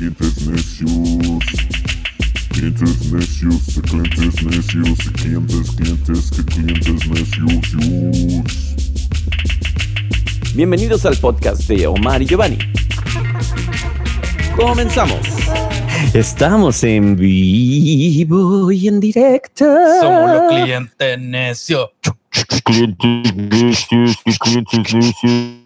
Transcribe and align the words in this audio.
clientes 0.00 0.46
necios. 0.46 1.44
Clientes 2.48 3.12
necios, 3.12 3.66
de 3.74 3.82
clientes 3.82 4.42
necios, 4.42 4.98
de 4.98 5.12
clientes, 5.12 5.70
clientes, 5.72 6.30
que 6.30 6.42
clientes 6.46 7.06
necios. 7.06 7.66
Bienvenidos 10.54 11.04
al 11.04 11.18
podcast 11.18 11.68
de 11.68 11.86
Omar 11.86 12.22
y 12.22 12.26
Giovanni. 12.26 12.56
Comenzamos. 14.56 15.20
Estamos 16.14 16.82
en 16.82 17.16
vivo 17.16 18.72
y 18.72 18.88
en 18.88 19.00
directo. 19.00 19.66
Somos 20.00 20.30
los 20.30 20.50
clientes 20.50 21.18
necios. 21.18 21.90
Clientes 22.64 23.36
necios, 23.36 24.16
de 24.24 24.32
clientes 24.38 24.94
necios. 24.94 25.60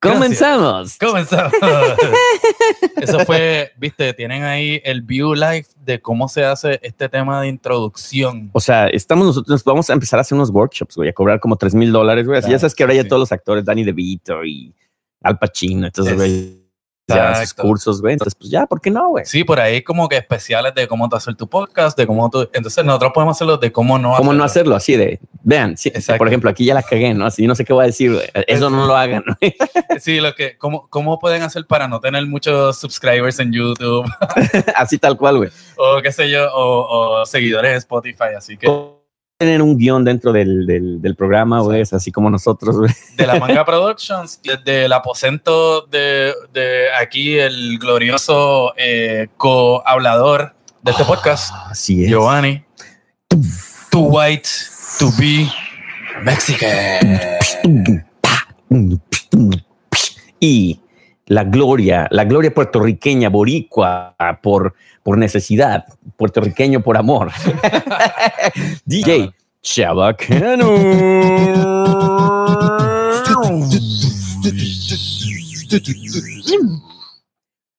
Comenzamos. 0.00 0.96
Comenzamos. 0.98 1.52
Eso 3.00 3.18
fue, 3.20 3.72
viste, 3.76 4.12
tienen 4.14 4.44
ahí 4.44 4.80
el 4.84 5.02
view 5.02 5.34
live 5.34 5.66
de 5.84 6.00
cómo 6.00 6.28
se 6.28 6.44
hace 6.44 6.78
este 6.82 7.08
tema 7.08 7.40
de 7.42 7.48
introducción. 7.48 8.50
O 8.52 8.60
sea, 8.60 8.86
estamos 8.88 9.26
nosotros, 9.26 9.64
vamos 9.64 9.90
a 9.90 9.94
empezar 9.94 10.18
a 10.18 10.22
hacer 10.22 10.36
unos 10.36 10.50
workshops, 10.50 10.94
güey, 10.94 11.08
a 11.08 11.12
cobrar 11.12 11.40
como 11.40 11.56
3 11.56 11.74
mil 11.74 11.90
dólares, 11.90 12.26
güey. 12.26 12.40
Ya 12.42 12.58
sabes 12.58 12.74
que 12.74 12.84
ahora 12.84 12.94
ya 12.94 13.08
todos 13.08 13.20
los 13.20 13.32
actores, 13.32 13.64
Danny 13.64 13.82
DeVito 13.82 14.44
y 14.44 14.72
Al 15.22 15.38
Pacino, 15.38 15.86
entonces, 15.86 16.14
güey, 16.14 16.57
ya 17.08 17.34
sus 17.40 17.54
cursos, 17.54 18.00
güey. 18.00 18.12
Entonces, 18.14 18.34
pues 18.34 18.50
ya, 18.50 18.66
¿por 18.66 18.80
qué 18.80 18.90
no, 18.90 19.08
güey? 19.08 19.24
Sí, 19.24 19.44
por 19.44 19.58
ahí 19.60 19.82
como 19.82 20.08
que 20.08 20.16
especiales 20.16 20.74
de 20.74 20.86
cómo 20.86 21.08
tú 21.08 21.16
hacer 21.16 21.34
tu 21.34 21.48
podcast, 21.48 21.96
de 21.96 22.06
cómo 22.06 22.28
tú... 22.30 22.48
Entonces 22.52 22.84
nosotros 22.84 23.12
podemos 23.14 23.36
hacerlo 23.36 23.56
de 23.56 23.72
cómo 23.72 23.98
no 23.98 24.14
¿Cómo 24.16 24.32
no 24.32 24.44
hacerlo. 24.44 24.76
así 24.76 24.96
de, 24.96 25.18
vean, 25.42 25.76
sí, 25.76 25.90
por 26.18 26.28
ejemplo, 26.28 26.50
aquí 26.50 26.64
ya 26.64 26.74
la 26.74 26.82
cagué, 26.82 27.14
¿no? 27.14 27.26
Así 27.26 27.46
no 27.46 27.54
sé 27.54 27.64
qué 27.64 27.72
voy 27.72 27.84
a 27.84 27.86
decir, 27.86 28.12
güey. 28.12 28.26
Eso 28.46 28.70
no 28.70 28.86
lo 28.86 28.96
hagan. 28.96 29.24
Sí, 30.00 30.20
lo 30.20 30.34
que, 30.34 30.56
cómo, 30.58 30.86
cómo 30.88 31.18
pueden 31.18 31.42
hacer 31.42 31.66
para 31.66 31.88
no 31.88 31.98
tener 31.98 32.24
muchos 32.26 32.78
subscribers 32.78 33.40
en 33.40 33.52
YouTube 33.52 34.08
así 34.76 34.96
tal 34.98 35.16
cual, 35.16 35.38
güey. 35.38 35.50
o 35.76 36.00
qué 36.02 36.12
sé 36.12 36.30
yo, 36.30 36.46
o, 36.54 37.20
o 37.20 37.26
seguidores 37.26 37.72
en 37.72 37.78
Spotify. 37.78 38.34
Así 38.36 38.56
que 38.56 38.68
Tener 39.40 39.62
un 39.62 39.78
guion 39.78 40.04
dentro 40.04 40.32
del, 40.32 40.66
del, 40.66 41.00
del 41.00 41.14
programa, 41.14 41.60
güey, 41.60 41.82
así 41.82 42.10
como 42.10 42.28
nosotros, 42.28 42.76
güey. 42.76 42.90
de 43.16 43.24
la 43.24 43.38
Manga 43.38 43.64
Productions, 43.66 44.40
desde 44.42 44.86
el 44.86 44.92
aposento 44.92 45.82
de, 45.82 46.34
de 46.52 46.86
aquí 47.00 47.38
el 47.38 47.78
glorioso 47.78 48.74
eh, 48.76 49.28
co-hablador 49.36 50.56
de 50.82 50.90
este 50.90 51.04
podcast, 51.04 51.54
Así 51.70 52.02
es. 52.02 52.10
Giovanni. 52.10 52.64
Too 53.92 54.08
white 54.08 54.48
to 54.98 55.08
be 55.16 55.48
Mexican. 56.24 57.20
Y 60.40 60.80
la 61.28 61.44
gloria, 61.44 62.08
la 62.10 62.24
gloria 62.24 62.52
puertorriqueña, 62.52 63.28
boricua, 63.28 64.16
por, 64.42 64.74
por 65.02 65.18
necesidad, 65.18 65.84
puertorriqueño 66.16 66.80
por 66.82 66.96
amor. 66.96 67.30
DJ 68.84 69.32
Chabacano. 69.62 70.68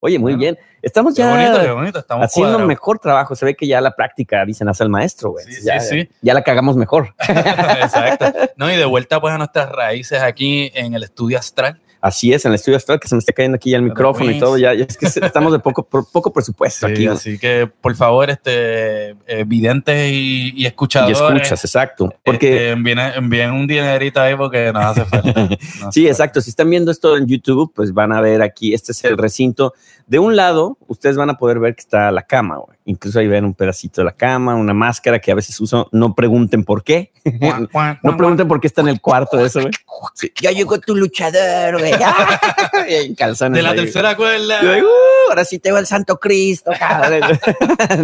Oye, 0.01 0.19
muy 0.19 0.35
bien. 0.35 0.57
Estamos 0.81 1.13
ya 1.15 1.29
bonito, 1.29 1.61
qué 1.61 1.71
bonito. 1.71 1.99
Estamos 1.99 2.25
haciendo 2.25 2.59
mejor 2.59 2.99
trabajo. 2.99 3.35
Se 3.35 3.45
ve 3.45 3.55
que 3.55 3.67
ya 3.67 3.81
la 3.81 3.95
práctica, 3.95 4.45
dicen, 4.45 4.69
hace 4.69 4.83
el 4.83 4.89
maestro, 4.89 5.31
güey. 5.31 5.45
Sí, 5.45 5.55
sí, 5.55 5.65
ya, 5.65 5.79
sí. 5.79 6.09
ya 6.21 6.33
la 6.33 6.43
cagamos 6.43 6.77
mejor. 6.77 7.15
Exacto. 7.27 8.31
No, 8.55 8.71
y 8.71 8.77
de 8.77 8.85
vuelta 8.85 9.19
pues 9.19 9.33
a 9.33 9.37
nuestras 9.37 9.69
raíces 9.69 10.21
aquí 10.21 10.71
en 10.73 10.93
el 10.93 11.03
estudio 11.03 11.37
astral. 11.37 11.81
Así 12.01 12.31
es, 12.31 12.45
en 12.45 12.51
el 12.51 12.55
estudio 12.55 12.77
astral, 12.77 12.99
que 12.99 13.07
se 13.09 13.15
me 13.15 13.19
está 13.19 13.33
cayendo 13.33 13.55
aquí 13.57 13.71
ya 13.71 13.77
el 13.77 13.83
micrófono 13.83 14.31
y 14.31 14.39
todo. 14.39 14.57
Ya, 14.57 14.73
ya 14.73 14.85
es 14.85 14.95
que 14.97 15.05
estamos 15.07 15.51
de 15.51 15.59
poco, 15.59 15.83
por- 15.83 16.09
poco 16.09 16.31
presupuesto 16.31 16.87
aquí. 16.87 17.07
así 17.07 17.37
que 17.37 17.67
por 17.81 17.93
favor, 17.95 18.29
este 18.29 19.09
eh, 19.27 19.43
videntes 19.45 20.11
y, 20.11 20.53
y 20.55 20.63
Y 20.63 20.65
escuchadores. 20.65 21.19
escuchas, 21.19 21.65
exacto. 21.65 22.13
Porque 22.23 22.71
este, 22.73 23.17
envíen, 23.17 23.51
un 23.51 23.67
dinerito 23.67 24.21
ahí 24.21 24.35
porque 24.35 24.71
nos 24.71 24.85
hace 24.85 25.05
falta. 25.05 25.33
Nos 25.49 25.51
hace 25.51 25.57
Sí, 25.91 26.01
falta. 26.01 26.09
exacto. 26.09 26.41
Si 26.41 26.49
están 26.51 26.69
viendo 26.69 26.89
esto 26.91 27.17
en 27.17 27.27
YouTube, 27.27 27.71
pues 27.75 27.93
van 27.93 28.13
a 28.13 28.21
ver 28.21 28.41
aquí, 28.41 28.73
este 28.73 28.93
es 28.93 29.03
el 29.03 29.17
recinto. 29.17 29.73
De 30.07 30.17
un 30.19 30.35
lado, 30.35 30.77
ustedes 30.87 31.17
van 31.17 31.29
a 31.29 31.37
poder 31.37 31.59
ver 31.59 31.75
que 31.75 31.81
está 31.81 32.11
la 32.11 32.23
cama, 32.23 32.57
güey. 32.57 32.77
Incluso 32.85 33.19
ahí 33.19 33.27
ven 33.27 33.45
un 33.45 33.53
pedacito 33.53 34.01
de 34.01 34.05
la 34.05 34.11
cama, 34.13 34.55
una 34.55 34.73
máscara 34.73 35.19
que 35.19 35.31
a 35.31 35.35
veces 35.35 35.59
uso. 35.59 35.87
No 35.91 36.15
pregunten 36.15 36.63
por 36.63 36.83
qué. 36.83 37.11
No 38.03 38.17
pregunten 38.17 38.47
por 38.47 38.59
qué 38.59 38.67
está 38.67 38.81
en 38.81 38.87
el 38.87 39.01
cuarto 39.01 39.37
de 39.37 39.45
eso, 39.47 39.59
güey. 39.61 39.71
Sí. 40.13 40.31
Ya 40.41 40.51
llegó 40.51 40.79
tu 40.79 40.95
luchador, 40.95 41.79
güey. 41.79 41.93
En 42.87 43.15
calzones 43.15 43.57
De 43.57 43.61
la 43.63 43.71
ahí, 43.71 43.75
tercera 43.77 44.15
cuerda. 44.15 44.61
Yo, 44.61 44.85
"Uh, 44.85 45.29
ahora 45.29 45.45
sí 45.45 45.59
te 45.59 45.71
va 45.71 45.79
el 45.79 45.85
Santo 45.87 46.19
Cristo, 46.19 46.71
cabrón. 46.77 47.21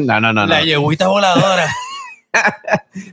No, 0.06 0.20
no, 0.22 0.34
no, 0.34 0.46
no. 0.46 0.46
La 0.48 0.62
yeguita 0.64 1.08
voladora. 1.08 1.68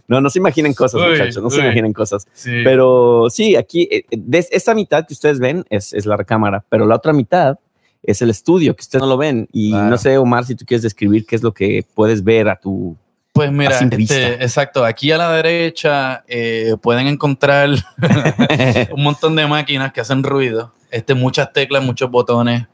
No, 0.08 0.20
no 0.20 0.28
se 0.30 0.40
imaginen 0.40 0.74
cosas, 0.74 1.00
Uy, 1.00 1.10
muchachos. 1.10 1.40
No 1.42 1.48
se 1.48 1.60
imaginen 1.60 1.92
cosas. 1.92 2.26
Sí. 2.32 2.50
Pero 2.64 3.28
sí, 3.30 3.54
aquí, 3.54 3.88
eh, 3.90 4.04
de 4.10 4.44
esta 4.50 4.74
mitad 4.74 5.06
que 5.06 5.14
ustedes 5.14 5.38
ven 5.38 5.64
es, 5.70 5.92
es 5.92 6.06
la 6.06 6.16
recámara, 6.16 6.64
pero 6.68 6.86
la 6.86 6.96
otra 6.96 7.12
mitad 7.12 7.56
es 8.02 8.20
el 8.20 8.30
estudio, 8.30 8.74
que 8.74 8.80
ustedes 8.80 9.00
no 9.00 9.06
lo 9.08 9.16
ven. 9.16 9.48
Y 9.52 9.70
Claro. 9.70 9.90
no 9.90 9.96
sé, 9.98 10.18
Omar, 10.18 10.44
si 10.44 10.56
tú 10.56 10.64
quieres 10.66 10.82
describir 10.82 11.24
qué 11.24 11.36
es 11.36 11.42
lo 11.44 11.52
que 11.54 11.84
puedes 11.94 12.24
ver 12.24 12.48
a 12.48 12.56
tu... 12.56 12.96
Pues 13.32 13.50
mira, 13.50 13.78
este, 13.78 14.34
exacto, 14.44 14.84
aquí 14.84 15.10
a 15.10 15.16
la 15.16 15.32
derecha 15.32 16.22
eh, 16.28 16.74
pueden 16.82 17.06
encontrar 17.06 17.70
un 18.92 19.02
montón 19.02 19.34
de 19.36 19.46
máquinas 19.46 19.92
que 19.92 20.02
hacen 20.02 20.22
ruido, 20.22 20.74
este, 20.90 21.14
muchas 21.14 21.50
teclas, 21.52 21.82
muchos 21.82 22.10
botones, 22.10 22.66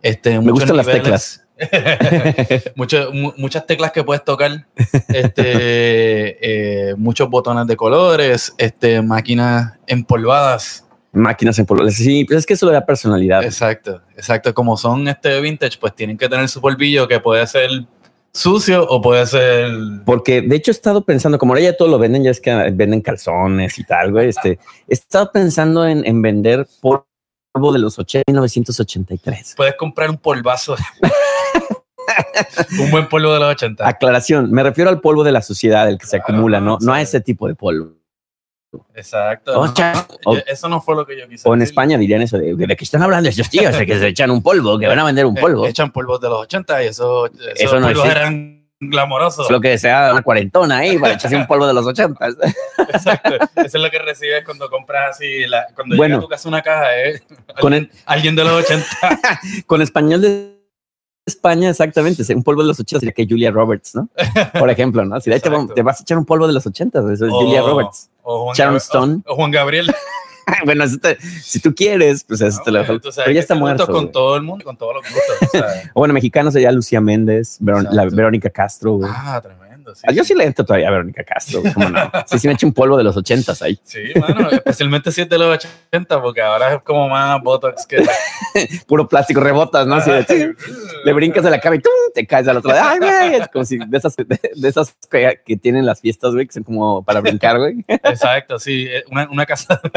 este, 0.00 0.30
Me 0.30 0.38
muchos 0.52 0.70
gustan 0.70 0.76
las 0.78 0.86
niveles. 0.86 1.42
Mucho- 2.76 3.10
mu- 3.14 3.32
muchas 3.38 3.66
teclas 3.66 3.90
que 3.92 4.04
puedes 4.04 4.22
tocar, 4.24 4.66
este, 5.08 6.90
eh, 6.90 6.94
muchos 6.96 7.28
botones 7.30 7.66
de 7.66 7.76
colores, 7.76 8.54
este, 8.58 9.00
máquinas 9.02 9.72
empolvadas. 9.86 10.84
Máquinas 11.12 11.58
en 11.58 11.64
polvo. 11.64 11.88
Sí, 11.88 12.24
pues 12.26 12.40
es 12.40 12.46
que 12.46 12.52
eso 12.54 12.66
le 12.66 12.72
da 12.72 12.84
personalidad. 12.84 13.42
Exacto, 13.42 14.02
exacto. 14.16 14.52
Como 14.52 14.76
son 14.76 15.08
este 15.08 15.40
vintage, 15.40 15.78
pues 15.80 15.94
tienen 15.94 16.18
que 16.18 16.28
tener 16.28 16.46
su 16.48 16.60
polvillo 16.60 17.08
que 17.08 17.20
puede 17.20 17.46
ser 17.46 17.70
sucio 18.36 18.86
o 18.88 19.00
puede 19.00 19.26
ser 19.26 19.70
Porque 20.04 20.42
de 20.42 20.56
hecho 20.56 20.70
he 20.70 20.72
estado 20.72 21.04
pensando, 21.04 21.38
como 21.38 21.52
ahora 21.52 21.62
ya 21.62 21.76
todo 21.76 21.88
lo 21.88 21.98
venden, 21.98 22.22
ya 22.22 22.30
es 22.30 22.40
que 22.40 22.52
venden 22.72 23.00
calzones 23.00 23.78
y 23.78 23.84
tal, 23.84 24.12
güey. 24.12 24.28
Este, 24.28 24.58
he 24.88 24.94
estado 24.94 25.30
pensando 25.32 25.86
en, 25.86 26.06
en 26.06 26.22
vender 26.22 26.66
polvo 26.80 27.06
de 27.72 27.78
los 27.78 27.98
80, 27.98 28.30
1983. 28.30 29.54
puedes 29.56 29.74
comprar 29.76 30.10
un 30.10 30.18
polvazo. 30.18 30.76
un 32.80 32.90
buen 32.90 33.08
polvo 33.08 33.32
de 33.32 33.40
los 33.40 33.50
80. 33.50 33.88
Aclaración, 33.88 34.50
me 34.50 34.62
refiero 34.62 34.90
al 34.90 35.00
polvo 35.00 35.24
de 35.24 35.32
la 35.32 35.42
suciedad, 35.42 35.88
el 35.88 35.98
que 35.98 36.06
se 36.06 36.18
acumula, 36.18 36.60
no, 36.60 36.78
no 36.80 36.92
a 36.92 37.00
ese 37.00 37.20
tipo 37.20 37.48
de 37.48 37.54
polvo. 37.54 37.95
Exacto. 38.94 39.58
O 39.60 39.66
No, 39.66 39.74
sea, 39.76 39.92
no, 39.94 40.32
o- 40.32 40.36
eso 40.46 40.68
no 40.68 40.80
fue 40.80 40.94
lo 40.96 41.06
que 41.06 41.18
yo 41.18 41.28
quise 41.28 41.48
O 41.48 41.52
en 41.54 41.60
decir. 41.60 41.72
España 41.72 41.98
dirían 41.98 42.22
eso 42.22 42.38
de, 42.38 42.54
de 42.54 42.76
que 42.76 42.84
están 42.84 43.02
hablando 43.02 43.28
estos 43.28 43.48
tíos, 43.50 43.76
de 43.76 43.86
que 43.86 43.98
se 43.98 44.08
echan 44.08 44.30
un 44.30 44.42
polvo, 44.42 44.78
que 44.78 44.86
van 44.86 44.98
a 44.98 45.04
vender 45.04 45.26
un 45.26 45.36
Eh, 45.36 45.40
polvo. 45.40 45.66
echan 45.66 45.90
polvos 45.92 46.20
de 46.20 46.28
los 46.28 46.40
80 46.42 46.84
y 46.84 46.86
eso, 46.88 47.26
esos 47.26 47.40
Eso 47.56 47.80
no 47.80 47.86
polvos 47.88 48.06
eran 48.06 48.56
glamorosos. 48.78 49.46
Es 49.46 49.50
lo 49.50 49.60
que 49.60 49.70
desea 49.70 50.10
una 50.12 50.22
cuarentona 50.22 50.78
ahí 50.78 50.98
para 50.98 51.14
echarse 51.14 51.34
un 51.36 51.46
polvo 51.46 51.66
de 51.66 51.72
los 51.74 51.86
ochentas. 51.86 52.34
Exacto. 52.78 53.34
Eso 53.34 53.48
es 53.78 53.82
lo 53.82 53.90
que 53.90 53.98
recibes 53.98 54.44
cuando 54.44 54.68
compras 54.68 55.16
así, 55.16 55.46
la- 55.46 55.66
cuando 55.74 55.96
Bueno. 55.96 56.16
llega 56.16 56.18
a 56.18 56.26
tu 56.26 56.28
casa 56.28 56.48
una 56.48 56.62
caja, 56.62 56.98
¿eh? 57.02 57.22
Con 57.60 57.72
alguien, 57.72 57.90
alguien 58.04 58.36
de 58.36 58.44
los 58.44 58.64
80. 58.64 58.86
Con 59.66 59.80
español 59.82 60.20
de 60.20 60.55
España, 61.26 61.68
exactamente. 61.70 62.22
Un 62.34 62.42
polvo 62.44 62.62
de 62.62 62.68
los 62.68 62.78
ochentas 62.78 63.00
sería 63.00 63.12
que 63.12 63.26
Julia 63.28 63.50
Roberts, 63.50 63.94
¿no? 63.96 64.08
Por 64.58 64.70
ejemplo, 64.70 65.04
¿no? 65.04 65.20
Si 65.20 65.28
de 65.28 65.34
ahí 65.34 65.40
te, 65.42 65.48
va- 65.50 65.66
te 65.74 65.82
vas 65.82 65.98
a 66.00 66.02
echar 66.02 66.16
un 66.18 66.24
polvo 66.24 66.46
de 66.46 66.52
los 66.52 66.64
ochentas, 66.66 67.04
eso 67.10 67.26
es 67.26 67.32
Julia 67.32 67.60
Roberts. 67.62 68.08
O 68.22 68.44
Juan, 68.44 68.56
Sharon 68.56 68.74
Gab- 68.74 68.78
Stone. 68.78 69.22
o- 69.26 69.32
o 69.32 69.36
Juan 69.36 69.50
Gabriel. 69.50 69.92
bueno, 70.64 70.84
eso 70.84 70.98
te- 70.98 71.18
si 71.42 71.58
tú 71.58 71.74
quieres, 71.74 72.22
pues 72.22 72.40
eso 72.40 72.60
te 72.64 72.70
lo 72.70 72.84
sabes 72.84 73.02
Pero 73.16 73.32
ya 73.32 73.40
está 73.40 73.56
muerto. 73.56 73.86
Con 73.86 73.94
güey. 74.02 74.12
todo 74.12 74.36
el 74.36 74.42
mundo, 74.42 74.64
con 74.64 74.76
todos 74.76 74.94
los 74.94 75.02
gustos. 75.02 75.36
o 75.42 75.50
sea. 75.50 75.90
O 75.94 76.00
bueno, 76.00 76.14
mexicano 76.14 76.50
sería 76.52 76.70
Lucía 76.70 77.00
Méndez, 77.00 77.58
Verón- 77.60 77.88
la. 77.90 78.04
Verónica 78.04 78.48
Castro. 78.50 78.92
güey. 78.94 79.10
ah, 79.12 79.40
tremendo. 79.42 79.65
Sí, 79.94 80.02
Ah, 80.08 80.12
Yo 80.12 80.24
sí 80.24 80.34
le 80.34 80.44
entro 80.44 80.64
todavía 80.64 80.88
a 80.88 80.90
Verónica 80.90 81.22
Castro, 81.24 81.62
¿cómo 81.74 81.88
no? 81.88 82.10
Sí, 82.26 82.38
sí 82.38 82.48
me 82.48 82.54
echo 82.54 82.66
un 82.66 82.72
polvo 82.72 82.96
de 82.96 83.04
los 83.04 83.16
ochentas 83.16 83.62
ahí. 83.62 83.78
Sí, 83.84 84.00
mano, 84.18 84.50
especialmente 84.50 85.12
si 85.12 85.22
es 85.22 85.28
de 85.28 85.38
los 85.38 85.64
80, 85.92 86.20
porque 86.22 86.42
ahora 86.42 86.74
es 86.74 86.82
como 86.82 87.08
más 87.08 87.40
Botox 87.42 87.86
que. 87.86 88.04
Puro 88.86 89.06
plástico, 89.08 89.40
rebotas, 89.40 89.86
¿no? 89.86 89.96
Así 89.96 90.10
de- 90.10 90.54
le 91.04 91.12
brincas 91.12 91.44
de 91.44 91.50
la 91.50 91.60
cama 91.60 91.76
y 91.76 91.80
¡tum! 91.80 91.92
te 92.14 92.26
caes 92.26 92.48
al 92.48 92.56
otro 92.56 92.72
lado. 92.72 92.88
Ay, 92.90 92.98
güey, 92.98 93.34
es 93.40 93.48
como 93.48 93.64
si 93.64 93.78
de 93.78 93.96
esas, 93.98 94.16
de, 94.16 94.24
de 94.54 94.68
esas 94.68 94.96
que, 95.10 95.40
que 95.44 95.56
tienen 95.56 95.84
las 95.86 96.00
fiestas, 96.00 96.32
güey, 96.32 96.46
que 96.46 96.52
son 96.54 96.62
como 96.64 97.04
para 97.04 97.20
brincar, 97.20 97.58
güey. 97.58 97.84
Exacto, 97.88 98.58
sí. 98.58 98.86
eh, 98.88 99.04
Una, 99.10 99.28
una 99.30 99.46
casa. 99.46 99.80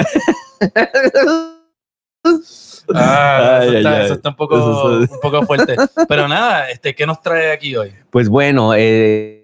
Ah, 2.94 3.60
eso, 3.62 3.70
ay, 3.72 3.78
está, 3.78 3.98
ay. 3.98 4.06
eso 4.06 4.14
está 4.16 4.30
un 4.30 4.36
poco, 4.36 4.58
Eso 4.58 5.14
un 5.14 5.20
poco 5.22 5.44
fuerte. 5.46 5.76
Pero 6.08 6.28
nada, 6.28 6.70
este, 6.70 6.96
¿qué 6.96 7.06
nos 7.06 7.22
trae 7.22 7.52
aquí 7.52 7.76
hoy? 7.76 7.94
Pues 8.10 8.30
bueno, 8.30 8.74
eh, 8.76 9.39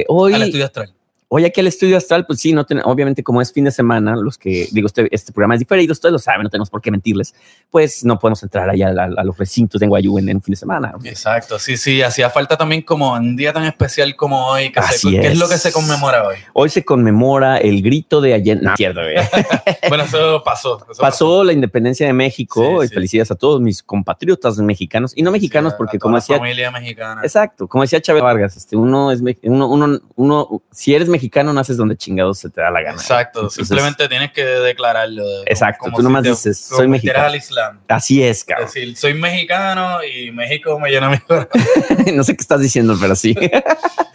eh, 0.00 0.04
Al 0.08 0.14
hoy, 0.16 0.34
estudio 0.34 0.64
astral. 0.66 0.95
Hoy 1.36 1.44
aquí 1.44 1.60
al 1.60 1.66
estudio 1.66 1.98
astral, 1.98 2.24
pues 2.24 2.38
sí, 2.40 2.54
no 2.54 2.64
ten- 2.64 2.80
obviamente 2.84 3.22
como 3.22 3.42
es 3.42 3.52
fin 3.52 3.64
de 3.64 3.70
semana, 3.70 4.16
los 4.16 4.38
que 4.38 4.68
digo, 4.72 4.86
este, 4.86 5.06
este 5.10 5.32
programa 5.32 5.52
es 5.54 5.58
diferido, 5.60 5.92
ustedes 5.92 6.12
lo 6.14 6.18
saben, 6.18 6.44
no 6.44 6.48
tenemos 6.48 6.70
por 6.70 6.80
qué 6.80 6.90
mentirles, 6.90 7.34
pues 7.70 8.04
no 8.06 8.18
podemos 8.18 8.42
entrar 8.42 8.70
allá 8.70 8.88
a, 8.88 9.04
a 9.20 9.22
los 9.24 9.36
recintos 9.36 9.78
de 9.78 9.86
Guayú 9.86 10.18
en, 10.18 10.30
en 10.30 10.40
fin 10.40 10.52
de 10.52 10.56
semana. 10.56 10.94
Exacto, 11.04 11.58
sí, 11.58 11.76
sí, 11.76 12.00
hacía 12.00 12.30
falta 12.30 12.56
también 12.56 12.80
como 12.80 13.12
un 13.12 13.36
día 13.36 13.52
tan 13.52 13.64
especial 13.64 14.16
como 14.16 14.46
hoy, 14.46 14.72
que 14.72 14.80
se- 14.80 14.88
Así 14.88 15.10
¿qué 15.10 15.26
es. 15.26 15.32
es. 15.34 15.38
lo 15.38 15.46
que 15.48 15.58
se 15.58 15.72
conmemora 15.72 16.26
hoy? 16.26 16.36
Hoy 16.54 16.70
se 16.70 16.84
conmemora 16.84 17.58
el 17.58 17.82
grito 17.82 18.22
de 18.22 18.32
Allende. 18.32 18.64
No, 18.64 18.74
cierto, 18.76 19.00
güey. 19.02 19.16
Bueno, 19.88 20.04
eso 20.04 20.42
pasó. 20.44 20.84
eso 20.90 21.00
Pasó 21.02 21.44
la 21.44 21.52
independencia 21.52 22.06
de 22.06 22.12
México 22.12 22.80
Sí, 22.80 22.86
y 22.86 22.88
sí. 22.88 22.94
felicidades 22.94 23.30
a 23.30 23.34
todos 23.34 23.60
mis 23.60 23.82
compatriotas 23.82 24.56
mexicanos 24.58 25.12
y 25.14 25.22
no 25.22 25.30
mexicanos, 25.30 25.72
Sí, 25.72 25.76
porque 25.76 25.98
como 25.98 26.16
decía 26.16 26.38
familia 26.38 26.70
mexicana. 26.70 27.20
Exacto, 27.22 27.68
como 27.68 27.82
decía 27.82 28.00
Chávez 28.00 28.22
Vargas, 28.22 28.56
este, 28.56 28.74
uno 28.76 29.10
es 29.12 29.20
uno, 29.42 29.68
uno, 29.68 30.00
uno, 30.16 30.62
si 30.72 30.94
eres 30.94 31.08
mexicano, 31.08 31.25
naces 31.52 31.76
donde 31.76 31.96
chingados 31.96 32.38
se 32.38 32.50
te 32.50 32.60
da 32.60 32.70
la 32.70 32.80
gana. 32.82 32.94
Exacto, 32.96 33.40
Entonces, 33.40 33.66
simplemente 33.66 34.08
tienes 34.08 34.32
que 34.32 34.44
declararlo. 34.44 35.26
de- 35.26 35.42
Exacto, 35.46 35.90
tú 35.90 35.96
si 35.98 36.02
nomás 36.02 36.22
te 36.22 36.30
dices, 36.30 36.58
soy 36.58 36.88
mexicano. 36.88 37.24
al 37.26 37.36
Islam. 37.36 37.80
Así 37.88 38.22
es, 38.22 38.44
cabrón. 38.44 38.66
Es 38.68 38.74
decir, 38.74 38.96
soy 38.96 39.14
mexicano 39.14 39.98
y 40.04 40.30
México 40.32 40.78
me 40.78 40.90
llena 40.90 41.10
mi 41.10 41.18
corazón. 41.18 41.50
no 42.14 42.24
sé 42.24 42.34
qué 42.36 42.40
estás 42.42 42.60
diciendo, 42.60 42.96
pero 43.00 43.14
sí. 43.16 43.34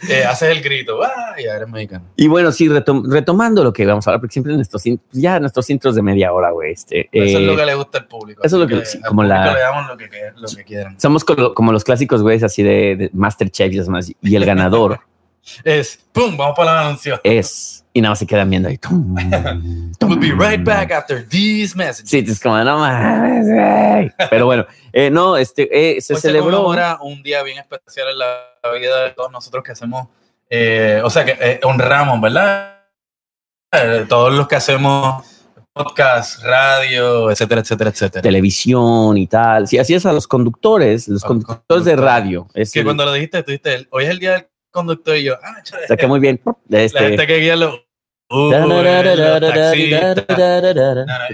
Eh, 0.08 0.24
haces 0.24 0.48
el 0.50 0.60
grito, 0.62 1.00
¡ah! 1.04 1.36
Y 1.38 1.44
eres 1.44 1.68
mexicano. 1.68 2.04
y 2.16 2.26
bueno, 2.26 2.50
sí, 2.50 2.66
retom- 2.68 3.08
retomando 3.08 3.62
lo 3.62 3.72
que 3.72 3.86
vamos 3.86 4.04
a 4.04 4.10
hablar, 4.10 4.20
porque 4.20 4.32
siempre 4.32 4.52
nuestros 4.54 4.82
ya 5.12 5.38
nuestros 5.38 5.70
intros 5.70 5.94
de 5.94 6.02
media 6.02 6.32
hora, 6.32 6.50
güey. 6.50 6.72
Este, 6.72 7.08
eso 7.12 7.38
es 7.38 7.44
eh, 7.44 7.46
lo 7.46 7.54
que 7.56 7.64
le 7.64 7.74
gusta 7.76 7.98
al 7.98 8.06
público. 8.08 8.42
eso 8.42 8.56
es 8.56 8.60
lo 8.62 8.66
que- 8.80 8.84
sí, 8.84 8.98
al 9.00 9.08
como 9.08 9.22
la- 9.22 9.52
le 9.54 9.60
damos 9.60 9.86
lo 9.86 9.96
que, 9.96 10.10
que- 10.10 10.32
lo 10.34 10.48
que 10.48 10.64
quieran. 10.64 10.98
somos 11.00 11.24
como, 11.24 11.54
como 11.54 11.70
los 11.70 11.84
clásicos, 11.84 12.20
güeyes, 12.20 12.42
así 12.42 12.64
de, 12.64 12.96
de 12.96 13.10
Masterchef 13.12 13.72
y 13.72 13.78
demás. 13.78 14.10
Y 14.20 14.34
el 14.34 14.44
ganador 14.44 14.98
Es, 15.64 15.98
¡pum! 16.12 16.36
Vamos 16.36 16.54
para 16.56 16.72
la 16.74 16.80
anuncio. 16.88 17.20
es. 17.24 17.84
Y 17.94 18.00
nada 18.00 18.12
más 18.12 18.20
se 18.20 18.26
quedan 18.26 18.48
viendo 18.48 18.68
ahí. 18.70 18.78
tum, 18.78 19.14
tum. 19.98 20.08
We'll 20.10 20.18
be 20.18 20.32
right 20.32 20.64
back 20.64 20.90
after 20.92 21.26
these 21.28 21.76
messages. 21.76 22.08
Sí, 22.08 22.24
es 22.26 22.40
como, 22.40 22.56
no 22.64 22.78
güey. 22.78 24.10
Pero 24.30 24.46
bueno, 24.46 24.66
eh, 24.92 25.10
no, 25.10 25.36
este, 25.36 25.68
eh, 25.96 26.00
se 26.00 26.14
Hoy 26.14 26.20
celebró. 26.20 26.50
conmemora 26.62 26.98
un 27.02 27.22
día 27.22 27.42
bien 27.42 27.58
especial 27.58 28.08
en 28.10 28.18
la 28.18 28.36
vida 28.80 29.04
de 29.04 29.10
todos 29.10 29.30
nosotros 29.30 29.62
que 29.62 29.72
hacemos, 29.72 30.08
eh, 30.48 31.02
o 31.04 31.10
sea, 31.10 31.24
que 31.24 31.36
eh, 31.38 31.60
honramos, 31.64 32.18
¿verdad? 32.20 32.78
Eh, 33.72 34.06
todos 34.08 34.32
los 34.32 34.48
que 34.48 34.56
hacemos 34.56 35.24
podcast, 35.74 36.42
radio, 36.44 37.30
etcétera, 37.30 37.60
etcétera, 37.62 37.90
etcétera. 37.90 38.22
televisión 38.22 39.16
y 39.18 39.26
tal. 39.26 39.66
Sí, 39.68 39.78
así 39.78 39.92
es 39.94 40.04
a 40.06 40.12
los 40.12 40.26
conductores, 40.26 41.08
los 41.08 41.22
A 41.24 41.26
los 41.26 41.28
conductores 41.28 41.84
de 41.84 41.92
conductores. 41.92 42.00
radio. 42.00 42.48
Es 42.54 42.72
que 42.72 42.80
el- 42.80 42.84
cuando 42.86 43.04
lo 43.06 43.12
dijiste, 43.12 43.42
tú 43.42 43.50
dijiste, 43.50 43.74
el- 43.74 43.88
hoy 43.90 44.04
es 44.04 44.10
el 44.10 44.18
día 44.18 44.32
del 44.32 44.46
conductor 44.72 45.16
y 45.16 45.24
yo, 45.24 45.34
ah, 45.42 45.62
chale, 45.62 45.86
saca 45.86 46.08
muy 46.08 46.18
bien. 46.18 46.40
la 46.68 46.82
Este, 46.82 46.98
gente 46.98 47.26
que 47.26 47.38
guía 47.38 47.54
los, 47.56 47.78
los 48.28 48.50
taxistas. 49.52 50.24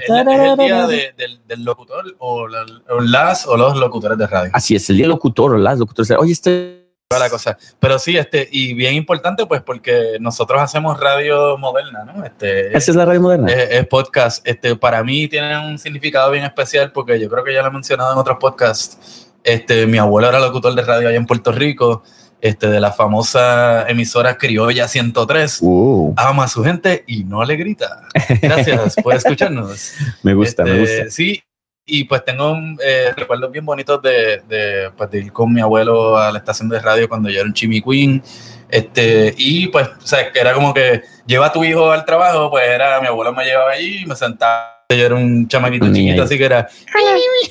No, 0.09 0.25
no, 0.25 0.33
es, 0.33 0.51
el 0.51 0.57
día 0.59 0.87
de- 0.87 1.15
del, 1.17 1.41
del 1.47 1.65
locutor 1.65 2.05
o, 2.19 2.49
la- 2.49 2.67
o 2.91 3.01
las 3.01 3.47
o 3.47 3.57
los 3.57 3.77
locutores 3.77 4.19
de 4.19 4.27
radio. 4.27 4.51
Así 4.53 4.75
es, 4.77 4.89
el 4.91 4.97
día 4.97 5.05
del 5.05 5.11
locutor, 5.11 5.59
las 5.59 5.79
locutores. 5.79 6.11
Oye, 6.19 6.33
este. 6.33 6.89
la 7.11 7.31
cosa. 7.31 7.57
Pero 7.79 7.99
sí, 7.99 8.17
este, 8.17 8.49
y 8.51 8.75
bien 8.75 8.95
importante, 8.95 9.47
pues, 9.47 9.63
porque 9.63 10.19
nosotros 10.21 10.61
hacemos 10.61 10.99
radio 11.01 11.57
moderna, 11.57 12.05
¿no? 12.05 12.25
Este, 12.25 12.77
Esa 12.77 12.91
es 12.91 12.97
la 12.97 13.05
radio 13.05 13.21
moderna. 13.21 13.53
es, 13.53 13.71
es 13.71 13.87
podcast. 13.87 14.47
Este, 14.47 14.75
para 14.77 15.03
mí 15.05 15.29
tiene 15.29 15.57
un 15.59 15.79
significado 15.79 16.31
bien 16.31 16.45
especial 16.45 16.93
porque 16.93 17.19
yo 17.21 17.29
creo 17.31 17.45
que 17.45 17.55
ya 17.55 17.63
lo 17.63 17.69
he 17.69 17.73
mencionado 17.73 18.13
en 18.13 18.19
otros 18.19 18.39
podcasts. 18.41 19.31
Este, 19.45 19.87
mi 19.87 19.99
abuelo 19.99 20.29
era 20.29 20.41
locutor 20.41 20.75
de 20.75 20.83
radio 20.83 21.09
allá 21.09 21.17
en 21.17 21.25
Puerto 21.27 21.53
Rico, 21.53 22.03
este, 22.41 22.69
de 22.69 22.81
la 22.81 22.93
famosa 22.93 23.89
emisora 23.89 24.39
Criolla 24.39 24.89
103. 24.89 25.59
Uh, 25.61 26.15
Ama 26.17 26.45
a 26.45 26.49
su 26.49 26.63
gente 26.63 27.05
y 27.07 27.25
no 27.25 27.45
le 27.45 27.57
grita. 27.57 28.03
Gracias 28.41 28.97
por 29.03 29.15
escucharnos. 29.15 29.95
me 30.23 30.35
gusta, 30.35 30.65
me 30.65 30.83
Este, 30.83 30.97
gusta. 30.97 31.11
Sí, 31.11 31.43
y 31.87 32.05
pues 32.05 32.25
tengo 32.25 32.57
eh, 32.85 33.13
recuerdos 33.17 33.51
bien 33.51 33.65
bonitos 33.65 34.01
de, 34.03 34.43
de, 34.47 34.91
pues, 34.97 35.11
de 35.11 35.19
ir 35.21 35.33
con 35.33 35.53
mi 35.53 35.61
abuelo 35.61 36.19
a 36.19 36.31
la 36.31 36.39
estación 36.39 36.69
de 36.69 36.79
radio 36.81 37.09
cuando 37.09 37.31
yo 37.31 37.41
era 37.41 37.47
un 37.47 37.55
Chimmy 37.55 37.81
Queen. 37.81 38.23
Este, 38.69 39.35
y 39.39 39.69
pues, 39.69 39.89
o 39.89 40.07
sea, 40.07 40.31
que 40.31 40.39
era 40.39 40.53
como 40.53 40.75
que 40.75 41.03
lleva 41.29 41.47
a 41.47 41.53
tu 41.53 41.63
hijo 41.63 41.91
al 41.93 42.05
trabajo, 42.05 42.51
pues 42.51 42.69
era, 42.69 43.01
mi 43.01 43.07
abuelo 43.07 43.33
me 43.33 43.45
llevaba 43.45 43.73
allí 43.73 44.03
y 44.03 44.07
me 44.07 44.17
sentaba. 44.17 44.75
Yo 44.91 45.05
era 45.05 45.17
un 45.17 45.47
chamaquito 45.47 45.85
chiquito, 45.93 46.15
ahí. 46.15 46.21
así 46.21 46.39
que 46.39 46.45
era. 46.47 46.67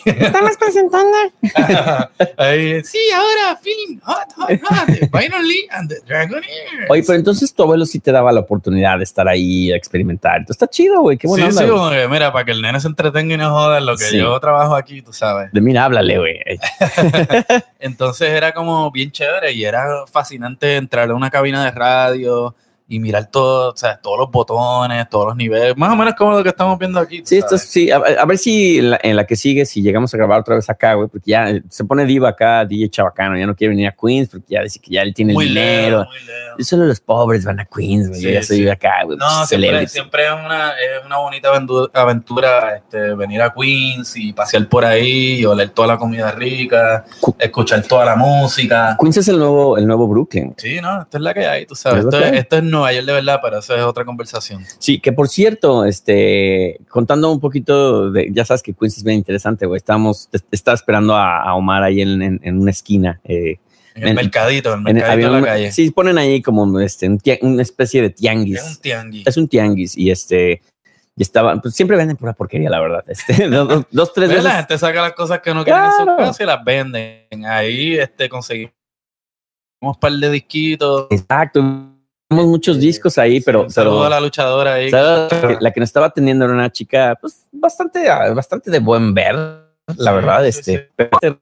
Estamos 0.06 0.58
presentando. 0.58 1.16
ahí, 2.38 2.84
sí, 2.84 2.98
ahora, 3.14 3.56
feeling 3.62 4.00
hot, 4.02 4.34
hot, 4.36 4.60
hot, 4.64 4.90
finally, 5.12 5.68
and 5.70 5.88
the 5.88 5.98
Dragonair. 6.08 6.88
Oye, 6.90 7.04
pero 7.06 7.20
entonces 7.20 7.54
tu 7.54 7.62
abuelo 7.62 7.86
sí 7.86 8.00
te 8.00 8.12
daba 8.12 8.32
la 8.32 8.40
oportunidad 8.40 8.98
de 8.98 9.04
estar 9.04 9.28
ahí 9.28 9.72
a 9.72 9.76
experimentar. 9.76 10.38
Entonces 10.38 10.56
está 10.56 10.68
chido, 10.68 11.02
güey. 11.02 11.18
Qué 11.20 11.28
Sí, 11.28 11.30
buena 11.30 11.46
onda, 11.50 11.62
sí, 11.62 11.68
güey. 11.68 11.78
como 11.78 11.92
que, 11.92 12.08
mira, 12.08 12.34
para 12.34 12.44
que 12.46 12.52
el 12.54 12.62
nene 12.64 12.80
se 12.80 12.88
entretenga 12.88 13.36
y 13.36 13.38
no 13.38 13.52
joda 13.52 13.78
en 13.78 13.86
lo 13.86 13.96
que 13.98 14.06
Sí. 14.06 14.18
yo 14.18 14.40
trabajo 14.40 14.76
aquí, 14.76 15.04
tú 15.04 15.14
sabes. 15.14 15.52
De 15.52 15.62
mira, 15.62 15.86
háblale, 15.86 16.18
güey. 16.18 16.40
Entonces 17.80 18.30
era 18.32 18.52
como 18.54 18.90
bien 18.92 19.12
chévere 19.12 19.52
y 19.52 19.64
era 19.64 19.86
fascinante 20.12 20.76
entrar 20.78 21.10
a 21.12 21.14
una 21.14 21.30
cabina 21.30 21.64
de 21.66 21.70
radio 21.70 22.56
y 22.90 23.00
mirar 23.00 23.30
todo, 23.30 23.74
o 23.74 23.76
sea, 23.76 23.98
todos 24.00 24.18
los 24.18 24.32
botones, 24.32 25.10
todos 25.10 25.28
los 25.28 25.36
niveles, 25.36 25.76
más 25.76 25.92
o 25.92 25.96
menos 25.98 26.14
como 26.16 26.32
lo 26.32 26.42
que 26.44 26.50
estamos 26.50 26.80
viendo 26.80 27.00
aquí. 27.00 27.22
Sí, 27.26 27.38
esto 27.38 27.58
sí, 27.58 27.92
a, 27.92 27.98
a 27.98 28.26
ver 28.26 28.38
si 28.38 28.78
en 28.80 28.92
la, 28.92 29.00
en 29.04 29.16
la 29.18 29.26
que 29.26 29.36
sigue, 29.36 29.66
si 29.66 29.82
llegamos 29.82 30.14
a 30.14 30.18
grabar 30.18 30.40
otra 30.40 30.56
vez 30.56 30.70
acá, 30.70 30.94
güey, 30.94 31.10
porque 31.10 31.32
ya 31.32 31.48
se 31.70 31.84
pone 31.84 32.06
diva 32.06 32.30
acá, 32.30 32.64
DJ 32.66 32.90
Chabacano, 32.90 33.38
ya 33.38 33.46
no 33.46 33.56
quiere 33.56 33.72
venir 33.72 33.88
a 33.90 33.92
Queens 33.92 34.30
porque 34.30 34.46
ya 34.56 34.62
dice 34.64 34.80
que 34.80 34.92
ya 34.92 35.02
él 35.02 35.14
tiene 35.14 35.34
muy 35.34 35.48
el 35.48 35.54
dinero. 35.54 36.06
muy. 36.06 36.16
Y 36.60 36.64
solo 36.64 36.86
los 36.86 37.00
pobres 37.02 37.44
van 37.46 37.60
a 37.60 37.66
Queens, 37.66 38.08
güey. 38.10 38.22
yo 38.22 38.30
ya 38.30 38.42
soy 38.44 38.58
sí. 38.60 38.70
acá, 38.70 39.04
güey. 39.04 39.18
No, 39.18 39.46
siempre, 39.46 39.88
siempre 39.88 40.26
es, 40.26 40.32
una, 40.34 40.70
es 40.72 41.06
una 41.06 41.18
bonita 41.18 41.50
aventu- 41.54 41.90
aventura 41.94 42.78
este, 42.78 43.14
venir 43.16 43.42
a 43.42 43.54
Queens 43.54 44.16
y 44.16 44.32
pasear 44.34 44.68
por 44.70 44.86
ahí 44.86 45.40
y 45.40 45.46
oler 45.46 45.70
toda 45.72 45.90
la 45.90 45.98
comida 45.98 46.32
rica, 46.32 47.04
Cu- 47.20 47.36
escuchar 47.38 47.82
toda 47.86 48.06
la 48.06 48.16
música. 48.16 48.96
Queens 49.00 49.18
es 49.18 49.28
el 49.28 49.40
nuevo, 49.40 49.78
el 49.78 49.86
nuevo 49.86 50.08
Brooklyn. 50.08 50.54
Sí, 50.58 50.80
no, 50.82 51.02
esto 51.02 51.18
es 51.18 51.22
la 51.24 51.34
que 51.34 51.46
hay, 51.46 51.66
tú 51.66 51.76
sabes. 51.76 52.06
Esto, 52.06 52.18
es-. 52.20 52.34
Nueva 52.78 52.94
York 52.94 53.06
de 53.06 53.14
verdad, 53.14 53.40
pero 53.44 53.60
eso 53.60 53.76
es 53.76 53.84
otra 53.84 54.06
conversación. 54.06 54.64
Sí, 54.80 55.00
que 55.00 55.12
por 55.12 55.28
cierto, 55.28 55.86
este, 55.86 56.80
contando 56.90 57.32
un 57.32 57.40
poquito 57.40 58.10
de, 58.12 58.30
ya 58.32 58.46
sabes 58.46 58.64
que 58.64 58.74
Queens 58.74 58.98
es 58.98 59.04
bien 59.04 59.18
interesante, 59.18 59.66
güey. 59.66 59.78
Estábamos, 59.78 60.30
te- 60.30 60.40
estaba 60.52 60.76
esperando 60.76 61.16
a, 61.16 61.42
a 61.42 61.54
Omar 61.56 61.84
ahí 61.84 62.02
en, 62.02 62.22
en- 62.22 62.40
en 62.44 62.60
una 62.62 62.72
esquina. 62.72 63.20
eh, 63.24 63.58
En 63.96 64.04
el 64.04 64.10
En- 64.10 64.16
mercadito, 64.16 64.74
en 64.74 64.82
el 64.82 64.88
en- 64.90 64.94
mercadito 64.96 65.12
había 65.14 65.26
de 65.28 65.32
la 65.32 65.38
un- 65.40 65.44
calle. 65.44 65.72
Sí, 65.72 65.90
ponen 65.92 66.18
ahí 66.18 66.42
como 66.42 66.80
este, 66.80 67.08
un 67.10 67.18
tia- 67.20 67.40
una 67.42 67.62
especie 67.64 68.02
de 68.02 68.10
tianguis. 68.12 68.60
Es 68.60 68.76
un 68.76 68.82
tianguis. 68.82 69.28
es 69.28 69.38
un 69.38 69.48
tianguis 69.48 69.98
y 69.98 70.12
este 70.12 70.62
y 71.20 71.24
estaban 71.24 71.60
pues 71.62 71.74
siempre 71.74 71.98
venden 71.98 72.16
pura 72.16 72.34
porquería 72.34 72.70
la 72.70 72.80
verdad 72.80 73.04
este 73.08 73.34
dos, 73.50 73.86
dos- 73.90 74.14
tres 74.14 74.30
veces 74.30 74.44
La 74.44 74.58
gente 74.58 74.78
saca 74.78 75.02
las 75.02 75.14
cosas 75.14 75.40
que 75.40 75.52
no 75.52 75.64
quieren 75.64 75.84
en 75.86 75.90
Claro. 75.90 76.12
su 76.12 76.18
casa 76.18 76.44
y 76.44 76.46
las 76.46 76.64
venden. 76.64 77.46
Ahí 77.48 77.98
este, 77.98 78.30
conseguimos 78.30 78.72
un 79.82 79.96
par 79.96 80.12
de 80.12 80.30
disquitos. 80.30 81.08
exacto 81.10 81.60
muchos 82.30 82.80
discos 82.80 83.18
ahí 83.18 83.42
pero, 83.42 83.70
saludo 83.70 84.00
pero 84.00 84.06
a 84.06 84.10
la 84.10 84.20
luchadora 84.20 84.74
ahí. 84.74 84.90
¿sabes? 84.90 85.58
la 85.62 85.72
que 85.72 85.80
nos 85.80 85.90
estaba 85.90 86.08
atendiendo 86.08 86.46
era 86.46 86.54
una 86.54 86.72
chica 86.72 87.18
pues 87.20 87.48
bastante 87.52 88.08
bastante 88.34 88.70
de 88.70 88.80
buen 88.80 89.14
ver 89.14 89.36
la 89.96 90.12
verdad 90.12 90.46
este 90.46 90.92
pero 90.96 91.40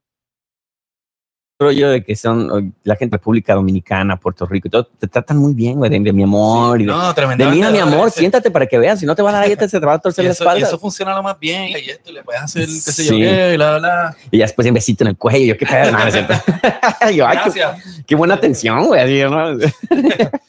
rollo 1.58 1.90
de 1.90 2.04
que 2.04 2.18
son 2.18 2.76
la 2.84 2.96
gente 2.98 3.14
de 3.14 3.18
República 3.18 3.54
Dominicana 3.54 4.18
Puerto 4.18 4.46
Rico 4.46 4.68
y 4.68 4.72
todo 4.72 4.86
te 4.88 5.08
tratan 5.08 5.38
muy 5.38 5.54
bien 5.54 5.78
güey 5.78 5.90
de, 5.90 6.00
de 6.02 6.12
mi 6.12 6.24
amor 6.24 6.82
y 6.82 6.86
de, 6.86 6.92
No, 6.92 7.14
de 7.14 7.46
mira 7.50 7.70
mi 7.72 7.78
amor 7.78 8.12
siéntate 8.12 8.52
para 8.52 8.66
que 8.68 8.78
veas 8.78 9.00
si 9.00 9.06
no 9.06 9.16
te 9.16 9.22
van 9.22 9.34
a 9.36 9.38
dar 9.38 9.46
galletas 9.46 9.72
se 9.72 9.80
te 9.80 9.86
va 9.86 9.94
a 9.94 10.00
torcer 10.00 10.26
Y 10.26 10.28
la 10.28 10.34
eso, 10.34 10.44
espalda 10.44 10.60
y 10.60 10.64
eso 10.64 10.78
funciona 10.78 11.16
lo 11.16 11.24
más 11.24 11.40
bien. 11.40 11.70
Y 11.70 11.90
esto, 11.90 12.12
le 12.12 12.24
puedes 12.24 12.42
hacer 12.42 12.66
qué 12.66 12.72
sé 12.74 12.92
Sí. 13.04 13.08
yo 13.08 13.26
qué, 13.26 13.54
y 13.54 13.58
la, 13.58 13.80
la. 13.80 14.18
y 14.32 14.38
ya 14.40 14.46
después 14.46 14.68
un 14.68 14.74
besito 14.74 15.06
en 15.06 15.10
el 15.10 15.18
cuello 15.18 15.46
yo 15.54 15.58
qué 15.58 15.66
pedo 15.66 15.92
no, 15.92 16.00
no. 16.00 16.06
Yo, 17.16 17.26
ay, 17.28 17.38
qué- 17.38 17.60
Gracias. 17.60 18.04
Qué 18.06 18.16
buena 18.16 18.34
atención, 18.36 18.86
güey. 18.88 19.24
¿no? 19.24 19.58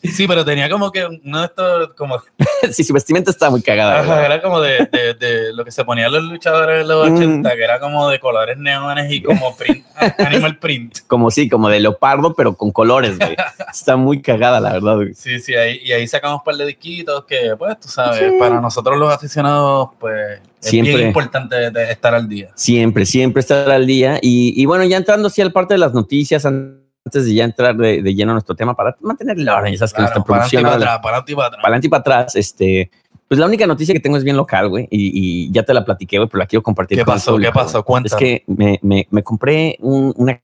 Sí, 0.02 0.26
pero 0.28 0.44
tenía 0.44 0.70
como 0.70 0.92
que 0.92 1.04
uno 1.04 1.40
de 1.40 1.46
estos, 1.46 1.94
como, 1.94 2.22
sí, 2.72 2.84
su 2.84 2.94
vestimenta 2.94 3.30
está 3.30 3.50
muy 3.50 3.60
cagada. 3.60 4.00
ajá, 4.00 4.24
era 4.24 4.40
como 4.40 4.60
de, 4.60 4.88
de, 5.18 5.52
lo 5.52 5.64
que 5.64 5.72
se 5.72 5.84
ponían 5.84 6.12
los 6.12 6.22
luchadores 6.24 6.82
en 6.82 6.88
los 6.88 7.10
Mm. 7.10 7.16
80, 7.16 7.56
que 7.56 7.64
era 7.64 7.80
como 7.80 8.08
de 8.08 8.20
colores 8.20 8.56
neones 8.56 9.12
y 9.12 9.20
como 9.22 9.56
print, 9.56 9.84
animal 10.18 10.58
print. 10.58 10.95
Como 11.02 11.30
sí, 11.30 11.48
como 11.48 11.68
de 11.68 11.80
leopardo, 11.80 12.34
pero 12.34 12.56
con 12.56 12.70
colores, 12.72 13.18
güey. 13.18 13.36
Está 13.72 13.96
muy 13.96 14.20
cagada, 14.22 14.60
la 14.60 14.72
verdad, 14.72 14.96
güey. 14.96 15.14
Sí, 15.14 15.40
sí, 15.40 15.54
ahí, 15.54 15.80
y 15.84 15.92
ahí 15.92 16.06
sacamos 16.06 16.38
un 16.40 16.44
par 16.44 16.56
de 16.56 16.66
disquitos 16.66 17.24
que, 17.24 17.54
pues, 17.58 17.78
tú 17.80 17.88
sabes, 17.88 18.18
Sí. 18.18 18.36
para 18.38 18.60
nosotros 18.60 18.98
los 18.98 19.12
aficionados, 19.12 19.90
pues, 19.98 20.40
es 20.60 20.68
Siempre. 20.70 20.96
bien 20.96 21.08
importante 21.08 21.70
de 21.70 21.90
estar 21.92 22.14
al 22.14 22.28
día. 22.28 22.50
Siempre, 22.54 23.06
siempre 23.06 23.40
estar 23.40 23.70
al 23.70 23.86
día. 23.86 24.18
Y, 24.22 24.52
y 24.60 24.64
bueno, 24.66 24.84
ya 24.84 24.96
entrando 24.96 25.28
así 25.28 25.40
al 25.42 25.52
parte 25.52 25.74
de 25.74 25.78
las 25.78 25.92
noticias, 25.94 26.44
antes 26.46 27.24
de 27.24 27.34
ya 27.34 27.44
entrar 27.44 27.76
de, 27.76 28.02
de 28.02 28.14
lleno 28.14 28.32
a 28.32 28.34
nuestro 28.34 28.54
tema, 28.56 28.74
para 28.74 28.96
mantener 29.00 29.38
el 29.38 29.48
orden, 29.48 29.72
ya 29.72 29.78
sabes 29.78 29.92
que 29.92 29.96
Claro, 29.98 30.14
nuestra 30.14 30.22
adelante 30.22 30.26
producción 30.26 30.62
para 30.62 30.74
habla- 30.74 30.86
atrás, 30.86 31.00
para 31.02 31.16
adelante 31.16 31.32
y 31.32 31.34
para 31.36 31.46
atrás. 31.48 31.60
para 31.62 31.68
adelante 31.68 31.86
y 31.86 31.90
para 31.90 32.00
atrás, 32.00 32.36
este, 32.36 32.90
pues 33.28 33.40
la 33.40 33.46
única 33.46 33.66
noticia 33.66 33.92
que 33.94 34.00
tengo 34.00 34.16
es 34.16 34.24
bien 34.24 34.36
local, 34.36 34.68
güey, 34.68 34.88
y, 34.90 35.46
y 35.48 35.52
ya 35.52 35.62
te 35.64 35.72
la 35.74 35.84
platiqué, 35.84 36.18
güey, 36.18 36.28
pero 36.28 36.38
la 36.40 36.46
quiero 36.46 36.62
compartir. 36.62 36.98
¿Qué 36.98 37.04
con 37.04 37.14
pasó? 37.14 37.32
¿Qué 37.32 37.34
público, 37.34 37.52
pasó? 37.54 37.82
güey. 37.82 37.84
Cuéntame. 38.02 38.06
Es 38.06 38.16
que 38.16 38.44
me, 38.46 38.78
me, 38.82 39.06
me 39.10 39.22
compré 39.22 39.76
un- 39.80 40.12
una 40.16 40.40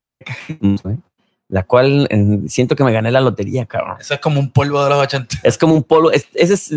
la 1.49 1.63
cual 1.65 2.09
siento 2.49 2.75
que 2.77 2.85
me 2.85 2.93
gané 2.93 3.11
la 3.11 3.21
lotería, 3.21 3.67
cabrón. 3.67 3.97
Eso 4.01 4.15
es 4.15 4.21
como 4.21 4.41
un 4.41 4.51
polvo 4.51 4.83
de 4.83 4.91
los 4.91 4.99
80. 4.99 5.39
Es 5.43 5.59
como 5.59 5.75
un 5.75 5.83
polvo, 5.83 6.11
es- 6.11 6.29
ese 6.35 6.55
es 6.55 6.71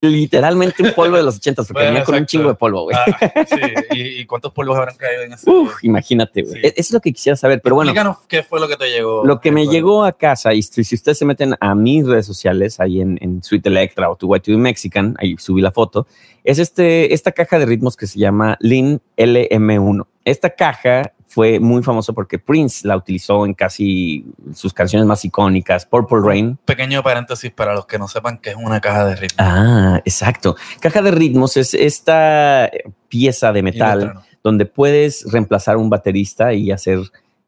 literalmente 0.00 0.82
un 0.82 0.92
polvo 0.92 1.16
de 1.16 1.22
los 1.22 1.36
ochentas, 1.38 1.66
porque 1.66 1.80
Bueno, 1.84 1.92
venía 1.94 2.04
con 2.04 2.14
un 2.16 2.26
chingo 2.26 2.48
de 2.48 2.54
polvo, 2.54 2.82
güey. 2.84 2.94
Ah, 2.96 3.06
sí. 3.48 3.56
¿Y, 3.92 4.02
y 4.20 4.26
cuántos 4.26 4.52
polvos 4.52 4.76
habrán 4.76 4.96
caído 4.96 5.22
en 5.22 5.32
ese? 5.32 5.50
Uf, 5.50 5.82
imagínate, 5.82 6.42
güey. 6.42 6.54
Sí. 6.56 6.60
Eso 6.62 6.74
es 6.76 6.92
lo 6.92 7.00
que 7.00 7.12
quisiera 7.12 7.36
saber, 7.36 7.60
pero 7.62 7.74
bueno. 7.76 7.90
Explícanos 7.90 8.18
qué 8.28 8.42
fue 8.42 8.60
lo 8.60 8.68
que 8.68 8.76
te 8.76 8.90
llegó. 8.90 9.24
Lo 9.24 9.40
que 9.40 9.50
me 9.50 9.66
llegó 9.66 10.04
a 10.04 10.12
casa, 10.12 10.52
y 10.52 10.60
si 10.62 10.84
si 10.84 10.94
ustedes 10.94 11.16
se 11.18 11.24
meten 11.24 11.54
a 11.58 11.74
mis 11.74 12.06
redes 12.06 12.26
sociales, 12.26 12.80
ahí 12.80 13.00
en, 13.00 13.18
en 13.22 13.42
Sweet 13.42 13.66
Electra 13.66 14.10
o 14.10 14.16
Tu 14.16 14.26
White 14.26 14.52
to 14.52 14.58
Mexican, 14.58 15.14
ahí 15.18 15.36
subí 15.38 15.62
la 15.62 15.72
foto, 15.72 16.06
es 16.44 16.58
este, 16.58 17.14
esta 17.14 17.32
caja 17.32 17.58
de 17.58 17.64
ritmos 17.64 17.96
que 17.96 18.06
se 18.06 18.18
llama 18.18 18.58
Lin 18.60 19.00
LM1. 19.16 20.06
Esta 20.26 20.50
caja 20.50 21.13
fue 21.34 21.58
muy 21.58 21.82
famosa 21.82 22.12
porque 22.12 22.38
Prince 22.38 22.86
la 22.86 22.96
utilizó 22.96 23.44
en 23.44 23.54
casi 23.54 24.24
sus 24.54 24.72
canciones 24.72 25.04
más 25.04 25.24
icónicas, 25.24 25.84
Purple 25.84 26.20
Rain. 26.22 26.58
Pequeño 26.64 27.02
paréntesis 27.02 27.50
para 27.50 27.74
los 27.74 27.86
que 27.86 27.98
no 27.98 28.06
sepan 28.06 28.38
qué 28.38 28.50
es 28.50 28.56
una 28.56 28.80
caja 28.80 29.04
de 29.04 29.16
ritmo. 29.16 29.36
Ah, 29.40 30.00
exacto. 30.04 30.54
Caja 30.78 31.02
de 31.02 31.10
ritmos 31.10 31.56
es 31.56 31.74
esta 31.74 32.70
pieza 33.08 33.52
de 33.52 33.62
metal 33.64 34.14
donde 34.44 34.64
puedes 34.64 35.24
reemplazar 35.28 35.76
un 35.76 35.90
baterista 35.90 36.54
y 36.54 36.70
hacer 36.70 37.00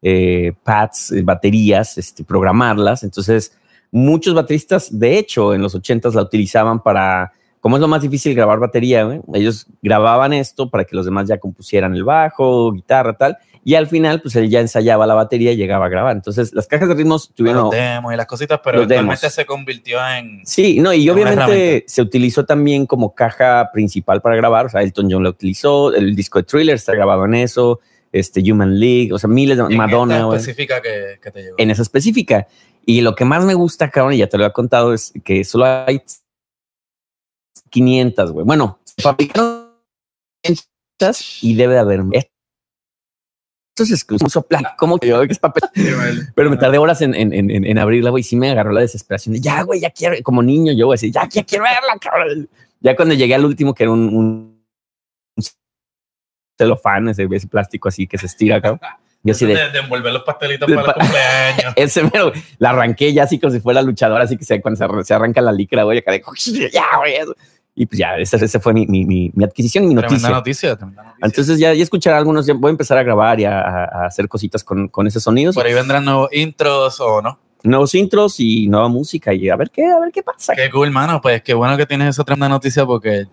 eh, 0.02 0.52
pads, 0.64 1.12
eh, 1.12 1.22
baterías, 1.22 1.96
este, 1.96 2.24
programarlas. 2.24 3.04
Entonces, 3.04 3.56
muchos 3.92 4.34
bateristas, 4.34 4.98
de 4.98 5.16
hecho, 5.16 5.54
en 5.54 5.62
los 5.62 5.76
80s 5.76 6.12
la 6.12 6.22
utilizaban 6.22 6.82
para, 6.82 7.32
como 7.60 7.76
es 7.76 7.80
lo 7.80 7.88
más 7.88 8.02
difícil 8.02 8.34
grabar 8.34 8.58
batería, 8.58 9.04
güey, 9.04 9.20
ellos 9.34 9.66
grababan 9.82 10.32
esto 10.32 10.70
para 10.70 10.84
que 10.84 10.94
los 10.94 11.04
demás 11.04 11.28
ya 11.28 11.38
compusieran 11.38 11.94
el 11.94 12.04
bajo, 12.04 12.72
guitarra, 12.72 13.16
tal. 13.16 13.38
Y 13.64 13.74
al 13.74 13.88
final, 13.88 14.22
pues 14.22 14.36
él 14.36 14.48
ya 14.48 14.60
ensayaba 14.60 15.08
la 15.08 15.14
batería 15.14 15.50
y 15.50 15.56
llegaba 15.56 15.86
a 15.86 15.88
grabar. 15.88 16.14
Entonces, 16.14 16.54
las 16.54 16.68
cajas 16.68 16.88
de 16.88 16.94
ritmos 16.94 17.32
tuvieron... 17.34 17.62
Los 17.62 17.72
demos 17.72 18.14
y 18.14 18.16
las 18.16 18.26
cositas, 18.26 18.60
pero 18.62 18.76
eventualmente 18.78 19.22
demos. 19.22 19.34
se 19.34 19.44
convirtió 19.44 19.98
en. 20.06 20.42
Sí, 20.46 20.78
no, 20.78 20.92
y 20.92 21.10
obviamente 21.10 21.84
se 21.88 22.00
utilizó 22.00 22.44
también 22.44 22.86
como 22.86 23.12
caja 23.12 23.70
principal 23.72 24.22
para 24.22 24.36
grabar. 24.36 24.66
O 24.66 24.68
sea, 24.68 24.82
Elton 24.82 25.08
John 25.10 25.24
la 25.24 25.30
utilizó, 25.30 25.92
el 25.92 26.14
disco 26.14 26.38
de 26.38 26.44
Thriller 26.44 26.76
está 26.76 26.94
grabado 26.94 27.24
en 27.24 27.34
eso, 27.34 27.80
este 28.12 28.40
Human 28.52 28.78
League, 28.78 29.12
o 29.12 29.18
sea, 29.18 29.28
miles 29.28 29.56
de 29.58 29.64
en 29.64 29.76
Madonna 29.76 30.22
güey, 30.22 30.38
específica 30.38 30.80
que, 30.80 31.18
que 31.20 31.32
te 31.32 31.42
llegó. 31.42 31.56
en 31.58 31.70
esa 31.72 31.82
específica. 31.82 32.46
Y 32.84 33.00
lo 33.00 33.16
que 33.16 33.24
más 33.24 33.44
me 33.44 33.54
gusta, 33.54 33.90
cabrón, 33.90 34.14
y 34.14 34.18
ya 34.18 34.28
te 34.28 34.38
lo 34.38 34.46
he 34.46 34.52
contado, 34.52 34.94
es 34.94 35.12
que 35.24 35.42
solo 35.42 35.64
hay 35.64 36.00
500, 37.76 38.32
güey. 38.32 38.46
Bueno, 38.46 38.78
se 38.84 39.02
fabricaron 39.02 39.70
500 40.42 41.42
y 41.44 41.54
debe 41.56 41.74
de 41.74 41.80
haber. 41.80 42.00
Esto 42.12 43.82
es 43.82 43.90
exclusivo, 43.90 44.46
¿cómo 44.78 44.98
que 44.98 45.06
yo 45.08 45.20
que 45.26 45.32
es 45.32 45.38
papel? 45.38 45.64
Pero 46.34 46.48
me 46.48 46.56
tardé 46.56 46.78
horas 46.78 47.02
en, 47.02 47.14
en, 47.14 47.34
en, 47.34 47.50
en- 47.50 47.78
abrirla, 47.78 48.08
güey. 48.08 48.22
Sí 48.22 48.34
me 48.34 48.50
agarró 48.50 48.72
la 48.72 48.80
desesperación 48.80 49.34
de 49.34 49.40
ya, 49.42 49.60
güey, 49.62 49.80
ya 49.80 49.90
quiero, 49.90 50.16
como 50.22 50.42
niño, 50.42 50.72
yo, 50.72 50.86
güey, 50.86 50.98
ya, 51.10 51.28
ya 51.28 51.44
quiero 51.44 51.64
verla, 51.64 51.98
cabrón. 52.00 52.48
Ya 52.80 52.96
cuando 52.96 53.14
llegué 53.14 53.34
al 53.34 53.44
último, 53.44 53.74
que 53.74 53.82
era 53.82 53.92
un, 53.92 54.08
un, 54.08 54.64
un 55.36 55.44
celofán, 56.58 57.10
ese, 57.10 57.28
ese 57.30 57.46
plástico 57.48 57.88
así 57.88 58.06
que 58.06 58.16
se 58.16 58.24
estira, 58.24 58.62
cabrón. 58.62 58.80
Yo 59.22 59.32
así 59.32 59.44
de, 59.44 59.56
de, 59.72 59.78
envolver 59.80 60.12
los 60.12 60.22
pastelitos 60.22 60.70
para 60.72 60.84
pa- 60.86 60.92
el 60.92 60.98
cumpleaños. 61.00 61.72
ese 61.76 62.02
mero, 62.04 62.32
la 62.58 62.70
arranqué 62.70 63.12
ya 63.12 63.24
así 63.24 63.38
como 63.40 63.52
si 63.52 63.60
fuera 63.60 63.82
luchadora, 63.82 64.24
así 64.24 64.36
que 64.38 64.44
se, 64.44 64.60
cuando 64.62 64.78
se, 64.78 64.84
arran- 64.84 65.04
se 65.04 65.12
arranca 65.14 65.40
la 65.42 65.52
licra, 65.52 65.82
güey, 65.82 65.98
acá 65.98 66.12
de, 66.12 66.22
ya, 66.72 66.96
güey. 66.98 67.16
eso. 67.16 67.34
Y 67.78 67.84
pues 67.84 67.98
ya, 67.98 68.16
esa, 68.16 68.38
esa 68.38 68.58
fue 68.58 68.72
mi, 68.72 68.86
mi, 68.86 69.04
mi, 69.04 69.30
mi 69.34 69.44
adquisición 69.44 69.84
y 69.84 69.88
mi 69.88 69.94
Tremenda 69.96 70.30
noticia. 70.30 70.30
noticia, 70.70 70.76
tremenda 70.76 71.02
noticia. 71.02 71.26
Entonces 71.26 71.58
ya, 71.58 71.74
ya 71.74 71.82
escucharé 71.82 72.16
algunos, 72.16 72.46
ya 72.46 72.54
voy 72.54 72.70
a 72.70 72.72
empezar 72.72 72.96
a 72.96 73.02
grabar 73.02 73.38
y 73.38 73.44
a, 73.44 73.84
hacer 74.06 74.28
cositas 74.28 74.64
con, 74.64 74.88
con 74.88 75.06
esos 75.06 75.22
sonidos. 75.22 75.54
Por 75.54 75.66
ahí 75.66 75.74
vendrán 75.74 76.06
nuevos 76.06 76.32
intros 76.32 76.98
o 77.00 77.20
no. 77.20 77.38
nuevos 77.62 77.94
intros 77.94 78.40
y 78.40 78.66
nueva 78.66 78.88
música 78.88 79.34
y 79.34 79.50
a 79.50 79.56
ver 79.56 79.70
qué, 79.70 79.84
a 79.84 79.98
ver 80.00 80.10
qué 80.10 80.22
pasa. 80.22 80.54
Qué 80.54 80.70
cool, 80.70 80.90
mano. 80.90 81.20
Pues 81.20 81.42
qué 81.42 81.52
bueno 81.52 81.76
que 81.76 81.84
tienes 81.84 82.08
esa 82.08 82.24
tremenda 82.24 82.48
noticia 82.48 82.86
porque 82.86 83.26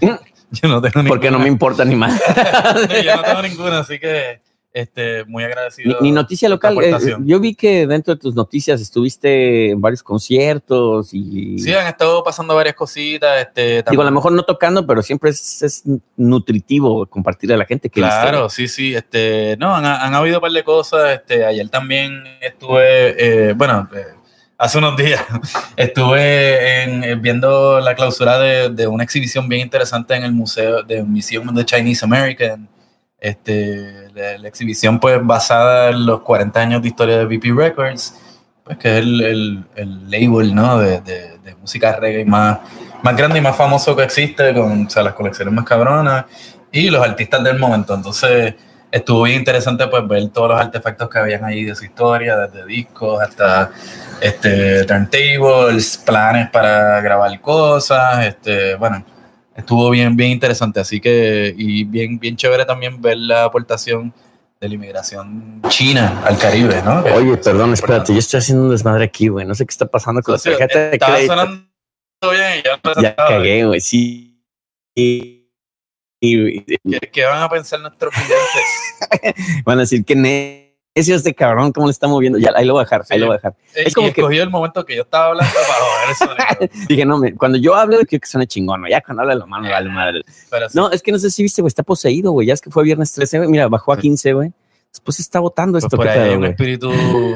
yo 0.02 0.68
no 0.68 0.82
tengo 0.82 0.96
ninguna. 0.96 1.08
Porque 1.08 1.30
no 1.30 1.38
me 1.38 1.48
importa 1.48 1.82
ni 1.86 1.94
más. 1.96 2.20
yo 3.04 3.16
no 3.16 3.22
tengo 3.22 3.42
ninguna, 3.48 3.78
así 3.78 3.98
que 3.98 4.40
este, 4.72 5.24
muy 5.24 5.42
agradecido. 5.44 5.96
ni 6.00 6.12
noticia 6.12 6.48
local. 6.48 6.76
eh, 6.82 6.96
yo 7.24 7.40
vi 7.40 7.54
que 7.54 7.86
dentro 7.86 8.14
de 8.14 8.20
tus 8.20 8.34
noticias 8.34 8.80
estuviste 8.80 9.70
en 9.70 9.80
varios 9.80 10.02
conciertos 10.02 11.10
y 11.12 11.58
Sí, 11.58 11.72
han 11.72 11.86
estado 11.86 12.22
pasando 12.22 12.54
varias 12.54 12.74
cositas. 12.76 13.40
Este, 13.40 13.82
digo, 13.90 14.02
a 14.02 14.04
lo 14.04 14.10
mejor 14.12 14.32
no 14.32 14.42
tocando, 14.44 14.86
pero 14.86 15.02
siempre 15.02 15.30
es, 15.30 15.62
es 15.62 15.82
nutritivo 16.16 17.06
compartirle 17.06 17.54
a 17.54 17.58
la 17.58 17.64
gente 17.64 17.88
que 17.88 18.00
Claro, 18.00 18.48
sí, 18.50 18.68
sí. 18.68 18.94
Este, 18.94 19.56
no, 19.58 19.74
han, 19.74 19.84
han 19.84 20.14
habido 20.14 20.36
un 20.36 20.42
par 20.42 20.52
de 20.52 20.62
cosas. 20.64 21.14
Este, 21.14 21.44
ayer 21.44 21.68
también 21.68 22.22
estuve, 22.40 23.48
eh, 23.48 23.52
bueno, 23.54 23.88
eh, 23.94 24.04
hace 24.58 24.78
unos 24.78 24.96
días 24.96 25.24
estuve 25.76 26.82
en- 26.84 27.22
viendo 27.22 27.80
la 27.80 27.94
clausura 27.94 28.38
de, 28.38 28.68
de 28.70 28.86
una 28.86 29.04
exhibición 29.04 29.48
bien 29.48 29.62
interesante 29.62 30.14
en 30.14 30.24
el 30.24 30.32
museo 30.32 30.82
de 30.82 31.02
Museum 31.02 31.48
of 31.48 31.54
the 31.56 31.64
Chinese 31.64 32.04
American. 32.04 32.68
Este, 33.20 34.08
la, 34.14 34.38
la 34.38 34.48
exhibición 34.48 35.00
pues 35.00 35.18
basada 35.24 35.90
en 35.90 36.06
los 36.06 36.20
40 36.20 36.60
años 36.60 36.82
de 36.82 36.88
historia 36.88 37.18
de 37.18 37.24
BP 37.26 37.52
Records, 37.56 38.14
pues 38.64 38.78
que 38.78 38.90
es 38.90 38.98
el, 39.04 39.20
el- 39.22 39.64
el 39.74 40.10
label, 40.10 40.54
¿no? 40.54 40.78
De, 40.78 41.00
de- 41.00 41.38
de 41.38 41.54
música 41.56 41.96
reggae 41.96 42.24
más, 42.24 42.58
más 43.02 43.16
grande 43.16 43.38
y 43.38 43.42
más 43.42 43.56
famoso 43.56 43.96
que 43.96 44.04
existe, 44.04 44.54
con 44.54 44.86
o 44.86 44.90
sea, 44.90 45.02
las 45.02 45.14
colecciones 45.14 45.52
más 45.52 45.64
cabronas 45.64 46.26
y 46.70 46.90
los 46.90 47.02
artistas 47.02 47.42
del 47.42 47.58
momento. 47.58 47.94
Entonces 47.94 48.54
estuvo 48.90 49.22
bien 49.24 49.38
interesante 49.40 49.86
pues 49.88 50.06
ver 50.06 50.28
todos 50.28 50.50
los 50.50 50.60
artefactos 50.60 51.08
que 51.10 51.18
habían 51.18 51.44
ahí 51.44 51.64
de 51.64 51.74
su 51.74 51.84
historia, 51.86 52.36
desde 52.36 52.66
discos 52.66 53.20
hasta 53.20 53.70
este, 54.20 54.84
turntables, 54.84 55.96
planes 56.04 56.50
para 56.50 57.00
grabar 57.00 57.40
cosas, 57.40 58.24
este, 58.26 58.74
bueno, 58.76 59.04
estuvo 59.58 59.90
bien, 59.90 60.16
bien 60.16 60.30
interesante, 60.30 60.80
así 60.80 61.00
que, 61.00 61.54
y 61.56 61.84
bien, 61.84 62.18
bien 62.18 62.36
chévere 62.36 62.64
también 62.64 63.00
ver 63.02 63.18
la 63.18 63.44
aportación 63.44 64.12
de 64.60 64.68
la 64.68 64.74
inmigración 64.74 65.60
china 65.68 66.22
al 66.24 66.36
Caribe, 66.38 66.82
¿no? 66.84 67.00
Oye, 67.14 67.36
perdón, 67.36 67.68
que- 67.70 67.74
espérate, 67.74 68.12
yo 68.12 68.18
estoy 68.18 68.38
haciendo 68.38 68.64
un 68.64 68.70
desmadre 68.70 69.04
aquí, 69.04 69.28
güey. 69.28 69.46
No 69.46 69.54
sé 69.54 69.64
qué 69.66 69.70
está 69.70 69.86
pasando 69.86 70.20
con 70.22 70.34
la 70.34 70.40
tarjeta 70.40 70.90
de 70.90 70.98
crédito. 70.98 71.32
sonando 71.34 71.62
bien 72.22 72.62
ya, 72.64 73.02
Ya 73.02 73.14
cagué, 73.16 73.64
güey. 73.66 73.80
Sí. 73.80 74.42
Y, 74.96 75.48
y- 76.20 76.58
y- 76.58 76.78
¿Qué, 76.90 77.10
qué 77.12 77.24
van 77.24 77.42
a 77.42 77.48
pensar 77.48 77.78
nuestros 77.80 78.12
clientes? 78.12 79.62
van 79.64 79.78
a 79.78 79.82
decir 79.82 80.04
que 80.04 80.16
necio 80.98 81.16
este 81.16 81.34
cabrón, 81.34 81.72
cómo 81.72 81.86
le 81.86 81.92
está 81.92 82.06
moviendo. 82.08 82.38
Ya, 82.38 82.52
ahí 82.54 82.64
lo 82.64 82.74
voy 82.74 82.80
a 82.82 82.84
dejar, 82.84 83.04
ahí 83.10 83.18
lo 83.18 83.26
voy 83.26 83.34
a 83.34 83.36
dejar. 83.38 83.54
Eh, 83.74 83.84
Es 83.86 83.94
como 83.94 84.08
y 84.08 84.12
que- 84.12 84.20
escogió 84.20 84.42
el 84.42 84.50
momento 84.50 84.84
que 84.84 84.96
yo 84.96 85.02
estaba 85.02 85.26
hablando 85.26 85.52
para 85.52 86.34
joder 86.36 86.38
sonido. 86.68 86.72
Dije, 86.88 87.04
no, 87.06 87.18
me- 87.18 87.34
cuando 87.34 87.58
yo 87.58 87.74
hablo, 87.74 87.96
quiero 88.06 88.20
que 88.20 88.26
suene 88.26 88.46
chingón, 88.46 88.82
¿no? 88.82 88.88
Ya 88.88 89.00
cuando 89.00 89.22
habla 89.22 89.34
de 89.34 89.40
la 89.40 89.46
mano, 89.46 89.68
vale 89.70 89.88
madre. 89.90 90.22
Pero 90.50 90.68
sí. 90.68 90.76
No, 90.76 90.90
es 90.90 91.02
que 91.02 91.12
no 91.12 91.18
sé 91.18 91.30
si 91.30 91.42
viste, 91.42 91.62
güey, 91.62 91.68
está 91.68 91.82
poseído, 91.82 92.32
güey. 92.32 92.46
Ya 92.46 92.54
es 92.54 92.60
que 92.60 92.70
fue 92.70 92.84
viernes 92.84 93.12
13, 93.12 93.38
güey. 93.38 93.48
Mira, 93.50 93.68
bajó 93.68 93.92
a 93.92 93.96
Sí. 93.96 94.02
15, 94.02 94.32
güey. 94.32 94.52
Después 94.92 95.20
está 95.20 95.38
votando 95.38 95.72
Pues 95.74 95.84
esto, 95.84 95.96
por 95.96 96.06
¿qué 96.06 96.12
ahí 96.12 96.30
hay 96.30 96.36
un 96.36 96.46
espíritu 96.46 96.90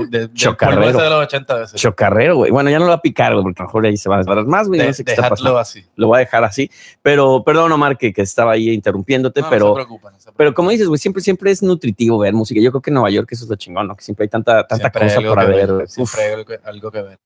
de, 0.08 0.26
de 0.28 0.32
Chocarrero. 0.34 0.98
de 0.98 1.10
los 1.10 1.24
80 1.26 1.54
veces. 1.58 1.80
Chocarrero, 1.80 2.36
güey. 2.36 2.50
Bueno, 2.50 2.70
ya 2.70 2.78
no 2.78 2.86
lo 2.86 2.88
va 2.90 2.96
a 2.96 3.00
picar, 3.02 3.34
porque 3.34 3.60
a 3.60 3.64
lo 3.64 3.68
mejor 3.68 3.86
ahí 3.86 3.96
se 3.96 4.08
va 4.08 4.16
a 4.16 4.18
desbarar 4.18 4.46
más, 4.46 4.68
güey. 4.68 4.80
De- 4.80 4.86
No 4.86 4.92
sé 4.94 5.04
qué 5.04 5.12
está 5.12 5.28
pasando. 5.28 5.58
así. 5.58 5.84
Lo 5.94 6.08
voy 6.08 6.16
a 6.16 6.20
dejar 6.20 6.42
así. 6.44 6.70
Pero, 7.02 7.44
perdón, 7.44 7.70
Omar, 7.70 7.98
que, 7.98 8.12
que 8.12 8.22
estaba 8.22 8.52
ahí 8.52 8.70
interrumpiéndote, 8.70 9.40
No, 9.42 9.46
no 9.46 9.50
pero, 9.50 9.68
se 9.68 9.74
preocupa, 9.74 10.10
no 10.10 10.16
se 10.18 10.22
preocupa. 10.24 10.38
pero 10.38 10.54
como 10.54 10.70
dices, 10.70 10.88
güey, 10.88 10.98
siempre, 10.98 11.22
siempre 11.22 11.50
es 11.50 11.62
nutritivo 11.62 12.18
ver 12.18 12.32
música. 12.32 12.58
Yo 12.60 12.70
creo 12.72 12.80
que 12.82 12.90
en 12.90 12.94
Nueva 12.94 13.10
York 13.10 13.28
eso 13.30 13.44
es 13.44 13.50
lo 13.50 13.56
chingón, 13.56 13.86
¿no? 13.86 13.94
Que 13.96 14.02
siempre 14.02 14.24
hay 14.24 14.28
tanta, 14.30 14.66
tanta 14.66 14.90
Siempre 14.90 15.02
cosa 15.14 15.20
por 15.28 15.46
ver. 15.54 15.72
ver. 15.72 15.88
Siempre 15.88 16.22
hay 16.22 16.32
algo 16.32 16.44
que, 16.46 16.58
algo 16.64 16.90
que 16.90 17.02
ver. 17.02 17.18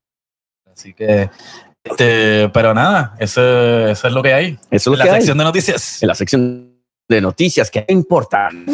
Así 0.73 0.93
que, 0.93 1.31
este, 1.85 2.49
pero 2.53 2.75
nada, 2.75 3.15
eso, 3.19 3.41
eso 3.89 4.09
es 4.09 4.13
lo 4.13 4.23
que 4.23 4.35
hay. 4.35 4.59
Eso 4.71 4.93
es 4.93 4.93
lo 4.93 4.93
En 4.95 4.99
la 4.99 5.05
que 5.05 5.11
hay. 5.11 5.17
sección 5.21 5.39
de 5.39 5.45
noticias. 5.45 6.03
en 6.03 6.09
la 6.09 6.15
sección 6.15 6.73
de 7.09 7.21
noticias 7.21 7.71
que 7.71 7.85
importan. 7.89 8.67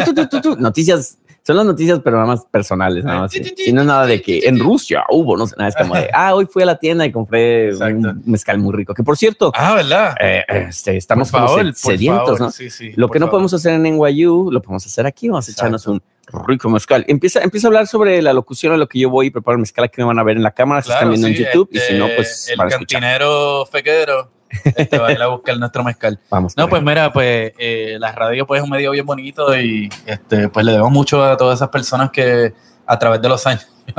Tu. 0.42 0.56
noticias, 0.56 1.18
son 1.44 1.56
las 1.56 1.66
noticias, 1.66 2.00
pero 2.04 2.16
nada 2.16 2.28
más 2.28 2.44
personales, 2.50 3.04
nada 3.04 3.20
más. 3.22 3.32
Si 3.32 3.72
no 3.72 3.82
nada 3.84 4.06
de 4.06 4.22
que 4.22 4.40
en 4.46 4.58
Rusia 4.60 5.02
hubo, 5.10 5.36
no 5.36 5.46
sé, 5.46 5.56
nada, 5.58 5.70
es 5.70 5.76
como 5.76 5.94
de, 5.94 6.08
ah, 6.12 6.34
hoy 6.34 6.46
fui 6.46 6.62
a 6.62 6.66
la 6.66 6.76
tienda 6.78 7.04
y 7.04 7.10
compré 7.12 7.68
Exacto. 7.70 7.96
un 8.10 8.22
mezcal 8.26 8.58
muy 8.58 8.72
rico. 8.74 8.94
Que 8.94 9.02
por 9.02 9.16
cierto, 9.16 9.50
Ah, 9.56 9.74
¿verdad? 9.74 10.14
eh, 10.20 10.44
este, 10.48 10.96
estamos 10.96 11.30
por 11.30 11.40
como 11.40 11.48
favor, 11.48 11.64
por 11.66 11.74
sedientos, 11.74 12.24
favor, 12.26 12.40
¿no? 12.40 12.50
Sí, 12.50 12.70
sí, 12.70 12.92
Lo 12.96 13.08
que 13.08 13.18
no 13.18 13.26
favor. 13.26 13.30
podemos 13.32 13.54
hacer 13.54 13.74
en 13.74 13.82
NYU, 13.82 14.50
lo 14.52 14.62
podemos 14.62 14.86
hacer 14.86 15.04
aquí. 15.06 15.28
Vamos 15.28 15.48
a 15.48 15.52
echarnos 15.52 15.86
un 15.88 16.00
rico 16.46 16.70
mezcal. 16.70 17.04
Empieza, 17.08 17.42
empieza 17.42 17.66
a 17.66 17.68
hablar 17.68 17.86
sobre 17.88 18.22
la 18.22 18.32
locución 18.32 18.72
a 18.72 18.76
lo 18.76 18.86
que 18.88 19.00
yo 19.00 19.10
voy 19.10 19.26
y 19.26 19.30
preparo 19.30 19.56
el 19.56 19.60
mezcal. 19.60 19.84
Aquí 19.84 20.00
me 20.00 20.04
van 20.06 20.18
a 20.18 20.22
ver 20.22 20.36
en 20.36 20.42
la 20.44 20.52
cámara, 20.52 20.80
si 20.82 20.90
están 20.92 21.08
viendo 21.10 21.26
sí, 21.26 21.34
en 21.34 21.44
YouTube. 21.44 21.68
este, 21.72 21.92
y 21.92 21.96
si 21.96 21.98
no, 21.98 22.06
pues 22.14 22.48
el 22.50 22.56
van 22.56 22.66
a 22.66 22.70
escuchar. 22.70 23.00
cantinero 23.00 23.66
fequero 23.66 24.30
este, 24.76 24.98
va 24.98 25.08
a 25.08 25.12
ir 25.12 25.22
a 25.22 25.28
buscar 25.28 25.58
nuestro 25.58 25.84
mezcal. 25.84 26.18
Vamos. 26.30 26.56
No, 26.56 26.68
pues 26.68 26.82
mira, 26.82 27.12
pues 27.12 27.52
eh, 27.58 27.96
la 27.98 28.12
radio 28.12 28.46
pues 28.46 28.60
es 28.60 28.64
un 28.64 28.70
medio 28.70 28.90
bien 28.90 29.06
bonito 29.06 29.58
y 29.58 29.88
este, 30.06 30.48
pues 30.48 30.64
le 30.64 30.72
debemos 30.72 30.92
mucho 30.92 31.24
a 31.24 31.36
todas 31.36 31.58
esas 31.58 31.68
personas 31.68 32.10
que 32.10 32.52
a 32.86 32.98
través 32.98 33.22
de 33.22 33.28
los 33.28 33.46
años, 33.46 33.66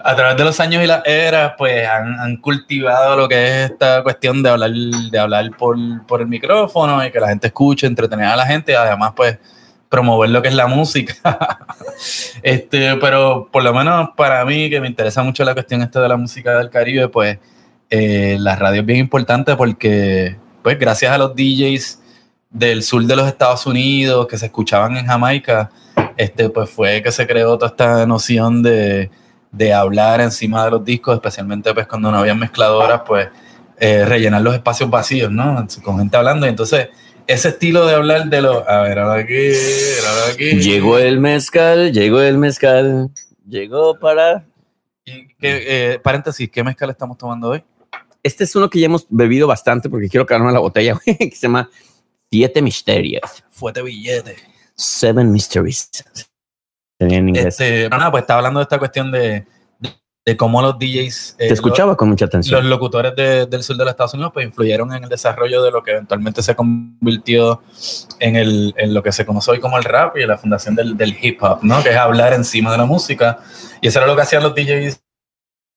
a 0.00 0.16
través 0.16 0.36
de 0.36 0.44
los 0.44 0.58
años 0.60 0.82
y 0.82 0.86
las 0.86 1.04
eras, 1.06 1.54
pues 1.58 1.86
han, 1.88 2.18
han 2.18 2.36
cultivado 2.36 3.16
lo 3.16 3.28
que 3.28 3.64
es 3.64 3.70
esta 3.70 4.02
cuestión 4.02 4.42
de 4.42 4.50
hablar, 4.50 4.70
de 4.70 5.18
hablar 5.18 5.50
por, 5.56 5.76
por 6.06 6.20
el 6.20 6.28
micrófono 6.28 7.04
y 7.04 7.10
que 7.10 7.20
la 7.20 7.28
gente 7.28 7.48
escuche, 7.48 7.86
entretener 7.86 8.26
a 8.26 8.36
la 8.36 8.46
gente, 8.46 8.76
además 8.76 9.12
pues 9.16 9.38
promover 9.94 10.30
lo 10.30 10.42
que 10.42 10.48
es 10.48 10.54
la 10.54 10.66
música. 10.66 11.14
este, 12.42 12.96
pero 12.96 13.48
por 13.52 13.62
lo 13.62 13.72
menos 13.72 14.10
para 14.16 14.44
mí, 14.44 14.68
que 14.68 14.80
me 14.80 14.88
interesa 14.88 15.22
mucho 15.22 15.44
la 15.44 15.54
cuestión 15.54 15.82
esta 15.82 16.00
de 16.00 16.08
la 16.08 16.16
música 16.16 16.58
del 16.58 16.68
Caribe, 16.68 17.08
pues 17.08 17.38
eh, 17.96 18.36
la 18.40 18.56
radio 18.56 18.80
es 18.80 18.86
bien 18.86 18.98
importante 18.98 19.54
porque, 19.54 20.36
pues 20.62 20.76
gracias 20.80 21.12
a 21.12 21.18
los 21.18 21.36
DJs 21.36 22.00
del 22.50 22.82
sur 22.82 23.04
de 23.04 23.14
los 23.14 23.28
Estados 23.28 23.66
Unidos 23.66 24.26
que 24.26 24.36
se 24.36 24.46
escuchaban 24.46 24.96
en 24.96 25.06
Jamaica, 25.06 25.70
este, 26.16 26.48
pues 26.50 26.68
fue 26.70 27.04
que 27.04 27.12
se 27.12 27.24
creó 27.24 27.56
toda 27.56 27.68
esta 27.68 28.04
noción 28.04 28.64
de, 28.64 29.12
de 29.52 29.72
hablar 29.72 30.20
encima 30.20 30.64
de 30.64 30.72
los 30.72 30.84
discos, 30.84 31.14
especialmente 31.14 31.72
pues 31.72 31.86
cuando 31.86 32.10
no 32.10 32.18
había 32.18 32.34
mezcladoras, 32.34 33.02
pues 33.06 33.28
eh, 33.78 34.04
rellenar 34.04 34.42
los 34.42 34.54
espacios 34.54 34.90
vacíos, 34.90 35.30
¿no? 35.30 35.64
Con 35.84 35.98
gente 35.98 36.16
hablando. 36.16 36.46
Y 36.46 36.48
entonces, 36.48 36.88
ese 37.28 37.50
estilo 37.50 37.86
de 37.86 37.94
hablar 37.94 38.26
de 38.26 38.42
los. 38.42 38.66
A 38.66 38.80
ver, 38.82 38.98
ahora 38.98 39.20
aquí, 39.20 39.52
ahora 40.04 40.32
aquí. 40.32 40.60
Llegó 40.60 40.98
el 40.98 41.20
mezcal, 41.20 41.92
llegó 41.92 42.20
el 42.20 42.38
mezcal, 42.38 43.10
llegó 43.48 44.00
para. 44.00 44.46
Eh, 45.06 46.00
paréntesis, 46.02 46.50
¿qué 46.50 46.64
mezcal 46.64 46.90
estamos 46.90 47.16
tomando 47.18 47.50
hoy? 47.50 47.62
Este 48.24 48.42
es 48.44 48.56
uno 48.56 48.68
que 48.68 48.80
ya 48.80 48.86
hemos 48.86 49.06
bebido 49.08 49.46
bastante 49.46 49.88
porque 49.88 50.08
quiero 50.08 50.26
quedarme 50.26 50.50
la 50.50 50.58
botella, 50.58 50.94
güey, 51.04 51.16
que 51.16 51.30
se 51.36 51.42
llama 51.46 51.70
Siete 52.32 52.60
Misterios. 52.62 53.22
Fuerte 53.50 53.82
billete. 53.82 54.36
Seven 54.74 55.30
Mysteries. 55.30 55.90
En 56.98 57.28
inglés. 57.28 57.46
Este, 57.60 57.88
pues 58.10 58.22
está 58.22 58.36
hablando 58.36 58.60
de 58.60 58.64
esta 58.64 58.78
cuestión 58.78 59.12
de, 59.12 59.46
de, 59.78 59.94
de 60.24 60.36
cómo 60.36 60.62
los 60.62 60.78
DJs. 60.78 61.36
eh, 61.38 61.48
Te 61.48 61.54
escuchaba 61.54 61.96
con 61.96 62.08
mucha 62.08 62.24
atención. 62.24 62.60
los 62.60 62.68
locutores 62.70 63.14
de- 63.14 63.46
del 63.46 63.62
sur 63.62 63.76
de 63.76 63.84
los 63.84 63.90
Estados 63.92 64.14
Unidos 64.14 64.32
pues 64.32 64.46
influyeron 64.46 64.92
en 64.94 65.04
el 65.04 65.08
desarrollo 65.10 65.62
de 65.62 65.70
lo 65.70 65.82
que 65.82 65.90
eventualmente 65.92 66.42
se 66.42 66.56
convirtió 66.56 67.62
en, 68.20 68.36
el, 68.36 68.74
en 68.78 68.94
lo 68.94 69.02
que 69.02 69.12
se 69.12 69.26
conoce 69.26 69.50
hoy 69.50 69.60
como 69.60 69.76
el 69.76 69.84
rap 69.84 70.16
y 70.16 70.24
la 70.26 70.38
fundación 70.38 70.74
del, 70.74 70.96
del 70.96 71.16
hip 71.20 71.42
hop, 71.42 71.58
¿no? 71.62 71.82
Que 71.82 71.90
es 71.90 71.96
hablar 71.96 72.32
encima 72.32 72.72
de 72.72 72.78
la 72.78 72.86
música. 72.86 73.40
Y 73.80 73.88
eso 73.88 73.98
era 73.98 74.08
lo 74.08 74.16
que 74.16 74.22
hacían 74.22 74.42
los 74.42 74.54
DJs, 74.54 75.00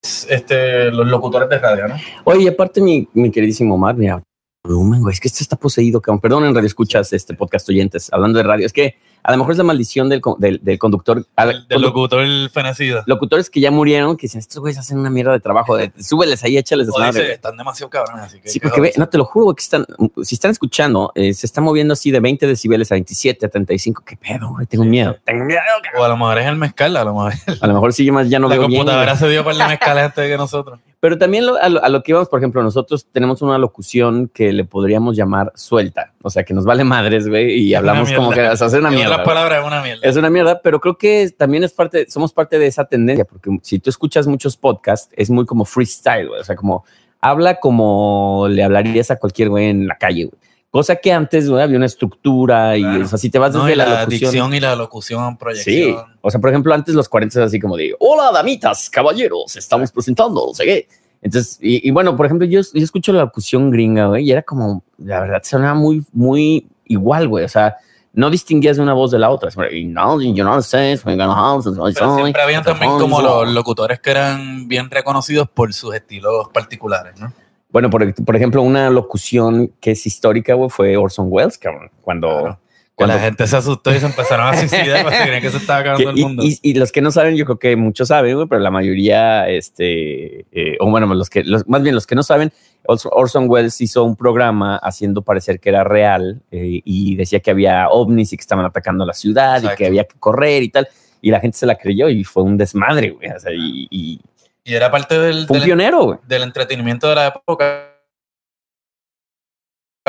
este, 0.02 0.92
los 0.92 1.08
locutores 1.08 1.50
de 1.50 1.60
radio, 1.60 1.88
¿no? 1.88 1.96
Oye, 2.24 2.50
aparte, 2.50 2.82
mi, 2.82 3.08
mi 3.14 3.32
queridísimo 3.32 3.76
Omar, 3.76 3.96
mira, 3.96 4.22
volumen, 4.64 5.02
güey, 5.02 5.14
es 5.14 5.20
que 5.20 5.28
esto 5.28 5.40
está 5.42 5.56
poseído, 5.56 6.02
cabrón. 6.02 6.20
Perdón, 6.20 6.46
en 6.46 6.56
radio 6.56 6.68
escuchas 6.68 7.14
este 7.14 7.34
podcast 7.34 7.68
oyentes, 7.70 8.10
hablando 8.12 8.38
de 8.38 8.44
radio. 8.44 8.66
Es 8.66 8.74
que 8.74 8.96
a 9.28 9.32
lo 9.34 9.38
mejor 9.40 9.52
es 9.52 9.58
la 9.58 9.64
maldición 9.66 10.08
del, 10.10 10.22
del, 10.40 10.60
del 10.64 10.80
conductor. 10.80 11.26
al- 11.36 11.50
Del, 11.50 11.68
del 11.68 11.82
locutor 11.82 12.26
fenecido. 12.50 13.04
locutores 13.06 13.50
que 13.50 13.60
ya 13.60 13.70
murieron, 13.72 14.16
que 14.18 14.24
dicen, 14.28 14.40
estos 14.40 14.60
güeyes 14.60 14.80
hacen 14.80 14.98
una 14.98 15.10
mierda 15.10 15.34
de 15.34 15.40
trabajo, 15.42 15.76
de, 15.76 15.92
súbeles 16.00 16.44
ahí, 16.46 16.58
échales 16.58 16.88
desmadre. 16.88 17.12
dice, 17.12 17.22
güey". 17.24 17.34
están 17.34 17.58
demasiado 17.58 17.90
cabrones, 17.90 18.24
así 18.26 18.40
que... 18.40 18.48
Sí, 18.50 18.60
que 18.60 18.68
porque 18.70 18.82
ve, 18.82 18.94
no 18.98 19.10
te 19.10 19.18
lo 19.18 19.26
juro, 19.26 19.54
que 19.54 19.62
están, 19.62 19.86
si 20.24 20.36
están 20.36 20.52
escuchando, 20.52 21.12
eh, 21.14 21.34
se 21.34 21.46
está 21.46 21.60
moviendo 21.62 21.92
así 21.94 22.10
de 22.10 22.20
20 22.22 22.48
decibeles 22.48 22.92
a 22.92 22.96
27, 22.96 23.46
a 23.46 23.50
35. 23.50 24.04
¿Qué 24.06 24.16
pedo, 24.16 24.50
güey? 24.50 24.66
Tengo 24.66 24.86
Sí, 24.86 24.90
miedo. 24.90 25.14
sí. 25.14 25.20
Tengo 25.26 25.44
miedo, 25.46 25.60
cabrón. 25.84 26.02
O 26.02 26.06
a 26.06 26.08
lo 26.08 26.18
mejor 26.18 26.38
es 26.40 26.48
el 26.48 26.56
mezcal, 26.56 26.96
a 26.98 27.04
lo 27.04 27.14
mejor 27.14 27.34
A 27.62 27.68
lo 27.68 27.74
mejor 27.74 27.94
sí, 27.94 28.10
más 28.12 28.30
ya 28.30 28.40
no 28.40 28.48
la 28.48 28.56
veo 28.56 28.68
bien. 28.68 28.80
computadora 28.80 29.12
güey. 29.12 29.18
se 29.20 29.30
dio 29.30 29.44
por 29.44 29.56
la 29.56 29.68
mezcal 29.68 29.98
antes 29.98 30.28
que 30.28 30.38
nosotros. 30.38 30.80
Pero 31.00 31.18
también 31.20 31.46
lo- 31.46 31.56
a, 31.62 31.70
lo, 31.70 31.84
a 31.84 31.90
lo 31.90 32.02
que 32.02 32.12
íbamos, 32.12 32.28
por 32.28 32.40
ejemplo, 32.40 32.64
nosotros 32.64 33.08
tenemos 33.12 33.44
una 33.44 33.58
locución 33.60 34.30
que 34.34 34.52
le 34.52 34.66
podríamos 34.66 35.16
llamar 35.16 35.52
suelta. 35.56 36.14
O 36.24 36.30
sea, 36.32 36.44
que 36.44 36.56
nos 36.56 36.66
vale 36.66 36.84
madres, 36.84 37.28
güey, 37.28 37.54
y 37.60 37.76
hablamos 37.76 38.10
como 38.18 38.32
que 38.32 38.42
o 38.48 38.58
sea, 38.58 38.68
es 38.68 38.74
una 38.74 38.90
mierda. 38.90 39.16
güey. 39.18 39.26
palabras, 39.26 39.60
es 39.62 39.68
una 39.68 39.82
mierda. 39.84 40.02
Es 40.08 40.16
una 40.18 40.30
mierda, 40.32 40.62
pero 40.62 40.80
creo 40.80 40.98
que 40.98 41.30
también 41.38 41.64
es 41.64 41.72
parte, 41.74 42.10
somos 42.10 42.34
parte 42.34 42.58
de 42.58 42.66
esa 42.68 42.86
tendencia, 42.86 43.26
porque 43.26 43.52
si 43.62 43.78
tú 43.80 43.90
escuchas 43.92 44.26
muchos 44.26 44.58
podcasts, 44.58 45.14
es 45.16 45.30
muy 45.30 45.46
como 45.46 45.66
freestyle, 45.66 46.30
güey. 46.30 46.42
O 46.42 46.44
sea, 46.44 46.56
como 46.56 46.84
habla 47.22 47.60
como 47.60 48.48
le 48.50 48.64
hablarías 48.64 49.12
a 49.12 49.18
cualquier 49.18 49.50
güey 49.50 49.70
en 49.70 49.88
la 49.88 49.98
calle, 49.98 50.26
güey. 50.26 50.40
Cosa 50.78 50.96
que 50.98 51.12
antes, 51.12 51.50
güey, 51.50 51.64
había 51.64 51.78
una 51.78 51.88
estructura 51.88 52.78
y, 52.78 52.82
Claro. 52.82 53.06
o 53.06 53.08
sea, 53.08 53.18
si 53.18 53.32
te 53.32 53.40
vas 53.40 53.52
No, 53.54 53.62
desde 53.64 53.74
y 53.74 53.76
la, 53.78 53.86
la, 53.86 54.00
locución. 54.02 54.20
dicción 54.32 54.54
y 54.54 54.60
la 54.60 54.76
locución, 54.76 55.32
Sí, 55.32 55.38
proyección. 55.40 56.06
o 56.22 56.30
sea, 56.30 56.40
por 56.40 56.50
ejemplo, 56.52 56.72
antes 56.74 56.94
los 56.94 57.10
40 57.10 57.40
es 57.40 57.46
así 57.48 57.60
como 57.60 57.76
de, 57.76 57.96
hola, 58.00 58.32
damitas, 58.32 58.88
caballeros, 58.90 59.56
estamos 59.56 59.92
presentando, 59.92 60.46
no 60.48 60.54
sé 60.54 60.66
qué. 60.66 60.88
Entonces, 61.24 61.58
y, 61.62 61.88
y 61.88 61.90
bueno, 61.90 62.16
por 62.16 62.28
ejemplo, 62.28 62.46
yo, 62.46 62.62
yo 62.62 62.84
escucho 62.84 63.12
la 63.12 63.22
locución 63.22 63.72
gringa, 63.72 64.06
güey, 64.06 64.24
y 64.26 64.32
era 64.32 64.44
como, 64.44 64.84
la 65.00 65.20
verdad, 65.22 65.42
sonaba 65.44 65.74
muy, 65.74 66.04
muy 66.14 66.68
igual, 66.86 67.28
güey, 67.28 67.44
o 67.44 67.50
sea, 67.50 67.76
no 68.14 68.30
distinguías 68.30 68.78
de 68.78 68.84
una 68.84 68.94
voz 68.94 69.10
de 69.12 69.18
la 69.20 69.30
otra. 69.32 69.50
"Y 69.72 69.86
no, 69.86 70.22
yo 70.22 70.44
no 70.44 70.62
sé, 70.62 71.00
Pero 71.04 72.16
siempre 72.16 72.42
habían 72.42 72.64
también 72.64 72.92
como 73.00 73.20
soy". 73.22 73.46
los 73.46 73.54
locutores 73.56 74.00
que 74.00 74.12
eran 74.12 74.68
bien 74.68 74.90
reconocidos 74.92 75.50
por 75.50 75.74
sus 75.74 75.94
estilos 75.96 76.50
particulares, 76.54 77.20
¿no? 77.20 77.34
Bueno, 77.70 77.90
por, 77.90 78.14
por 78.24 78.36
ejemplo, 78.36 78.62
una 78.62 78.90
locución 78.90 79.74
que 79.82 79.92
es 79.92 80.06
histórica, 80.06 80.54
güey, 80.54 80.70
fue 80.70 80.96
Orson 80.98 81.28
Welles, 81.30 81.58
cabrón, 81.58 81.90
cuando... 82.02 82.28
Claro. 82.40 82.60
Cuando 82.96 83.16
la 83.16 83.22
gente 83.22 83.46
se 83.46 83.56
asustó 83.56 83.94
y 83.94 84.00
se 84.00 84.08
empezaron 84.08 84.48
a 84.48 84.54
suicidar 84.58 85.04
porque 85.04 85.20
creían 85.22 85.42
que 85.44 85.52
se 85.52 85.58
estaba 85.58 85.82
acabando 85.82 86.04
Que- 86.04 86.10
el 86.20 86.26
mundo. 86.26 86.44
y- 86.44 86.58
y 86.64 86.74
los 86.74 86.92
que 86.92 87.00
no 87.04 87.12
saben, 87.12 87.36
yo 87.36 87.46
creo 87.46 87.60
que 87.60 87.76
muchos 87.76 88.08
saben, 88.08 88.34
güey, 88.36 88.48
pero 88.48 88.60
la 88.60 88.72
mayoría, 88.72 89.48
este, 89.48 90.48
eh, 90.52 90.78
o 90.80 90.90
bueno, 90.90 91.06
los 91.14 91.30
que, 91.30 91.44
los, 91.44 91.68
más 91.68 91.84
bien 91.84 91.94
los 91.94 92.08
que 92.08 92.16
no 92.16 92.24
saben, 92.24 92.52
Orson- 92.88 93.48
Welles 93.48 93.80
hizo 93.82 94.04
un 94.04 94.16
programa 94.16 94.78
haciendo 94.78 95.22
parecer 95.22 95.60
que 95.60 95.70
era 95.70 95.84
real 95.84 96.42
eh, 96.50 96.82
y 96.84 97.16
decía 97.16 97.40
que 97.40 97.52
había 97.52 97.88
ovnis 97.90 98.34
y 98.34 98.38
que 98.38 98.42
estaban 98.42 98.66
atacando 98.66 99.06
la 99.06 99.14
ciudad 99.14 99.62
y 99.62 99.76
que 99.76 99.86
había 99.86 100.06
que 100.06 100.18
correr 100.18 100.64
y 100.64 100.70
tal. 100.70 100.88
Y 101.22 101.30
la 101.30 101.40
gente 101.40 101.56
se 101.58 101.68
la 101.68 101.76
creyó 101.76 102.10
y 102.10 102.24
fue 102.24 102.42
un 102.42 102.58
desmadre, 102.58 103.12
güey. 103.12 103.30
O 103.30 103.40
sea, 103.40 103.52
y, 103.54 103.88
y 103.92 104.22
Y 104.68 104.76
era 104.76 104.92
parte 104.92 105.18
del, 105.18 105.48
del, 105.48 105.64
pionero, 105.64 106.20
del 106.28 106.44
entretenimiento 106.44 107.08
de 107.08 107.16
la 107.16 107.28
época 107.28 107.94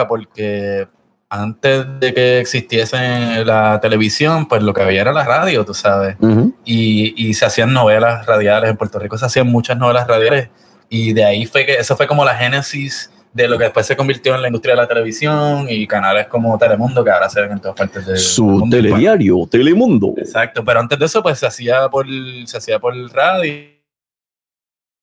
porque 0.09 0.89
antes 1.31 1.87
de 2.01 2.13
que 2.13 2.41
existiese 2.41 3.45
la 3.45 3.79
televisión, 3.81 4.49
pues 4.49 4.61
lo 4.65 4.75
que 4.75 4.83
había 4.83 5.03
era 5.03 5.13
la 5.13 5.23
radio, 5.23 5.65
tú 5.65 5.75
sabes. 5.75 6.17
Y, 6.65 7.15
y 7.17 7.35
se 7.35 7.47
hacían 7.47 7.73
novelas 7.73 8.27
radiales. 8.27 8.71
En 8.71 8.77
Puerto 8.77 8.99
Rico 8.99 9.17
se 9.17 9.27
hacían 9.27 9.47
muchas 9.47 9.77
novelas 9.77 10.09
radiales 10.09 10.51
y 10.89 11.13
de 11.13 11.25
ahí 11.25 11.47
fue 11.47 11.65
que 11.65 11.75
eso 11.75 11.97
fue 11.97 12.09
como 12.09 12.25
la 12.25 12.35
génesis 12.35 13.13
de 13.33 13.47
lo 13.47 13.59
que 13.59 13.65
después 13.65 13.87
se 13.87 13.95
convirtió 13.95 14.35
en 14.35 14.43
la 14.43 14.49
industria 14.49 14.75
de 14.75 14.81
la 14.81 14.89
televisión 14.89 15.67
y 15.69 15.87
canales 15.87 16.27
como 16.27 16.59
Telemundo 16.59 17.05
que 17.05 17.13
ahora 17.13 17.29
se 17.29 17.43
ven 17.43 17.53
en 17.53 17.61
todas 17.61 17.77
partes 17.77 18.07
del 18.07 18.19
Su 18.19 18.45
mundo. 18.45 18.77
telediario, 18.77 19.47
Telemundo. 19.49 20.15
Exacto, 20.17 20.65
pero 20.65 20.81
antes 20.81 20.99
de 20.99 21.05
eso 21.05 21.23
pues 21.23 21.39
se 21.39 21.47
hacía 21.47 21.89
por 21.89 22.07
se 22.47 22.57
hacía 22.57 22.81
por 22.81 22.95
radio 23.13 23.78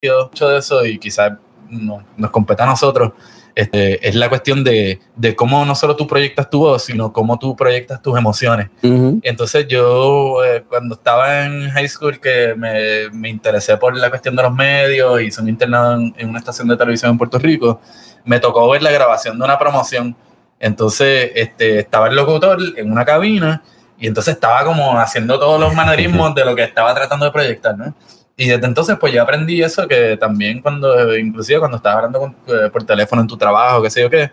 mucho 0.04 0.50
de 0.50 0.60
eso 0.60 0.86
y 0.86 0.98
quizás 0.98 1.34
no, 1.70 2.04
nos 2.18 2.32
compete 2.32 2.64
a 2.64 2.66
nosotros. 2.66 3.14
Este, 3.54 4.06
es 4.06 4.16
la 4.16 4.28
cuestión 4.28 4.66
de, 4.66 5.00
de 5.16 5.34
cómo 5.34 5.64
no 5.64 5.76
solo 5.76 5.96
tú 5.96 6.06
proyectas 6.06 6.50
tu 6.50 6.60
voz, 6.60 6.84
sino 6.84 7.14
cómo 7.14 7.40
tú 7.40 7.56
proyectas 7.56 8.02
tus 8.02 8.18
emociones. 8.18 8.70
Ujú. 8.84 9.22
Entonces 9.24 9.66
yo 9.68 10.44
eh, 10.44 10.66
cuando 10.68 10.96
estaba 10.96 11.46
en 11.46 11.70
high 11.70 11.88
school 11.88 12.20
que 12.20 12.54
me, 12.56 13.10
me 13.12 13.30
interesé 13.30 13.78
por 13.78 13.96
la 13.96 14.10
cuestión 14.10 14.36
de 14.36 14.44
los 14.44 14.54
medios, 14.54 15.22
hice 15.22 15.42
un 15.42 15.48
internado 15.48 15.96
en, 15.96 16.14
en 16.18 16.30
una 16.30 16.40
estación 16.40 16.68
de 16.68 16.76
televisión 16.76 17.12
en 17.12 17.18
Puerto 17.18 17.40
Rico, 17.40 17.80
me 18.26 18.40
tocó 18.42 18.70
ver 18.70 18.84
la 18.84 18.92
grabación 18.92 19.40
de 19.40 19.46
una 19.46 19.58
promoción. 19.58 20.18
Entonces 20.60 21.32
este, 21.36 21.80
estaba 21.80 22.10
el 22.10 22.16
locutor 22.16 22.60
en 22.76 22.92
una 22.92 23.06
cabina 23.06 23.64
y 23.98 24.08
entonces 24.08 24.34
estaba 24.34 24.66
como 24.66 25.00
haciendo 25.00 25.40
todos 25.40 25.62
los 25.62 25.74
manerismos 25.76 26.36
de 26.36 26.44
lo 26.44 26.56
que 26.58 26.64
estaba 26.64 26.94
tratando 26.94 27.26
de 27.26 27.32
proyectar, 27.32 27.78
¿no? 27.78 27.96
Y 28.38 28.48
desde 28.50 28.66
entonces 28.68 28.98
pues 29.00 29.14
yo 29.14 29.22
aprendí 29.24 29.62
eso 29.62 29.88
que 29.88 30.18
también 30.18 30.62
cuando, 30.62 31.16
inclusive 31.18 31.60
cuando 31.60 31.78
estabas 31.78 31.98
hablando 31.98 32.20
con- 32.20 32.36
eh, 32.48 32.70
por 32.72 32.84
teléfono 32.84 33.22
en 33.22 33.28
tu 33.28 33.38
trabajo, 33.38 33.82
qué 33.82 33.90
sé 33.90 34.02
yo 34.02 34.10
qué, 34.10 34.32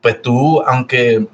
pues 0.00 0.20
tú, 0.22 0.60
aunque... 0.62 1.26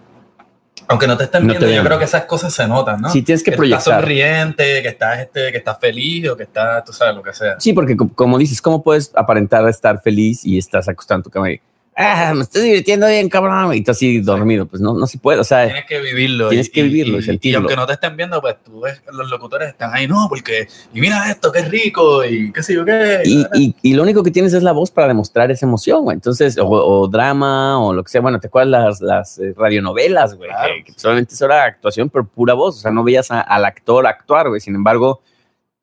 Aunque 0.86 1.06
no 1.06 1.16
te 1.16 1.24
estén 1.24 1.42
No 1.44 1.48
viendo, 1.48 1.66
te 1.66 1.74
yo 1.74 1.82
creo 1.82 1.98
que 1.98 2.04
esas 2.04 2.24
cosas 2.26 2.52
se 2.52 2.68
notan, 2.68 3.00
¿no? 3.00 3.08
Sí, 3.08 3.22
tienes 3.22 3.42
que 3.42 3.50
estás 3.52 3.56
proyectar. 3.56 3.82
sonriente, 4.00 4.82
que 4.82 4.88
estás, 4.88 5.18
este, 5.18 5.50
que 5.50 5.56
estás 5.56 5.78
feliz 5.80 6.28
o 6.28 6.36
que 6.36 6.42
estás, 6.42 6.84
tú 6.84 6.92
sabes, 6.92 7.14
lo 7.16 7.22
que 7.22 7.32
sea. 7.32 7.58
Sí, 7.58 7.72
porque 7.72 7.96
co- 7.96 8.10
como 8.14 8.36
dices, 8.36 8.60
¿cómo 8.60 8.82
puedes 8.82 9.10
aparentar 9.14 9.66
estar 9.66 10.02
feliz 10.02 10.44
y 10.44 10.58
estás 10.58 10.86
acostado 10.86 11.20
en 11.20 11.22
tu 11.22 11.30
cama 11.30 11.50
y, 11.52 11.60
ah, 11.96 12.32
me 12.34 12.42
estoy 12.42 12.62
divirtiendo 12.62 13.06
bien, 13.06 13.28
cabrón, 13.28 13.72
y 13.74 13.82
tú 13.82 13.90
así 13.92 14.20
dormido? 14.20 14.66
Pues 14.66 14.80
no, 14.82 14.94
no 14.94 15.06
se 15.06 15.18
puede, 15.18 15.40
o 15.40 15.44
sea, 15.44 15.64
Tienes 15.66 15.84
que 15.86 16.00
vivirlo. 16.00 16.48
Tienes 16.48 16.68
y- 16.68 16.70
que 16.72 16.82
vivirlo 16.82 17.16
y 17.16 17.20
y, 17.20 17.22
sentirlo. 17.22 17.58
Y 17.58 17.62
aunque 17.62 17.76
no 17.76 17.86
te 17.86 17.92
estén 17.94 18.16
viendo, 18.16 18.40
pues 18.40 18.56
tú 18.64 18.80
ves, 18.80 19.00
los 19.12 19.30
locutores 19.30 19.68
están 19.68 19.94
ahí, 19.94 20.06
no, 20.08 20.26
porque, 20.28 20.66
y 20.92 21.00
mira 21.00 21.30
esto, 21.30 21.52
qué 21.52 21.62
rico, 21.62 22.24
y 22.24 22.52
qué 22.52 22.62
sé 22.62 22.74
yo 22.74 22.84
qué. 22.84 23.22
y, 23.24 23.94
lo 23.94 24.02
único 24.02 24.22
que 24.22 24.30
tienes 24.30 24.52
es 24.52 24.62
la 24.62 24.72
voz 24.72 24.90
para 24.90 25.08
demostrar 25.08 25.50
esa 25.50 25.66
emoción, 25.66 26.02
güey. 26.04 26.14
Entonces, 26.14 26.58
o, 26.58 26.66
o 26.68 27.08
drama 27.08 27.78
o 27.84 27.92
lo 27.92 28.02
que 28.02 28.10
sea, 28.10 28.20
bueno, 28.20 28.40
¿te 28.40 28.48
acuerdas 28.48 28.70
las, 28.70 29.00
las 29.00 29.38
eh, 29.38 29.54
radionovelas, 29.56 30.34
güey? 30.34 30.50
Claro. 30.50 30.74
Que, 30.84 30.92
que 30.92 30.98
solamente 30.98 31.34
eso 31.34 31.44
era 31.46 31.64
actuación, 31.64 32.10
pero 32.10 32.24
pura 32.26 32.54
voz, 32.54 32.76
o 32.76 32.80
sea, 32.80 32.90
no 32.90 33.04
veías 33.04 33.30
a- 33.30 33.40
al 33.40 33.64
actor 33.64 34.06
actuar, 34.06 34.48
güey. 34.48 34.60
Sin 34.60 34.74
embargo, 34.74 35.20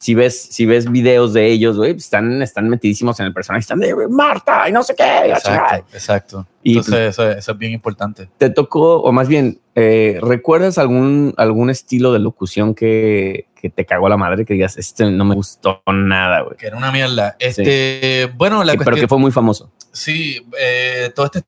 si 0.01 0.15
ves, 0.15 0.41
si 0.49 0.65
ves 0.65 0.91
videos 0.91 1.31
de 1.31 1.45
ellos, 1.45 1.77
güey, 1.77 1.93
pues 1.93 2.05
están, 2.05 2.41
están 2.41 2.67
metidísimos 2.69 3.19
en 3.19 3.27
el 3.27 3.33
personaje, 3.33 3.61
están 3.61 3.79
de 3.79 3.93
Marta 4.09 4.67
y 4.67 4.71
no 4.71 4.81
sé 4.81 4.95
qué. 4.95 5.29
Exacto, 5.29 5.85
exacto. 5.93 6.47
Y, 6.63 6.71
Entonces, 6.77 7.09
eso, 7.09 7.29
eso 7.29 7.51
es 7.51 7.57
bien 7.59 7.71
importante. 7.71 8.27
te 8.39 8.49
tocó, 8.49 8.97
o 9.01 9.11
más 9.11 9.27
bien, 9.27 9.59
eh, 9.75 10.17
¿recuerdas 10.21 10.79
algún, 10.79 11.35
algún 11.37 11.69
estilo 11.69 12.11
de 12.13 12.19
locución 12.19 12.73
que, 12.73 13.45
que 13.55 13.69
te 13.69 13.85
cagó 13.85 14.09
la 14.09 14.17
madre? 14.17 14.43
Que 14.43 14.55
digas, 14.55 14.75
este 14.77 15.09
no 15.11 15.23
me 15.23 15.35
gustó 15.35 15.83
nada, 15.93 16.41
güey. 16.41 16.57
Que 16.57 16.65
era 16.65 16.77
una 16.77 16.91
mierda. 16.91 17.35
Este, 17.37 18.27
bueno, 18.37 18.63
la 18.63 18.75
Que- 18.75 18.83
pero 18.83 18.97
que 18.97 19.07
fue 19.07 19.19
muy 19.19 19.31
famoso. 19.31 19.71
sí, 19.91 20.43
eh, 20.59 21.11
todo 21.15 21.27
este 21.27 21.43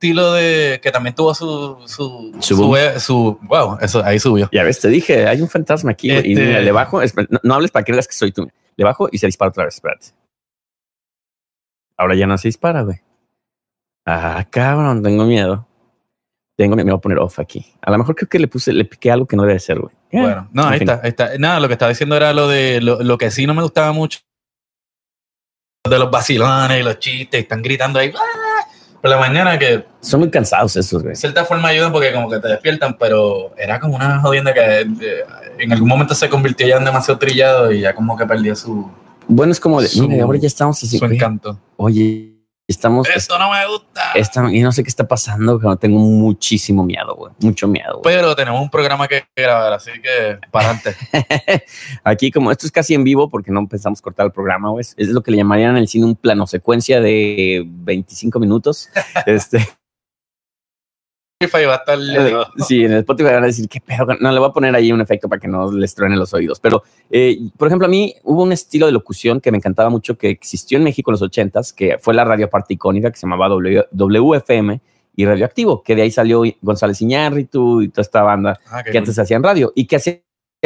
estilo 0.00 0.32
de 0.34 0.78
que 0.80 0.92
también 0.92 1.14
tuvo 1.14 1.34
su 1.34 1.76
su 1.86 2.32
Su 2.40 2.54
su, 2.54 2.56
boom. 2.56 2.76
su- 3.00 3.38
wow, 3.42 3.78
eso 3.80 4.02
ahí 4.04 4.20
subió. 4.20 4.48
Ya 4.52 4.62
ves, 4.62 4.78
te 4.80 4.88
dije, 4.88 5.26
hay 5.26 5.42
un 5.42 5.48
fantasma 5.48 5.90
aquí. 5.90 6.08
Y 6.08 6.12
Este- 6.14 6.28
mira, 6.46 6.60
le 6.60 6.70
bajo, 6.72 7.00
no, 7.28 7.40
no 7.42 7.54
hables 7.54 7.72
para 7.72 7.84
que 7.84 7.92
veas 7.92 8.06
que 8.06 8.14
soy 8.14 8.30
tú. 8.30 8.48
Le 8.76 8.84
bajo 8.84 9.08
y 9.10 9.18
se 9.18 9.26
dispara 9.26 9.48
otra 9.50 9.64
vez, 9.64 9.74
espérate. 9.74 10.06
Ahora 11.96 12.14
ya 12.14 12.28
no 12.28 12.38
se 12.38 12.46
dispara, 12.46 12.82
güey. 12.82 12.98
Ah, 14.06 14.46
cabrón, 14.48 15.02
tengo 15.02 15.24
miedo. 15.24 15.66
Tengo 16.56 16.76
miedo, 16.76 16.86
me 16.86 16.92
voy 16.92 16.98
a 16.98 17.00
poner 17.00 17.18
off 17.18 17.40
aquí. 17.40 17.66
A 17.82 17.90
lo 17.90 17.98
mejor 17.98 18.14
creo 18.14 18.28
que 18.28 18.38
le 18.38 18.46
puse, 18.46 18.72
le 18.72 18.84
piqué 18.84 19.10
algo 19.10 19.26
que 19.26 19.34
no 19.36 19.42
debe 19.42 19.58
ser, 19.58 19.80
güey. 19.80 19.92
Eh, 20.10 20.20
Bueno, 20.20 20.48
no, 20.52 20.64
ahí 20.68 20.78
fin. 20.78 20.88
está, 20.88 21.00
ahí 21.04 21.08
está. 21.10 21.38
Nada, 21.38 21.58
lo 21.58 21.66
que 21.66 21.74
estaba 21.74 21.88
diciendo 21.90 22.14
era 22.16 22.32
lo 22.32 22.46
de 22.46 22.80
lo, 22.80 23.02
lo 23.02 23.18
que 23.18 23.32
sí 23.32 23.46
no 23.46 23.54
me 23.54 23.62
gustaba 23.62 23.90
mucho 23.92 24.20
de 25.88 25.98
los 25.98 26.10
vacilones 26.10 26.78
y 26.80 26.82
los 26.84 26.98
chistes, 27.00 27.40
están 27.42 27.62
gritando 27.62 27.98
ahí 27.98 28.12
¡ah! 28.16 28.47
Por 29.00 29.10
la 29.10 29.18
mañana 29.18 29.58
que 29.58 29.84
Son 30.00 30.20
muy 30.20 30.30
cansados 30.30 30.74
esos, 30.76 31.02
güey. 31.02 31.12
de 31.14 31.16
cierta 31.16 31.44
forma 31.44 31.68
ayudan 31.68 31.92
porque 31.92 32.12
como 32.12 32.28
que 32.30 32.38
te 32.40 32.48
despiertan, 32.48 32.96
pero 32.98 33.52
era 33.56 33.78
como 33.80 33.96
una 33.96 34.20
jodienda 34.20 34.52
que 34.54 34.80
eh, 34.80 35.24
en 35.58 35.72
algún 35.72 35.88
momento 35.88 36.14
se 36.14 36.28
convirtió 36.28 36.66
ya 36.66 36.76
en 36.76 36.84
demasiado 36.84 37.18
trillado 37.18 37.72
y 37.72 37.80
ya 37.80 37.94
como 37.94 38.16
que 38.16 38.26
perdía 38.26 38.54
su, 38.54 38.90
Bueno, 39.28 39.52
es 39.52 39.60
como 39.60 39.80
de, 39.80 39.88
Su- 39.88 40.08
mira, 40.08 40.24
ahora 40.24 40.38
ya 40.38 40.46
estamos 40.46 40.82
así. 40.82 40.98
su 40.98 41.04
encanto. 41.04 41.58
Oye, 41.76 42.37
estamos. 42.68 43.08
Esto 43.08 43.38
no 43.38 43.50
me 43.50 43.66
gusta. 43.66 44.12
esta- 44.14 44.52
y 44.52 44.60
no 44.60 44.70
sé 44.72 44.82
qué 44.82 44.88
está 44.90 45.08
pasando, 45.08 45.58
pero 45.58 45.76
tengo 45.76 45.98
muchísimo 45.98 46.84
miedo, 46.84 47.14
güey. 47.16 47.32
Mucho 47.40 47.66
miedo, 47.66 48.00
güey. 48.02 48.14
Pero 48.14 48.36
tenemos 48.36 48.60
un 48.60 48.70
programa 48.70 49.08
que 49.08 49.24
grabar, 49.34 49.72
así 49.72 49.90
que 50.02 50.38
para 50.50 50.70
adelante. 50.70 50.94
Aquí, 52.04 52.30
como 52.30 52.52
esto 52.52 52.66
es 52.66 52.72
casi 52.72 52.94
en 52.94 53.04
vivo, 53.04 53.28
porque 53.28 53.50
no 53.50 53.66
pensamos 53.66 54.00
cortar 54.02 54.26
el 54.26 54.32
programa, 54.32 54.68
güey. 54.70 54.84
Es 54.96 55.08
lo 55.08 55.22
que 55.22 55.30
le 55.30 55.38
llamarían 55.38 55.70
en 55.72 55.78
el 55.78 55.88
cine 55.88 56.04
un 56.04 56.14
plano 56.14 56.46
secuencia 56.46 57.00
de 57.00 57.64
25 57.66 58.38
minutos. 58.38 58.90
este, 59.26 59.66
Spotify 61.40 61.66
va 61.66 61.74
a 61.74 61.76
estar 61.76 61.98
sí, 62.66 62.84
en 62.84 62.92
el 62.92 62.98
Spotify 62.98 63.30
van 63.34 63.44
a 63.44 63.46
decir, 63.46 63.68
¿qué 63.68 63.80
pedo? 63.80 64.06
No, 64.18 64.32
le 64.32 64.40
voy 64.40 64.48
a 64.48 64.52
poner 64.52 64.74
ahí 64.74 64.90
un 64.90 65.00
efecto 65.00 65.28
para 65.28 65.38
que 65.40 65.46
no 65.46 65.70
les 65.70 65.94
truene 65.94 66.16
los 66.16 66.34
oídos. 66.34 66.58
Pero, 66.58 66.82
eh, 67.10 67.38
por 67.56 67.68
ejemplo, 67.68 67.86
a 67.86 67.90
mí 67.90 68.12
hubo 68.24 68.42
un 68.42 68.50
estilo 68.50 68.86
de 68.86 68.92
locución 68.92 69.40
que 69.40 69.52
me 69.52 69.58
encantaba 69.58 69.88
mucho, 69.88 70.18
que 70.18 70.30
existió 70.30 70.78
en 70.78 70.84
México 70.84 71.12
en 71.12 71.12
los 71.12 71.22
80s, 71.22 71.72
que 71.72 71.96
fue 72.00 72.12
la 72.14 72.24
radio 72.24 72.50
parte 72.50 72.74
icónica, 72.74 73.12
que 73.12 73.16
se 73.18 73.26
llamaba 73.26 73.48
W- 73.48 73.86
WFM 73.92 74.80
y 75.14 75.26
Radioactivo, 75.26 75.80
que 75.84 75.94
de 75.94 76.02
ahí 76.02 76.10
salió 76.10 76.42
González 76.60 77.00
Iñárritu 77.02 77.82
y 77.82 77.88
toda 77.90 78.02
esta 78.02 78.22
banda 78.22 78.58
Ah, 78.68 78.82
que 78.82 78.90
cool. 78.90 78.98
antes 78.98 79.16
hacían 79.16 79.42
radio 79.44 79.72
y 79.76 79.86
que 79.86 79.94
hacían 79.96 80.20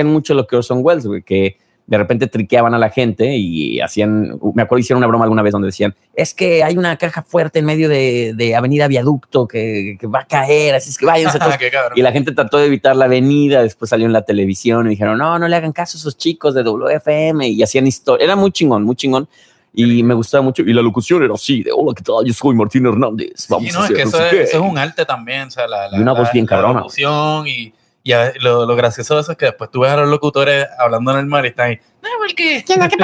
mucho 0.05 0.33
lo 0.33 0.47
que 0.47 0.57
Orson 0.57 0.79
Welles, 0.83 1.07
güey, 1.07 1.23
que 1.23 1.59
de 1.93 1.99
repente 1.99 2.27
triqueaban 2.27 2.73
a 2.73 2.79
la 2.79 2.89
gente 2.89 3.37
y 3.37 3.79
hacían, 3.81 4.39
me 4.55 4.63
acuerdo 4.63 4.81
hicieron 4.81 4.99
una 4.99 5.07
broma 5.09 5.25
alguna 5.25 5.43
vez 5.43 5.53
donde 5.53 5.67
decían, 5.67 5.95
es 6.15 6.33
que 6.33 6.65
hay 6.65 6.79
una 6.79 6.97
caja 6.97 7.21
fuerte 7.23 7.59
en 7.59 7.67
medio 7.67 7.91
de, 7.91 8.33
de 8.35 8.57
Avenida 8.57 8.89
Viaducto 8.89 9.47
que, 9.47 9.99
que 10.01 10.07
va 10.07 10.21
a 10.21 10.25
caer, 10.27 10.75
así 10.75 10.89
es 10.89 10.97
que 10.97 11.05
váyanse 11.05 11.39
todos. 11.39 11.55
Y 11.95 12.01
la 12.01 12.11
gente 12.13 12.33
trató 12.33 12.57
de 12.57 12.65
evitar 12.67 12.97
la 12.97 13.05
avenida, 13.05 13.63
después 13.63 13.91
salió 13.91 14.07
en 14.07 14.15
la 14.15 14.23
televisión 14.23 14.87
y 14.87 14.91
dijeron, 14.91 15.19
no, 15.19 15.39
no 15.39 15.47
le 15.49 15.55
hagan 15.55 15.73
caso 15.73 15.97
a 15.97 16.01
esos 16.01 16.17
chicos 16.17 16.55
de 16.55 16.63
WFM 16.63 17.47
y 17.49 17.63
hacían 17.63 17.87
historia, 17.87 18.25
era 18.25 18.37
muy 18.37 18.53
chingón, 18.53 18.85
muy 18.85 18.97
chingón. 18.97 19.29
Y 19.75 20.03
me 20.03 20.15
gustaba 20.15 20.43
mucho. 20.43 20.63
Y 20.63 20.73
la 20.73 20.81
locución 20.83 21.23
era 21.23 21.35
así, 21.35 21.63
de 21.63 21.73
hola, 21.75 21.93
¿qué 21.95 22.03
tal? 22.03 22.25
Yo 22.27 22.33
soy 22.35 22.55
Martín 22.55 22.85
Hernández. 22.87 23.47
Vamos 23.49 23.65
Sí, 23.71 23.71
a 23.71 23.73
no, 23.73 23.79
es 23.81 23.85
hacer 23.85 23.97
que 23.97 24.03
no 24.05 24.09
eso, 24.09 24.25
es, 24.25 24.31
qué". 24.31 24.43
eso 24.43 24.57
es 24.65 24.71
un 24.71 24.79
arte 24.79 25.05
también, 25.05 25.49
o 25.49 25.51
sea, 25.51 25.67
la, 25.67 25.89
la, 25.89 25.99
Y 25.99 26.01
una 26.01 26.13
voz 26.13 26.31
bien 26.33 26.45
la 26.47 26.49
cabrona. 26.51 26.79
locución 26.81 27.47
y, 27.49 27.73
y 28.03 28.13
a- 28.13 28.33
lo, 28.41 28.67
lo 28.67 28.77
gracioso 28.77 29.15
de 29.15 29.21
eso 29.21 29.33
es 29.33 29.39
que 29.39 29.47
después 29.47 29.71
tú 29.71 29.81
ves 29.81 29.91
a 29.91 29.97
los 29.97 30.09
locutores 30.09 30.67
hablando 30.79 31.13
normal 31.13 31.45
y 31.45 31.49
están 31.49 31.71
ahí. 31.71 31.79
No, 32.03 32.09
porque. 32.19 32.65
¿Qué 32.67 32.73
onda? 32.75 32.89
¿Qué? 32.89 32.97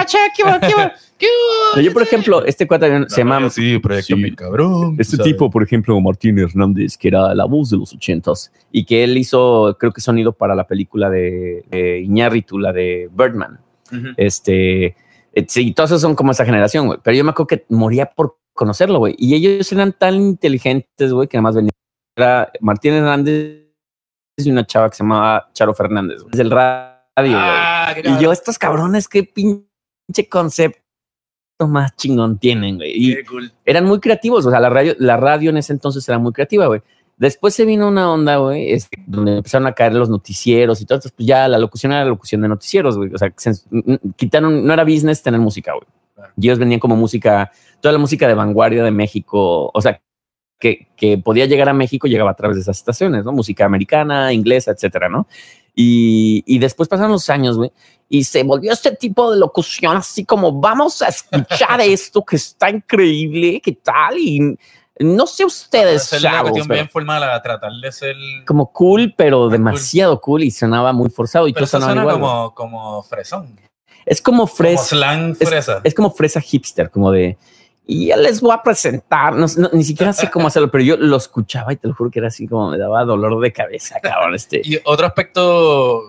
¿Qué 1.18 1.26
yo, 1.82 1.92
por 1.92 2.02
ejemplo, 2.02 2.44
este 2.44 2.66
cuate 2.66 3.08
se 3.08 3.18
llama 3.22 3.48
Sí, 3.50 3.78
proyecto 3.78 4.16
Sí. 4.16 4.34
cabrón. 4.34 4.96
Este 4.98 5.16
¿sabes? 5.16 5.32
tipo, 5.32 5.50
por 5.50 5.62
ejemplo, 5.62 6.00
Martín 6.00 6.38
Hernández, 6.38 6.96
que 6.96 7.08
era 7.08 7.34
la 7.34 7.44
voz 7.44 7.70
de 7.70 7.76
los 7.76 7.92
ochentas 7.92 8.52
y 8.72 8.84
que 8.84 9.04
él 9.04 9.16
hizo, 9.18 9.76
creo 9.78 9.92
que 9.92 10.00
sonido 10.00 10.32
para 10.32 10.54
la 10.54 10.66
película 10.66 11.10
de, 11.10 11.64
de 11.70 12.00
Iñárritu, 12.00 12.58
la 12.58 12.72
de 12.72 13.08
Birdman. 13.12 13.60
Este, 14.16 14.96
eh, 15.32 15.44
sí, 15.48 15.72
todos 15.72 15.90
esos 15.90 16.02
son 16.02 16.14
como 16.14 16.32
esa 16.32 16.44
generación, 16.44 16.86
güey. 16.86 16.98
Pero 17.02 17.16
yo 17.16 17.24
me 17.24 17.30
acuerdo 17.30 17.46
que 17.48 17.64
moría 17.68 18.06
por 18.06 18.36
conocerlo, 18.52 18.98
güey. 18.98 19.14
Y 19.18 19.34
ellos 19.34 19.70
eran 19.72 19.92
tan 19.92 20.14
inteligentes, 20.14 21.12
güey, 21.12 21.28
que 21.28 21.36
además 21.36 21.54
venía. 21.56 21.70
Era 22.16 22.50
Martín 22.60 22.94
Hernández 22.94 23.67
y 24.46 24.50
una 24.50 24.66
chava 24.66 24.88
que 24.88 24.96
se 24.96 25.02
llamaba 25.02 25.48
Charo 25.52 25.74
Fernández. 25.74 26.22
Es 26.30 26.38
del 26.38 26.50
radio. 26.50 26.94
Ah, 27.36 27.94
Y 28.02 28.22
yo, 28.22 28.30
estos 28.32 28.58
cabrones, 28.58 29.08
qué 29.08 29.24
pinche 29.24 30.28
concepto 30.30 30.80
más 31.60 31.96
chingón 31.96 32.38
tienen, 32.38 32.76
güey. 32.76 32.92
Y 32.94 33.24
cool. 33.24 33.52
eran 33.64 33.84
muy 33.84 33.98
creativos. 33.98 34.46
O 34.46 34.50
sea, 34.50 34.60
la 34.60 34.68
radio, 34.70 34.94
la 34.98 35.16
radio 35.16 35.50
en 35.50 35.56
ese 35.56 35.72
entonces 35.72 36.08
era 36.08 36.18
muy 36.18 36.32
creativa, 36.32 36.66
güey. 36.66 36.82
Después 37.16 37.52
se 37.52 37.64
vino 37.64 37.88
una 37.88 38.12
onda, 38.12 38.36
güey, 38.36 38.70
es 38.70 38.88
que 38.88 39.02
donde 39.04 39.38
empezaron 39.38 39.66
a 39.66 39.72
caer 39.72 39.92
los 39.92 40.08
noticieros 40.08 40.80
y 40.80 40.84
todo. 40.86 40.96
Entonces, 40.98 41.12
pues 41.16 41.26
ya 41.26 41.48
la 41.48 41.58
locución 41.58 41.90
era 41.90 42.04
la 42.04 42.10
locución 42.10 42.42
de 42.42 42.48
noticieros, 42.48 42.96
güey. 42.96 43.12
O 43.12 43.18
sea, 43.18 43.32
se- 43.36 43.60
quitaron, 44.14 44.64
no 44.64 44.72
era 44.72 44.84
business 44.84 45.20
tener 45.20 45.40
música, 45.40 45.72
güey. 45.72 45.84
Claro. 46.14 46.32
Y 46.36 46.46
ellos 46.46 46.60
venían 46.60 46.78
como 46.78 46.94
música, 46.94 47.50
toda 47.80 47.92
la 47.92 47.98
música 47.98 48.28
de 48.28 48.34
vanguardia 48.34 48.84
de 48.84 48.92
México, 48.92 49.68
o 49.74 49.80
sea, 49.80 50.00
que, 50.58 50.88
que 50.96 51.18
podía 51.18 51.46
llegar 51.46 51.68
a 51.68 51.72
México, 51.74 52.06
llegaba 52.08 52.30
a 52.32 52.36
través 52.36 52.56
de 52.56 52.62
esas 52.62 52.78
estaciones, 52.78 53.24
¿no? 53.24 53.32
Música 53.32 53.64
americana, 53.64 54.32
inglesa, 54.32 54.72
etcétera, 54.72 55.08
¿no? 55.08 55.26
Y, 55.74 56.42
y 56.46 56.58
después 56.58 56.88
pasaron 56.88 57.12
los 57.12 57.30
años, 57.30 57.56
güey, 57.56 57.70
y 58.08 58.24
se 58.24 58.42
volvió 58.42 58.72
este 58.72 58.96
tipo 58.96 59.30
de 59.32 59.38
locución, 59.38 59.96
así 59.96 60.24
como 60.24 60.52
vamos 60.60 61.02
a 61.02 61.08
escuchar 61.08 61.80
esto 61.82 62.24
que 62.24 62.36
está 62.36 62.70
increíble, 62.70 63.60
¿qué 63.62 63.72
tal? 63.72 64.18
Y 64.18 64.58
no 65.00 65.26
sé 65.28 65.44
ustedes, 65.44 66.10
la 66.14 66.18
chavos, 66.32 66.52
pero 66.54 66.74
bien 66.74 66.88
formal 66.88 67.22
a 67.22 67.40
tratar 67.40 67.70
de 67.80 67.92
ser. 67.92 68.16
como 68.44 68.72
cool, 68.72 69.14
pero 69.16 69.42
cool. 69.42 69.52
demasiado 69.52 70.20
cool 70.20 70.42
y 70.42 70.50
sonaba 70.50 70.92
muy 70.92 71.10
forzado 71.10 71.46
y 71.46 71.52
Pero 71.52 71.66
todo 71.66 71.80
sonaba 71.80 71.92
suena 71.92 72.02
igual. 72.02 72.18
güey. 72.18 72.30
como, 72.30 72.54
como 72.54 73.02
fresón. 73.04 73.60
Es 74.04 74.20
como 74.20 74.38
Como 74.38 74.46
fresa, 74.48 74.84
slang 74.84 75.36
es- 75.38 75.48
fresa. 75.48 75.80
es 75.84 75.94
como 75.94 76.10
fresa 76.10 76.40
hipster, 76.40 76.90
como 76.90 77.12
de 77.12 77.36
y 77.90 78.08
ya 78.08 78.16
les 78.18 78.40
voy 78.42 78.52
a 78.52 78.62
presentar, 78.62 79.34
no, 79.34 79.46
no, 79.56 79.70
ni 79.72 79.82
siquiera 79.82 80.12
sé 80.12 80.30
cómo 80.30 80.46
hacerlo, 80.48 80.70
pero 80.70 80.84
yo 80.84 80.96
lo 80.98 81.16
escuchaba 81.16 81.72
y 81.72 81.76
te 81.76 81.88
lo 81.88 81.94
juro 81.94 82.10
que 82.10 82.18
era 82.18 82.28
así 82.28 82.46
como 82.46 82.70
me 82.70 82.76
daba 82.78 83.02
dolor 83.06 83.40
de 83.40 83.50
cabeza, 83.50 83.98
cabrón. 84.02 84.34
Este, 84.34 84.60
Y 84.64 84.78
otro 84.84 85.06
aspecto 85.06 86.02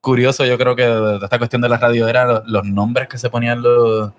curioso, 0.00 0.44
yo 0.44 0.58
creo 0.58 0.76
que 0.76 0.84
de 0.86 1.16
esta 1.22 1.38
cuestión 1.38 1.62
de 1.62 1.68
la 1.68 1.76
radio 1.78 2.08
era 2.08 2.24
lo- 2.26 2.42
los 2.46 2.64
nombres 2.64 3.08
que 3.08 3.18
se 3.18 3.30
ponían 3.30 3.62
los, 3.62 4.10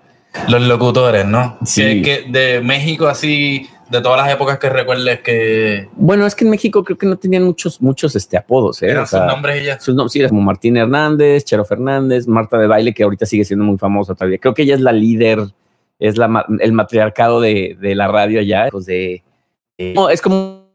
los 0.48 0.62
locutores, 0.62 1.26
¿no? 1.26 1.58
Sí. 1.64 2.02
Que, 2.02 2.24
que 2.24 2.30
de 2.30 2.60
México, 2.60 3.06
así, 3.06 3.68
de 3.90 4.00
todas 4.00 4.18
las 4.24 4.32
épocas 4.34 4.58
que 4.58 4.68
recuerdes 4.68 5.20
que 5.20 5.88
bueno, 5.94 6.26
es 6.26 6.34
que 6.34 6.44
en 6.44 6.50
México 6.50 6.82
creo 6.82 6.98
que 6.98 7.06
no 7.06 7.16
tenían 7.16 7.44
muchos, 7.44 7.80
muchos 7.80 8.16
este, 8.16 8.36
apodos, 8.36 8.82
¿eh? 8.82 8.90
eran 8.90 9.04
O 9.04 9.06
sea, 9.06 9.20
sus 9.20 9.28
nombres 9.28 9.62
y 9.62 9.66
ya. 9.66 9.80
sus 9.80 9.94
nombres, 9.94 10.12
sí, 10.12 10.18
era 10.20 10.28
como 10.28 10.42
Martín 10.42 10.76
Hernández, 10.76 11.44
Chero 11.44 11.64
Fernández, 11.64 12.26
Marta 12.26 12.58
de 12.58 12.66
Baile, 12.66 12.92
que 12.92 13.04
ahorita 13.04 13.24
sigue 13.26 13.44
siendo 13.44 13.64
muy 13.64 13.78
famosa 13.78 14.14
todavía. 14.14 14.38
Creo 14.38 14.54
que 14.54 14.62
ella 14.62 14.74
es 14.74 14.80
la 14.80 14.92
líder, 14.92 15.40
es 15.98 16.16
la, 16.16 16.28
ma- 16.28 16.46
el 16.60 16.72
matriarcado 16.72 17.40
de, 17.40 17.76
de 17.80 17.94
la 17.94 18.08
radio 18.08 18.40
allá. 18.40 18.68
Pues 18.70 18.86
de, 18.86 19.22
de- 19.78 19.94
no, 19.94 20.08
es 20.10 20.20
como 20.20 20.66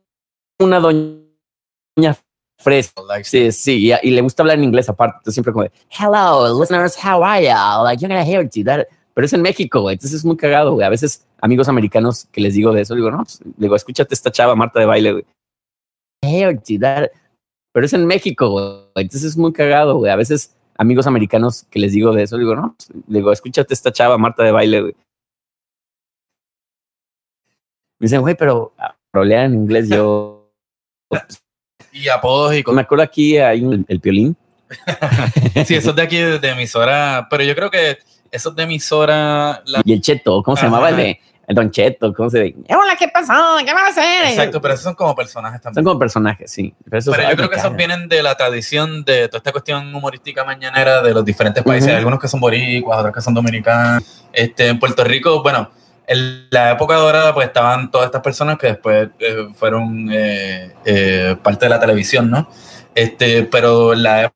una 0.60 0.80
doña 0.80 2.18
fresca. 2.60 3.02
Sí, 3.24 3.52
sí, 3.52 3.90
y, 3.92 4.08
y 4.08 4.12
le 4.12 4.22
gusta 4.22 4.44
hablar 4.44 4.58
en 4.58 4.64
inglés 4.66 4.90
aparte. 4.90 5.18
Entonces 5.18 5.34
siempre 5.34 5.54
como 5.54 5.64
de, 5.64 5.72
hello, 5.90 6.60
listeners, 6.60 6.98
how 7.04 7.24
are 7.24 7.44
you? 7.44 7.84
Like, 7.84 8.02
you're 8.02 8.14
gonna 8.14 8.26
hear 8.26 8.44
it, 8.46 8.66
that. 8.66 8.88
Pero 9.14 9.26
es 9.26 9.34
en 9.34 9.42
México, 9.42 9.82
güey. 9.82 9.94
Entonces 9.96 10.20
es 10.20 10.26
muy 10.26 10.38
cagado, 10.38 10.74
güey. 10.74 10.86
A 10.86 10.90
veces 10.90 11.26
amigos 11.42 11.68
americanos 11.68 12.28
que 12.32 12.42
les 12.42 12.54
digo 12.54 12.72
de 12.72 12.82
eso, 12.84 12.96
digo, 12.96 13.12
no, 13.12 13.18
pues, 13.24 13.42
digo, 13.58 13.76
escúchate 13.76 14.14
esta 14.14 14.32
chava, 14.32 14.56
Marta 14.56 14.80
de 14.80 14.86
baile, 14.86 15.12
güey. 15.12 15.26
Hear 16.24 16.54
it, 16.54 16.80
that. 16.80 17.10
Pero 17.74 17.86
es 17.86 17.94
en 17.94 18.06
México, 18.06 18.50
güey. 18.50 18.76
Entonces 18.96 19.24
es 19.24 19.38
muy 19.38 19.52
cagado, 19.54 19.98
güey. 19.98 20.12
A 20.12 20.16
veces 20.16 20.56
amigos 20.78 21.08
americanos 21.08 21.66
que 21.70 21.80
les 21.80 21.92
digo 21.94 22.14
de 22.14 22.24
eso, 22.24 22.38
digo, 22.38 22.56
no, 22.56 22.76
pues, 22.78 22.90
digo, 23.08 23.32
escúchate 23.32 23.74
esta 23.74 23.92
chava, 23.92 24.18
Marta 24.18 24.44
de 24.44 24.52
baile, 24.52 24.82
güey. 24.82 24.96
Me 28.02 28.06
dicen, 28.06 28.22
güey, 28.22 28.34
pero 28.34 28.74
ah, 28.80 28.96
rolea 29.14 29.46
en 29.46 29.54
inglés 29.54 29.88
yo. 29.88 30.52
Y 31.94 32.08
apodos 32.08 32.54
y 32.54 32.58
Me 32.58 32.64
cosas. 32.64 32.84
acuerdo 32.86 33.04
aquí 33.04 33.38
hay 33.38 33.62
un, 33.64 33.86
el 33.88 34.00
piolín. 34.00 34.36
Sí, 35.66 35.76
esos 35.76 35.94
de 35.96 36.02
aquí 36.02 36.18
de, 36.18 36.50
emisora. 36.50 37.28
Pero 37.30 37.44
yo 37.44 37.54
creo 37.54 37.70
que 37.70 38.00
esos 38.32 38.56
de 38.56 38.64
emisora. 38.64 39.62
la- 39.66 39.82
Y 39.86 39.94
el 39.94 40.02
Cheto, 40.02 40.42
¿cómo 40.42 40.56
se 40.58 40.62
Ajá. 40.66 40.68
llamaba 40.68 40.90
el 40.90 40.96
de 40.96 41.20
el 41.48 41.56
Don 41.56 41.70
Cheto? 41.70 42.14
¿Cómo 42.14 42.30
se 42.30 42.56
Hola, 42.70 42.96
¿qué 42.98 43.10
pasó? 43.10 43.58
¿Qué 43.64 43.74
va 43.74 43.82
a 43.82 43.88
hacer? 43.90 44.30
exacto, 44.30 44.62
pero 44.62 44.74
esos 44.74 44.86
son 44.86 44.96
como 44.96 45.14
personajes 45.14 45.62
Son 45.62 45.74
también. 45.74 45.84
como 45.84 46.00
personajes, 46.00 46.50
sí. 46.50 46.74
Pero, 46.90 47.04
yo 47.04 47.12
creo 47.12 47.36
me 47.36 47.50
que 47.50 47.56
esos 47.58 47.76
vienen 47.76 48.08
de 48.08 48.24
la 48.24 48.36
tradición 48.36 49.04
de 49.04 49.28
toda 49.28 49.40
esta 49.40 49.52
cuestión 49.52 49.94
humorística 49.94 50.44
mañanera 50.46 51.02
de 51.04 51.14
los 51.14 51.24
diferentes 51.26 51.62
países. 51.64 51.94
Algunos 51.94 52.20
que 52.20 52.30
son 52.30 52.40
boricuas, 52.40 52.98
otros 53.00 53.14
que 53.14 53.22
son 53.22 53.34
dominicanos. 53.34 54.26
Este, 54.32 54.70
en 54.70 54.80
Puerto 54.80 55.04
Rico, 55.04 55.44
bueno, 55.44 55.70
en 56.12 56.48
la 56.50 56.72
época 56.72 56.96
dorada, 56.96 57.34
pues 57.34 57.48
estaban 57.48 57.90
todas 57.90 58.08
estas 58.08 58.22
personas 58.22 58.58
que 58.58 58.68
después 58.68 59.10
eh, 59.20 59.48
fueron 59.56 60.10
eh, 60.12 60.74
eh, 60.84 61.38
parte 61.42 61.66
de 61.66 61.70
la 61.70 61.80
televisión, 61.80 62.30
¿no? 62.30 62.50
Este, 62.94 63.44
pero 63.44 63.94
la 63.94 64.34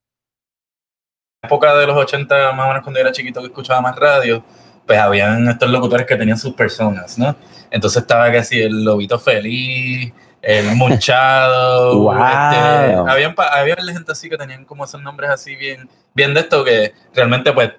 época 1.44 1.76
de 1.76 1.86
los 1.86 1.96
80, 1.96 2.52
más 2.52 2.64
o 2.64 2.68
menos 2.68 2.82
cuando 2.82 2.98
yo 2.98 3.02
era 3.02 3.12
chiquito 3.12 3.40
que 3.40 3.48
escuchaba 3.48 3.82
más 3.82 3.94
radio, 3.94 4.42
pues 4.86 4.98
habían 4.98 5.46
estos 5.48 5.68
locutores 5.68 6.06
que 6.06 6.16
tenían 6.16 6.38
sus 6.38 6.54
personas, 6.54 7.18
¿no? 7.18 7.36
Entonces 7.70 8.00
estaba 8.00 8.32
casi 8.32 8.62
el 8.62 8.82
lobito 8.82 9.18
feliz, 9.18 10.14
el 10.40 10.64
munchado, 10.76 11.98
Wow. 11.98 12.14
este, 12.14 13.10
habían, 13.10 13.34
había 13.36 13.76
gente 13.76 14.12
así 14.12 14.30
que 14.30 14.38
tenían 14.38 14.64
como 14.64 14.86
esos 14.86 15.02
nombres 15.02 15.28
así 15.28 15.54
bien, 15.56 15.90
bien 16.14 16.32
de 16.32 16.40
esto 16.40 16.64
que 16.64 16.94
realmente 17.12 17.52
pues 17.52 17.72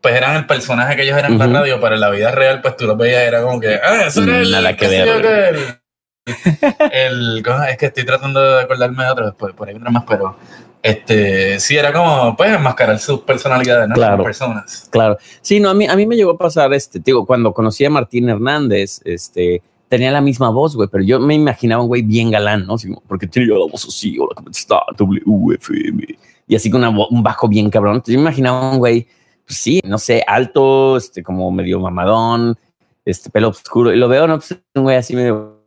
pues 0.00 0.14
eran 0.14 0.36
el 0.36 0.46
personaje 0.46 0.96
que 0.96 1.02
ellos 1.02 1.18
eran 1.18 1.32
en 1.32 1.38
la 1.38 1.46
radio, 1.46 1.80
pero 1.80 1.94
en 1.94 2.00
la 2.00 2.10
vida 2.10 2.30
real, 2.30 2.60
pues 2.60 2.76
tú 2.76 2.86
los 2.86 2.96
veías, 2.96 3.22
era 3.22 3.42
como 3.42 3.60
que, 3.60 3.74
ah, 3.74 4.06
es 7.70 7.78
que 7.78 7.86
estoy 7.86 8.04
tratando 8.04 8.40
de 8.40 8.62
acordarme 8.62 9.04
de 9.04 9.10
otro, 9.10 9.26
después 9.26 9.54
por 9.54 9.68
ahí 9.68 9.74
vendrá 9.74 9.90
más, 9.90 10.04
pero 10.06 10.36
este, 10.82 11.58
sí, 11.58 11.76
era 11.76 11.92
como, 11.92 12.36
pues, 12.36 12.52
enmascarar 12.52 12.98
sus 12.98 13.20
personalidades, 13.20 13.88
¿no? 13.88 13.94
Claro. 13.94 14.24
Personas. 14.24 14.88
Claro. 14.90 15.18
Sí, 15.40 15.58
no, 15.58 15.70
a 15.70 15.74
mí, 15.74 15.86
a 15.86 15.96
mí 15.96 16.06
me 16.06 16.16
llegó 16.16 16.32
a 16.32 16.38
pasar, 16.38 16.72
este, 16.74 17.00
digo, 17.00 17.26
cuando 17.26 17.52
conocí 17.52 17.84
a 17.84 17.90
Martín 17.90 18.28
Hernández, 18.28 19.00
este, 19.04 19.62
tenía 19.88 20.12
la 20.12 20.20
misma 20.20 20.50
voz, 20.50 20.76
güey, 20.76 20.88
pero 20.90 21.02
yo 21.02 21.18
me 21.18 21.34
imaginaba 21.34 21.82
un 21.82 21.88
güey 21.88 22.02
bien 22.02 22.30
galán, 22.30 22.66
¿no? 22.66 22.74
Así 22.74 22.92
porque 23.06 23.26
tenía 23.26 23.54
la 23.54 23.66
voz 23.66 23.86
así, 23.86 24.16
hola, 24.18 24.34
¿cómo 24.36 24.50
está? 24.50 24.80
WFM. 24.96 26.06
Y 26.46 26.56
así 26.56 26.70
con 26.70 26.84
una 26.84 26.90
un 26.90 27.22
bajo 27.22 27.48
bien 27.48 27.70
cabrón. 27.70 27.96
Entonces 27.96 28.14
yo 28.14 28.18
me 28.18 28.24
imaginaba 28.24 28.72
un 28.72 28.78
güey, 28.78 29.06
pues 29.48 29.58
sí, 29.58 29.80
no 29.84 29.96
sé, 29.98 30.22
alto, 30.26 30.96
este, 30.98 31.22
como 31.22 31.50
medio 31.50 31.80
mamadón, 31.80 32.56
este, 33.04 33.30
pelo 33.30 33.48
oscuro. 33.48 33.92
Y 33.92 33.96
lo 33.96 34.06
veo, 34.08 34.26
¿no? 34.28 34.36
Pues 34.38 34.54
un 34.74 34.82
güey 34.84 34.96
así 34.96 35.16
medio 35.16 35.64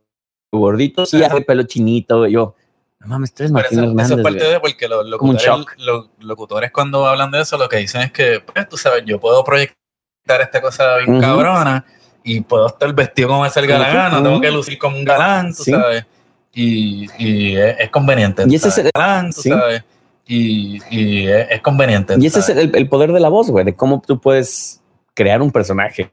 gordito, 0.52 1.04
sí, 1.04 1.22
hace 1.22 1.40
pelo 1.40 1.64
chinito. 1.64 2.26
Yo, 2.28 2.54
no 3.00 3.06
mames, 3.08 3.34
tú 3.34 3.42
eres 3.42 3.50
Martín 3.52 3.80
eso, 3.80 3.82
eso 3.88 3.90
Hernández. 3.90 4.18
es 4.18 4.22
parte 4.22 4.38
güey". 4.38 4.52
de 4.52 4.60
porque 4.60 4.88
los 4.88 5.06
locutores, 5.08 5.66
los 5.78 6.10
locutores 6.20 6.70
cuando 6.70 7.04
hablan 7.06 7.32
de 7.32 7.40
eso 7.40 7.58
lo 7.58 7.68
que 7.68 7.78
dicen 7.78 8.02
es 8.02 8.12
que, 8.12 8.40
pues, 8.40 8.68
tú 8.68 8.76
sabes, 8.76 9.02
yo 9.04 9.18
puedo 9.18 9.42
proyectar 9.42 10.40
esta 10.40 10.62
cosa 10.62 10.98
bien 10.98 11.14
Ujú. 11.14 11.20
cabrona 11.20 11.84
y 12.22 12.40
puedo 12.42 12.68
estar 12.68 12.94
vestido 12.94 13.28
como 13.30 13.42
me 13.42 13.50
salga 13.50 13.78
la 13.80 13.92
gana, 13.92 14.22
tengo 14.22 14.40
que 14.40 14.50
lucir 14.52 14.78
como 14.78 14.96
un 14.96 15.04
galán, 15.04 15.52
tú 15.52 15.64
Sí. 15.64 15.72
sabes. 15.72 16.06
Y, 16.54 17.08
y 17.18 17.56
es, 17.56 17.76
es 17.80 17.90
conveniente. 17.90 18.44
Y 18.46 18.54
ese 18.54 18.68
es 18.68 18.78
el- 18.78 18.90
galán, 18.94 19.32
tú 19.32 19.40
sí. 19.42 19.48
sabes. 19.48 19.82
Y, 20.26 20.80
y 20.90 21.26
es, 21.26 21.46
es 21.50 21.60
conveniente. 21.60 22.16
Y 22.18 22.26
ese 22.26 22.40
es 22.40 22.48
el, 22.48 22.74
el 22.74 22.88
poder 22.88 23.12
de 23.12 23.20
la 23.20 23.28
voz, 23.28 23.50
güey, 23.50 23.64
de 23.64 23.74
cómo 23.74 24.02
tú 24.06 24.20
puedes 24.20 24.82
crear 25.14 25.42
un 25.42 25.50
personaje 25.50 26.12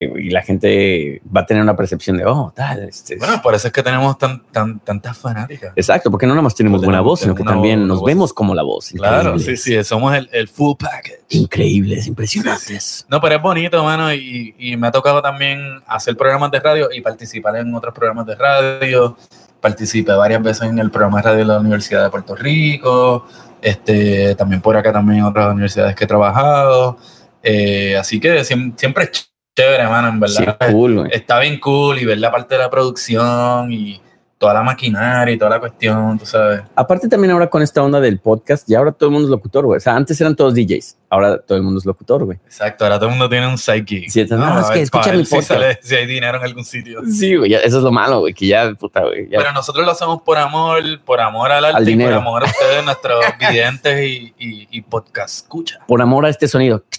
y 0.00 0.30
la 0.30 0.42
gente 0.42 1.22
va 1.34 1.42
a 1.42 1.46
tener 1.46 1.62
una 1.62 1.76
percepción 1.76 2.16
de, 2.16 2.26
oh, 2.26 2.52
tal, 2.54 2.82
este. 2.88 3.16
Bueno, 3.16 3.40
por 3.40 3.54
eso 3.54 3.68
es 3.68 3.72
que 3.72 3.82
tenemos 3.82 4.18
tan, 4.18 4.42
tan, 4.50 4.80
tantas 4.80 5.16
fanáticas. 5.16 5.72
Exacto, 5.76 6.10
porque 6.10 6.26
no 6.26 6.32
nada 6.34 6.42
más 6.42 6.54
tenemos 6.54 6.78
Porque 6.78 6.86
buena 6.86 6.98
tenemos- 6.98 7.10
voz, 7.12 7.20
sino 7.20 7.34
que 7.34 7.38
tenemos 7.42 7.54
también 7.54 7.80
voz- 7.80 7.88
nos 7.88 8.00
voz. 8.00 8.06
vemos 8.06 8.32
como 8.32 8.54
la 8.54 8.62
voz. 8.64 8.90
Claro, 8.94 9.38
sí, 9.38 9.56
sí, 9.56 9.82
somos 9.84 10.14
el, 10.14 10.28
el 10.32 10.48
full 10.48 10.74
package. 10.78 11.20
Increíbles, 11.30 12.06
impresionantes. 12.08 13.06
No, 13.08 13.20
pero 13.20 13.36
es 13.36 13.42
bonito, 13.42 13.82
mano, 13.84 14.12
y, 14.12 14.54
y 14.58 14.76
me 14.76 14.88
ha 14.88 14.90
tocado 14.90 15.22
también 15.22 15.60
hacer 15.86 16.16
programas 16.16 16.50
de 16.50 16.60
radio 16.60 16.88
y 16.92 17.00
participar 17.00 17.56
en 17.56 17.74
otros 17.74 17.94
programas 17.94 18.26
de 18.26 18.34
radio. 18.34 19.16
Participé 19.60 20.12
varias 20.12 20.42
veces 20.42 20.68
en 20.68 20.78
el 20.80 20.90
programa 20.90 21.18
de 21.18 21.22
radio 21.22 21.38
de 21.38 21.44
la 21.46 21.58
Universidad 21.60 22.02
de 22.02 22.10
Puerto 22.10 22.34
Rico, 22.34 23.26
este, 23.62 24.34
también 24.34 24.60
por 24.60 24.76
acá 24.76 24.92
también 24.92 25.20
en 25.20 25.24
otras 25.24 25.50
universidades 25.52 25.94
que 25.94 26.04
he 26.04 26.06
trabajado. 26.06 26.98
Eh, 27.42 27.96
así 27.96 28.20
que 28.20 28.40
siem- 28.40 28.74
siempre 28.76 29.04
es 29.04 29.30
chévere, 29.56 29.86
mano, 29.88 30.08
en 30.08 30.28
Sí, 30.28 30.44
verdad. 30.44 30.70
cool. 30.72 31.08
Está 31.12 31.38
bien 31.40 31.58
cool 31.60 31.98
y 31.98 32.04
ver 32.04 32.18
la 32.18 32.30
parte 32.30 32.54
de 32.54 32.60
la 32.60 32.70
producción 32.70 33.72
y 33.72 34.00
toda 34.38 34.54
la 34.54 34.62
maquinaria 34.62 35.34
y 35.34 35.38
toda 35.38 35.50
la 35.52 35.60
cuestión, 35.60 36.18
tú 36.18 36.26
sabes. 36.26 36.62
Aparte 36.74 37.08
también 37.08 37.30
ahora 37.32 37.48
con 37.48 37.62
esta 37.62 37.82
onda 37.82 38.00
del 38.00 38.18
podcast, 38.18 38.68
ya 38.68 38.78
ahora 38.78 38.92
todo 38.92 39.08
el 39.08 39.12
mundo 39.12 39.26
es 39.28 39.30
locutor, 39.30 39.64
güey. 39.64 39.78
O 39.78 39.80
sea, 39.80 39.94
antes 39.96 40.20
eran 40.20 40.36
todos 40.36 40.54
DJs, 40.54 40.96
ahora 41.08 41.38
todo 41.38 41.56
el 41.56 41.64
mundo 41.64 41.78
es 41.78 41.86
locutor, 41.86 42.24
güey. 42.24 42.38
Exacto, 42.44 42.84
ahora 42.84 42.96
todo 42.98 43.06
el 43.08 43.12
mundo 43.12 43.28
tiene 43.28 43.46
un 43.46 43.56
sidekick. 43.56 44.10
Sí, 44.10 44.20
entonces, 44.20 44.46
no, 44.46 44.58
es 44.60 44.66
a 44.66 44.68
que 44.68 44.74
ver, 44.74 44.82
escucha 44.82 45.12
mi 45.12 45.24
si, 45.24 45.30
podcast. 45.30 45.48
sale- 45.48 45.78
si 45.82 45.94
hay 45.94 46.06
dinero 46.06 46.36
en 46.38 46.44
algún 46.44 46.64
sitio. 46.64 47.00
Sí, 47.10 47.36
güey, 47.36 47.54
eso 47.54 47.78
es 47.78 47.82
lo 47.84 47.90
malo, 47.92 48.20
güey, 48.20 48.34
que 48.34 48.46
ya, 48.46 48.70
puta, 48.74 49.00
güey. 49.02 49.28
ya- 49.30 49.38
Pero 49.38 49.52
nosotros 49.52 49.84
lo 49.86 49.92
hacemos 49.92 50.20
por 50.22 50.36
amor, 50.36 50.82
por 51.04 51.20
amor 51.20 51.50
al 51.52 51.64
arte 51.64 51.76
Al 51.78 51.82
y 51.88 51.92
por 51.92 51.98
dinero. 51.98 52.16
amor 52.16 52.42
a 52.42 52.46
ustedes, 52.46 52.84
nuestros 52.84 53.24
videntes 53.50 54.00
y, 54.06 54.34
y, 54.38 54.68
y 54.70 54.80
podcast 54.82 55.36
escucha. 55.36 55.78
por 55.86 56.02
amor 56.02 56.26
a 56.26 56.28
este 56.28 56.48
sonido. 56.48 56.82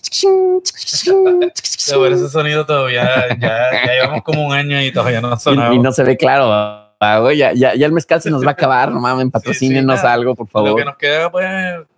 Pero 1.88 2.06
ese 2.08 2.30
sonido 2.30 2.66
todavía, 2.66 3.28
ya, 3.40 3.72
ya 3.86 3.94
llevamos 3.94 4.24
como 4.24 4.48
un 4.48 4.54
año 4.54 4.82
y 4.82 4.92
todavía 4.92 5.22
no 5.22 5.32
ha 5.34 5.38
sonado. 5.40 5.74
y, 5.74 5.76
y 5.76 5.80
no 5.80 5.92
se 5.92 6.04
ve 6.04 6.18
claro. 6.18 6.52
ah, 6.52 6.85
güey, 7.00 7.38
ya, 7.38 7.54
ya, 7.54 7.76
ya 7.76 7.86
el 7.86 7.92
mezcal 7.92 8.22
se 8.22 8.30
nos 8.32 8.44
va 8.44 8.50
a 8.50 8.52
acabar, 8.54 8.92
no 8.92 9.00
mames, 9.00 9.30
patrocínenos 9.32 10.00
algo, 10.04 10.36
por 10.36 10.48
Lo 10.48 10.52
favor. 10.52 10.76
que 10.80 10.86
nos 10.86 10.98
queda 10.98 11.30
pues 11.32 11.46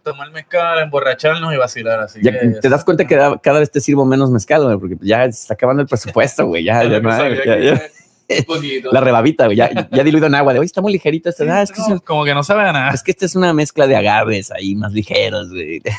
tomar 0.03 0.31
mezcal, 0.31 0.79
emborracharnos 0.79 1.53
y 1.53 1.57
vacilar. 1.57 1.99
Así 1.99 2.19
Ya, 2.21 2.31
que, 2.31 2.47
te 2.61 2.69
das 2.69 2.83
cuenta 2.83 3.05
que 3.05 3.15
da- 3.15 3.37
cada 3.41 3.59
vez 3.59 3.69
te 3.71 3.79
sirvo 3.79 4.05
menos 4.05 4.31
mezcal, 4.31 4.63
güey, 4.63 4.77
porque 4.77 4.97
ya 5.01 5.23
se 5.25 5.29
está 5.41 5.53
acabando 5.53 5.81
el 5.81 5.87
presupuesto, 5.87 6.45
güey. 6.47 6.63
Ya, 6.63 6.83
ya 6.83 6.99
lo 6.99 7.43
ya- 7.43 7.57
ya. 7.57 7.81
Era 8.27 8.39
un 8.41 8.45
poquito. 8.55 8.89
La 8.91 9.01
rebabita, 9.01 9.45
güey, 9.45 9.57
ya, 9.57 9.87
ya 9.91 10.03
diluido 10.03 10.27
en 10.27 10.35
agua. 10.35 10.53
De 10.53 10.59
hoy 10.59 10.65
está 10.65 10.81
muy 10.81 10.91
ligerito. 10.93 11.29
Esto. 11.29 11.45
Ah, 11.49 11.61
es, 11.61 11.71
que 11.71 11.81
No, 11.87 11.95
es, 11.95 12.01
como 12.01 12.25
que 12.25 12.33
no 12.33 12.43
sabe 12.43 12.63
a 12.63 12.71
nada. 12.73 12.91
es 12.91 13.03
que 13.03 13.11
esta 13.11 13.25
es 13.25 13.35
una 13.35 13.53
mezcla 13.53 13.87
de 13.87 13.95
agaves 13.95 14.51
ahí 14.51 14.75
más 14.75 14.93
ligeros, 14.93 15.49
güey. 15.49 15.81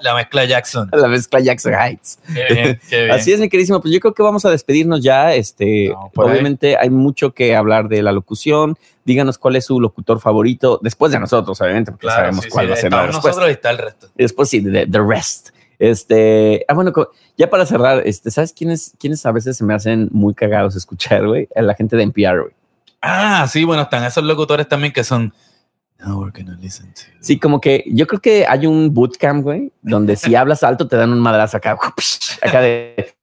La 0.00 0.14
mezcla 0.14 0.44
Jackson. 0.44 0.88
La 0.92 1.08
mezcla 1.08 1.40
Jackson 1.40 1.72
Heights. 1.74 2.18
Qué 2.32 2.54
bien, 2.54 2.80
qué 2.88 3.04
bien. 3.04 3.10
Así 3.12 3.32
es, 3.32 3.40
mi 3.40 3.48
queridísimo. 3.48 3.80
Pues 3.80 3.92
yo 3.92 4.00
creo 4.00 4.12
que 4.14 4.22
vamos 4.22 4.44
a 4.44 4.50
despedirnos 4.50 5.02
ya. 5.02 5.34
Este, 5.34 5.88
No, 5.88 6.10
por 6.12 6.26
ahí. 6.26 6.32
obviamente 6.32 6.76
hay 6.76 6.90
mucho 6.90 7.32
que 7.32 7.54
hablar 7.56 7.88
de 7.88 8.02
la 8.02 8.12
locución. 8.12 8.76
Díganos 9.04 9.38
cuál 9.38 9.56
es 9.56 9.66
su 9.66 9.80
locutor 9.80 10.20
favorito 10.20 10.78
después 10.82 11.12
de 11.12 11.18
nosotros, 11.20 11.60
obviamente, 11.60 11.90
porque 11.90 12.06
Claro, 12.06 12.20
sabemos 12.22 12.44
sí, 12.44 12.50
cuál 12.50 12.66
sí, 12.66 12.70
va 12.70 12.76
a 12.76 12.80
ser 12.80 12.92
la 12.92 13.06
respuesta. 13.06 13.28
nosotros 13.28 13.48
y 13.48 13.52
está 13.52 13.70
el 13.70 13.78
resto. 13.78 14.06
Y 14.16 14.22
después 14.22 14.48
sí, 14.48 14.62
the, 14.62 14.86
the 14.86 15.00
rest. 15.00 15.50
Este, 15.90 16.64
ah, 16.66 16.72
bueno, 16.72 16.92
ya 17.36 17.50
para 17.50 17.66
cerrar, 17.66 18.06
este, 18.06 18.30
¿sabes 18.30 18.54
quiénes, 18.54 18.94
quiénes 18.98 19.26
a 19.26 19.32
veces 19.32 19.58
se 19.58 19.64
me 19.64 19.74
hacen 19.74 20.08
muy 20.12 20.32
cagados 20.32 20.76
escuchar, 20.76 21.26
güey? 21.26 21.46
A 21.54 21.60
La 21.60 21.74
gente 21.74 21.94
de 21.94 22.04
NPR, 22.04 22.40
güey. 22.40 22.54
Ah, 23.02 23.46
sí, 23.50 23.64
bueno, 23.64 23.82
están 23.82 24.02
esos 24.02 24.24
locutores 24.24 24.66
también 24.66 24.94
que 24.94 25.04
son. 25.04 25.34
Now 25.98 26.18
we're 26.18 26.32
gonna 26.32 26.56
listen 26.58 26.92
to. 26.94 27.02
Sí, 27.20 27.38
como 27.38 27.60
que 27.60 27.84
yo 27.86 28.06
creo 28.06 28.20
que 28.20 28.46
hay 28.46 28.66
un 28.66 28.94
bootcamp, 28.94 29.42
güey, 29.42 29.72
donde 29.82 30.16
si 30.16 30.34
hablas 30.34 30.62
alto 30.62 30.88
te 30.88 30.96
dan 30.96 31.12
un 31.12 31.20
madrazo 31.20 31.58
acá, 31.58 31.78
acá 32.40 32.60
de. 32.62 33.14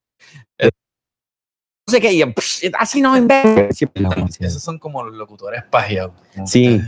de- 0.59 0.69
no 1.87 1.91
sé 1.91 1.99
qué, 1.99 2.33
así 2.77 3.01
no 3.01 3.15
la 3.15 4.15
música. 4.17 4.45
Esos 4.45 4.61
son 4.61 4.77
como 4.77 5.03
los 5.03 5.15
locutores 5.15 5.63
pajeados. 5.63 6.13
Sí. 6.45 6.79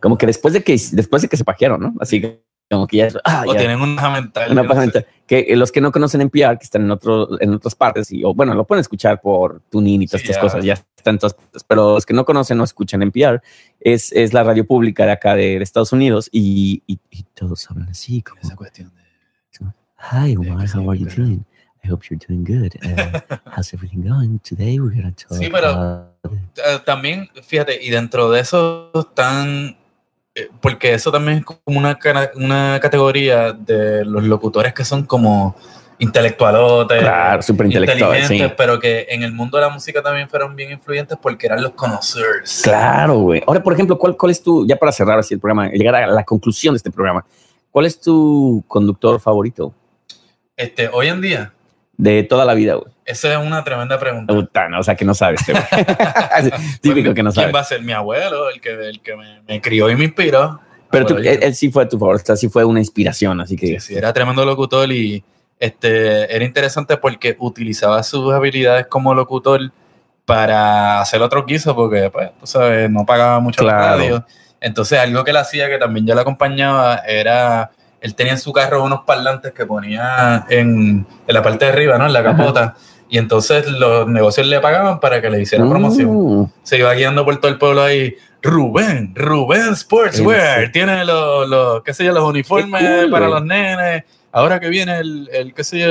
Como 0.00 0.18
que 0.18 0.26
después 0.26 0.52
de 0.52 0.64
que 0.64 0.72
después 0.90 1.22
de 1.22 1.28
que 1.28 1.36
se 1.36 1.44
pajearon, 1.44 1.80
¿no? 1.80 1.94
Así 2.00 2.20
que 2.20 2.42
como 2.72 2.86
que 2.86 2.96
ya, 2.96 3.08
ah, 3.24 3.44
O 3.46 3.52
ya. 3.52 3.58
tienen 3.60 3.80
una 3.80 4.08
mental. 4.10 4.50
una 4.52 4.62
no 4.62 4.74
mental. 4.74 5.06
que 5.26 5.40
eh, 5.48 5.56
los 5.56 5.70
que 5.70 5.80
no 5.80 5.92
conocen 5.92 6.22
NPR, 6.22 6.56
que 6.58 6.64
están 6.64 6.82
en 6.82 6.90
otro, 6.90 7.40
en 7.40 7.52
otras 7.54 7.74
partes, 7.74 8.10
y, 8.10 8.24
o 8.24 8.32
bueno, 8.34 8.54
lo 8.54 8.66
pueden 8.66 8.80
escuchar 8.80 9.20
por 9.20 9.60
TuneIn 9.70 10.02
y 10.02 10.06
todas 10.06 10.22
Sí, 10.22 10.28
estas 10.30 10.36
ya. 10.36 10.40
cosas, 10.40 10.64
ya 10.64 10.72
están 10.96 11.18
todas 11.18 11.34
partes, 11.34 11.64
pero 11.64 11.94
los 11.94 12.06
que 12.06 12.14
no 12.14 12.24
conocen 12.24 12.56
no 12.58 12.64
escuchan 12.64 13.02
NPR, 13.02 13.42
es, 13.80 14.10
es 14.12 14.32
la 14.32 14.42
radio 14.42 14.66
pública 14.66 15.04
de 15.04 15.12
acá 15.12 15.34
de, 15.34 15.58
de 15.58 15.62
Estados 15.62 15.92
Unidos 15.92 16.28
y, 16.32 16.82
y, 16.86 16.98
y 17.10 17.22
todos 17.34 17.70
hablan 17.70 17.88
así, 17.90 18.22
como, 18.22 18.40
Esa 18.40 18.56
cuestión 18.56 18.90
de. 18.96 19.02
Hi, 20.10 20.34
Omar, 20.36 20.66
how 20.74 20.90
are 20.90 20.98
you 20.98 21.06
doing? 21.06 21.44
I 21.84 21.88
hope 21.88 22.04
you're 22.10 22.18
doing 22.28 22.42
good. 22.44 22.74
Uh, 22.84 23.20
how's 23.56 23.72
everything 23.72 24.02
going? 24.02 24.40
Today 24.40 24.80
we're 24.80 24.94
gonna 24.94 25.12
talk 25.12 25.36
Sí, 25.38 25.48
pero- 25.50 25.68
about- 25.68 26.08
Eh, 26.56 26.78
también, 26.86 27.28
fíjate, 27.42 27.82
y 27.84 27.90
dentro 27.90 28.30
de 28.30 28.40
eso 28.40 28.90
están. 28.94 29.76
Eh, 30.34 30.48
Porque 30.60 30.94
eso 30.94 31.12
también 31.12 31.38
es 31.38 31.44
como 31.44 31.78
una, 31.78 31.98
una 32.34 32.80
categoría 32.80 33.52
de 33.52 34.04
los 34.04 34.24
locutores 34.24 34.72
que 34.72 34.84
son 34.84 35.04
como 35.04 35.56
intelectualotes. 35.98 37.00
Claro, 37.00 37.42
súper 37.42 37.66
intelectual, 37.66 37.98
sí. 37.98 38.22
inteligentes, 38.22 38.54
pero 38.56 38.80
que 38.80 39.06
en 39.08 39.22
el 39.22 39.32
mundo 39.32 39.56
de 39.58 39.62
la 39.62 39.68
música 39.68 40.02
también 40.02 40.28
fueron 40.28 40.56
bien 40.56 40.72
influyentes 40.72 41.16
porque 41.20 41.46
eran 41.46 41.62
los 41.62 41.72
conocers. 41.72 42.62
Claro, 42.62 43.18
güey. 43.18 43.42
Ahora, 43.46 43.62
por 43.62 43.72
ejemplo, 43.72 43.96
¿cuál, 43.98 44.16
¿cuál 44.16 44.32
es 44.32 44.42
tu, 44.42 44.66
ya 44.66 44.76
para 44.76 44.90
cerrar 44.90 45.18
así 45.18 45.34
el 45.34 45.40
programa, 45.40 45.68
llegar 45.70 45.94
a 45.94 46.06
la 46.08 46.24
conclusión 46.24 46.74
de 46.74 46.78
este 46.78 46.90
programa, 46.90 47.24
¿cuál 47.70 47.86
es 47.86 48.00
tu 48.00 48.64
conductor 48.66 49.20
favorito 49.20 49.72
Este, 50.56 50.88
hoy 50.88 51.08
en 51.08 51.20
día, 51.20 51.52
de 52.02 52.22
toda 52.24 52.44
la 52.44 52.54
vida, 52.54 52.74
güey? 52.74 52.92
esa 53.04 53.32
es 53.32 53.38
una 53.46 53.62
tremenda 53.62 53.98
pregunta. 53.98 54.32
Puta, 54.32 54.68
no, 54.68 54.80
o 54.80 54.82
sea, 54.82 54.94
que 54.96 55.04
no 55.04 55.12
sabes. 55.14 55.40
Típico 56.80 57.14
que 57.14 57.22
no 57.22 57.30
¿Quién 57.30 57.42
sabes. 57.44 57.54
va 57.54 57.60
a 57.60 57.64
ser 57.64 57.82
mi 57.82 57.92
abuelo? 57.92 58.48
El 58.50 58.60
que, 58.60 58.70
el 58.70 59.00
que 59.00 59.16
me, 59.16 59.40
me 59.46 59.60
crió 59.60 59.90
y 59.90 59.96
me 59.96 60.04
inspiró. 60.04 60.60
Pero 60.90 61.06
tú- 61.06 61.16
él, 61.16 61.26
él 61.42 61.54
sí 61.54 61.70
fue 61.70 61.86
tu 61.86 61.98
favor, 61.98 62.16
o 62.16 62.18
sea, 62.18 62.36
sí 62.36 62.48
fue 62.48 62.64
una 62.64 62.80
inspiración, 62.80 63.40
así 63.40 63.56
que 63.56 63.66
Sí, 63.66 63.80
sí, 63.80 63.94
era 63.96 64.12
tremendo 64.12 64.44
locutor 64.44 64.90
y 64.92 65.22
este, 65.58 66.34
era 66.34 66.44
interesante 66.44 66.96
porque 66.96 67.36
utilizaba 67.38 68.02
sus 68.02 68.32
habilidades 68.32 68.86
como 68.88 69.14
locutor 69.14 69.70
para 70.24 71.00
hacer 71.00 71.22
otros 71.22 71.46
guisos 71.46 71.74
porque, 71.74 72.10
pues, 72.10 72.30
tú 72.38 72.46
sabes, 72.46 72.90
no 72.90 73.04
pagaba 73.06 73.40
mucho 73.40 73.62
la 73.64 73.72
Claro. 73.76 73.96
radio. 73.96 74.26
Entonces, 74.60 74.98
algo 74.98 75.24
que 75.24 75.30
él 75.32 75.36
hacía, 75.38 75.68
que 75.68 75.78
también 75.78 76.06
yo 76.06 76.14
le 76.14 76.20
acompañaba, 76.20 76.96
era, 77.06 77.70
él 78.02 78.14
tenía 78.14 78.32
en 78.34 78.38
su 78.38 78.52
carro 78.52 78.84
unos 78.84 79.00
parlantes 79.04 79.52
que 79.52 79.64
ponía 79.64 80.44
en, 80.50 81.06
en 81.26 81.34
la 81.34 81.40
parte 81.42 81.64
de 81.64 81.70
arriba, 81.72 81.96
¿no? 81.98 82.06
En 82.06 82.12
la 82.12 82.22
capota. 82.22 82.74
Y 83.08 83.18
entonces 83.18 83.66
los 83.68 84.06
negocios 84.08 84.46
le 84.46 84.58
pagaban 84.60 84.98
para 85.00 85.20
que 85.22 85.30
le 85.30 85.40
hiciera 85.42 85.66
promoción 85.68 86.10
Mm, 86.42 86.50
se 86.62 86.78
iba 86.78 86.92
guiando 86.94 87.24
por 87.24 87.36
todo 87.40 87.50
el 87.50 87.58
pueblo 87.58 87.82
ahí. 87.82 88.14
Rubén, 88.42 89.12
Rubén 89.14 89.76
Sportswear, 89.76 90.66
Sí. 90.66 90.72
tiene 90.72 91.04
los, 91.04 91.48
los, 91.48 91.82
qué 91.84 91.94
sé 91.94 92.04
yo, 92.04 92.12
los 92.12 92.24
uniformes 92.24 92.82
cool, 93.02 93.10
para 93.10 93.28
los 93.28 93.44
nenes. 93.44 94.02
Ahora 94.32 94.58
que 94.58 94.68
viene 94.68 94.98
el, 94.98 95.28
el 95.32 95.54
qué 95.54 95.62
sé 95.62 95.78
yo, 95.78 95.86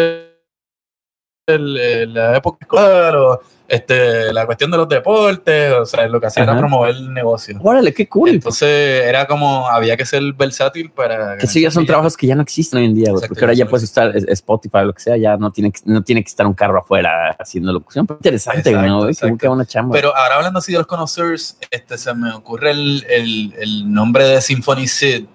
el- 1.47 1.77
el- 1.77 2.13
la 2.13 2.37
época 2.37 2.57
escolar 2.61 3.15
o 3.15 3.41
este, 3.71 4.33
la 4.33 4.45
cuestión 4.45 4.69
de 4.69 4.77
los 4.77 4.89
deportes, 4.89 5.73
o 5.73 5.85
sea, 5.85 6.05
lo 6.07 6.19
que 6.19 6.27
hacía 6.27 6.43
Ajá. 6.43 6.51
era 6.51 6.59
promover 6.59 6.95
el 6.95 7.13
negocio. 7.13 7.57
Órale, 7.63 7.93
qué 7.93 8.07
cool. 8.09 8.29
Entonces 8.31 9.03
era 9.05 9.25
como, 9.25 9.67
había 9.69 9.95
que 9.95 10.05
ser 10.05 10.21
versátil 10.33 10.91
para... 10.91 11.37
que 11.37 11.47
sí, 11.47 11.61
ya 11.61 11.71
son 11.71 11.85
trabajos 11.85 12.17
que 12.17 12.27
ya 12.27 12.35
no 12.35 12.41
existen 12.41 12.79
hoy 12.79 12.85
en 12.85 12.95
día, 12.95 13.11
güey, 13.11 13.27
porque 13.27 13.43
ahora 13.45 13.53
ya 13.53 13.65
puedes 13.65 13.83
estar 13.83 14.15
es- 14.15 14.25
Spotify 14.27 14.79
o 14.79 14.83
lo 14.85 14.93
que 14.93 15.01
sea, 15.01 15.15
ya 15.17 15.37
no 15.37 15.51
tiene 15.51 15.71
que, 15.71 15.79
no 15.85 16.03
tiene 16.03 16.21
que 16.21 16.27
estar 16.27 16.45
un 16.45 16.53
carro 16.53 16.79
afuera 16.79 17.35
haciendo 17.39 17.71
locución. 17.71 18.05
Pero 18.05 18.17
interesante, 18.17 18.69
Exacto, 18.69 18.87
¿no? 18.87 19.09
Como 19.19 19.37
que 19.37 19.47
una 19.47 19.65
chamba. 19.65 19.93
Pero 19.93 20.15
ahora 20.15 20.35
hablando 20.35 20.59
así 20.59 20.73
de 20.73 20.77
los 20.79 20.87
conocers, 20.87 21.57
este, 21.69 21.97
se 21.97 22.13
me 22.13 22.31
ocurre 22.33 22.71
el, 22.71 23.05
el, 23.09 23.53
el 23.57 23.93
nombre 23.93 24.25
de 24.25 24.41
Symphony 24.41 24.87
Sid, 24.87 25.25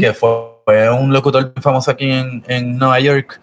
que 0.00 0.14
fue, 0.14 0.30
fue 0.64 0.88
un 0.90 1.12
locutor 1.12 1.52
famoso 1.60 1.90
aquí 1.90 2.10
en, 2.10 2.42
en 2.48 2.78
Nueva 2.78 2.98
York, 3.00 3.40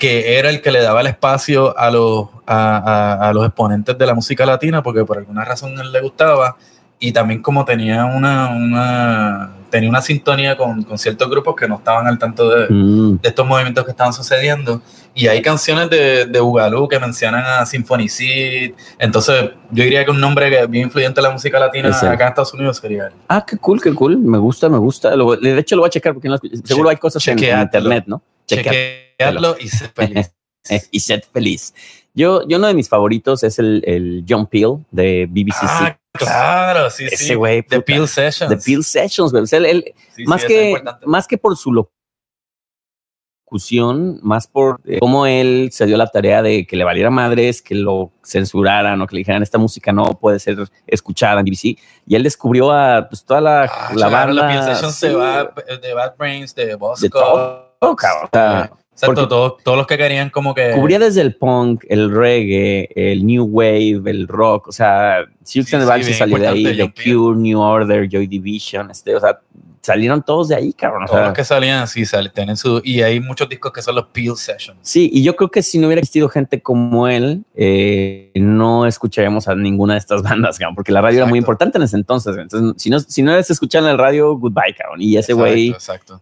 que 0.00 0.38
era 0.38 0.50
el 0.50 0.60
que 0.62 0.72
le 0.72 0.80
daba 0.82 1.02
el 1.02 1.06
espacio 1.06 1.78
a 1.78 1.90
los, 1.90 2.26
a, 2.46 2.78
a- 2.78 3.28
a 3.28 3.32
los 3.32 3.46
exponentes 3.46 3.96
de 3.96 4.06
la 4.06 4.14
música 4.14 4.44
latina, 4.44 4.82
porque 4.82 5.04
por 5.04 5.18
alguna 5.18 5.44
razón 5.44 5.78
él 5.78 5.92
le 5.92 6.00
gustaba, 6.00 6.56
y 6.98 7.12
también 7.12 7.40
como 7.40 7.64
tenía 7.64 8.04
una, 8.04 8.48
una, 8.50 9.50
tenía 9.70 9.88
una 9.88 10.02
sintonía 10.02 10.56
con, 10.56 10.82
con 10.82 10.98
ciertos 10.98 11.30
grupos 11.30 11.54
que 11.54 11.66
no 11.68 11.76
estaban 11.76 12.06
al 12.06 12.18
tanto 12.18 12.48
de, 12.48 12.66
Mm. 12.68 13.20
de 13.22 13.28
estos 13.28 13.46
movimientos 13.46 13.84
que 13.84 13.90
estaban 13.92 14.12
sucediendo. 14.12 14.82
Y 15.14 15.26
hay 15.26 15.40
canciones 15.42 15.88
de, 15.90 16.26
de 16.26 16.40
Bugalú 16.40 16.86
que 16.88 16.98
mencionan 16.98 17.42
a 17.44 17.66
Symphony. 17.66 18.06
Entonces, 18.98 19.50
yo 19.70 19.84
diría 19.84 20.04
que 20.04 20.10
un 20.10 20.20
nombre 20.20 20.50
que 20.50 20.66
bien 20.66 20.84
influyente 20.86 21.20
en 21.20 21.24
la 21.24 21.30
música 21.30 21.58
latina 21.58 21.88
Ese. 21.88 22.06
acá 22.06 22.24
en 22.24 22.28
Estados 22.30 22.54
Unidos 22.54 22.76
sería 22.78 23.06
él. 23.06 23.12
Ah, 23.28 23.44
qué 23.46 23.56
cool, 23.56 23.80
qué 23.82 23.94
cool. 23.94 24.18
Me 24.18 24.38
gusta, 24.38 24.68
me 24.68 24.78
gusta. 24.78 25.14
Lo- 25.16 25.36
de 25.36 25.58
hecho, 25.58 25.76
lo 25.76 25.82
voy 25.82 25.88
a 25.88 25.90
checar 25.90 26.12
porque 26.14 26.28
no 26.28 26.36
seguro 26.64 26.88
hay 26.90 26.96
cosas 26.96 27.26
en, 27.28 27.42
en 27.42 27.60
internet, 27.60 28.04
¿no? 28.06 28.22
Chequea- 28.56 28.72
Chequearlo 29.18 29.56
y 29.58 29.68
sé 29.68 29.88
feliz. 29.94 30.32
Y 30.90 31.00
ser 31.00 31.24
feliz. 31.32 31.74
Yo, 32.14 32.46
yo 32.48 32.58
uno 32.58 32.66
de 32.66 32.74
mis 32.74 32.88
favoritos 32.88 33.42
es 33.44 33.58
el, 33.58 33.82
el 33.86 34.24
John 34.28 34.46
Peel 34.46 34.84
de 34.90 35.26
BBC 35.30 35.56
ah, 35.62 35.96
claro, 36.12 36.90
sí, 36.90 37.08
sí. 37.08 37.14
Ese 37.14 37.34
güey, 37.36 37.62
The 37.62 37.76
puta. 37.76 37.84
Peel 37.86 38.08
Sessions. 38.08 38.50
The 38.50 38.56
Peel 38.56 38.84
Sessions, 38.84 39.30
güey. 39.30 39.44
O 39.44 39.46
sea, 39.46 39.58
él- 39.60 39.66
él- 39.66 39.94
Sí, 40.14 40.22
sí, 40.22 40.24
más, 40.26 40.44
que, 40.44 40.82
más 41.06 41.26
que 41.28 41.38
por 41.38 41.56
su 41.56 41.72
locución, 43.46 44.18
más 44.22 44.46
por 44.48 44.80
eh, 44.84 44.98
cómo 45.00 45.24
él 45.26 45.70
se 45.72 45.86
dio 45.86 45.96
la 45.96 46.06
tarea 46.08 46.42
de 46.42 46.66
que 46.66 46.76
le 46.76 46.84
valiera 46.84 47.10
madres, 47.10 47.62
que 47.62 47.74
lo 47.74 48.12
censuraran 48.24 49.00
o 49.00 49.06
que 49.06 49.14
le 49.14 49.20
dijeran 49.20 49.42
esta 49.42 49.58
música 49.58 49.92
no 49.92 50.04
puede 50.20 50.38
ser 50.40 50.56
escuchada 50.86 51.40
en 51.40 51.46
BBC. 51.46 51.78
Y 52.06 52.16
él 52.16 52.22
descubrió 52.22 52.70
a 52.72 53.08
pues, 53.08 53.24
toda 53.24 53.40
la, 53.40 53.62
Ah, 53.64 53.90
la 53.94 54.08
claro, 54.08 54.34
banda. 54.34 54.48
The 54.48 54.52
Peel 54.52 54.64
Sessions 54.76 54.94
sí, 54.96 55.08
de, 55.08 55.14
Bad, 55.14 55.54
de 55.80 55.94
Bad 55.94 56.16
Brains, 56.18 56.54
de 56.54 56.74
Bosco. 56.74 57.69
Cabrón. 57.96 58.24
O 58.24 58.28
sea, 58.32 58.70
Exacto, 59.02 59.28
todos, 59.28 59.62
todos 59.64 59.78
los 59.78 59.86
que 59.86 59.96
querían 59.96 60.28
como 60.28 60.54
que... 60.54 60.72
Cubría 60.72 60.98
desde 60.98 61.22
el 61.22 61.34
punk, 61.34 61.84
el 61.88 62.14
reggae, 62.14 62.88
el 62.94 63.24
new 63.24 63.44
wave, 63.44 64.02
el 64.04 64.28
rock, 64.28 64.68
o 64.68 64.72
sea, 64.72 65.24
Silks 65.42 65.70
Sí, 65.70 65.76
and 65.76 65.88
the 65.88 66.04
sí, 66.04 66.12
salió 66.12 66.38
de 66.38 66.48
ahí, 66.48 66.76
The. 66.76 66.92
Cure, 66.92 67.38
New 67.38 67.58
Order, 67.58 68.06
Joy 68.10 68.26
Division, 68.26 68.90
este, 68.90 69.16
o 69.16 69.20
sea, 69.20 69.40
salieron 69.82 70.22
todos 70.22 70.48
de 70.48 70.56
ahí, 70.56 70.72
cabrón. 70.72 71.04
o 71.04 71.06
Todos 71.06 71.18
sea, 71.18 71.26
los 71.28 71.36
que 71.36 71.44
salían, 71.44 71.88
sí, 71.88 72.04
salen, 72.04 72.32
tienen 72.32 72.56
su... 72.56 72.80
Y 72.84 73.02
hay 73.02 73.20
muchos 73.20 73.48
discos 73.48 73.72
que 73.72 73.82
son 73.82 73.94
los 73.94 74.06
Peel 74.06 74.36
Sessions. 74.36 74.78
Sí, 74.82 75.10
y 75.12 75.22
yo 75.22 75.36
creo 75.36 75.50
que 75.50 75.62
si 75.62 75.78
no 75.78 75.86
hubiera 75.86 76.00
existido 76.00 76.28
gente 76.28 76.60
como 76.60 77.08
él, 77.08 77.44
eh, 77.54 78.30
no 78.34 78.86
escucharíamos 78.86 79.48
a 79.48 79.54
ninguna 79.54 79.94
de 79.94 80.00
estas 80.00 80.22
bandas, 80.24 80.58
cabrón, 80.58 80.74
porque 80.74 80.92
la 80.92 81.00
radio 81.00 81.18
era 81.18 81.26
muy 81.26 81.38
importante 81.38 81.78
en 81.78 81.84
ese 81.84 81.96
entonces. 81.96 82.36
Entonces, 82.36 82.82
si 82.82 82.90
no, 82.90 83.00
si 83.00 83.22
no 83.22 83.32
eres 83.32 83.50
escuchando 83.50 83.88
en 83.88 83.92
el 83.92 83.98
radio, 83.98 84.36
goodbye, 84.36 84.74
cabrón. 84.76 85.00
Y 85.00 85.16
ese 85.16 85.32
güey 85.32 85.74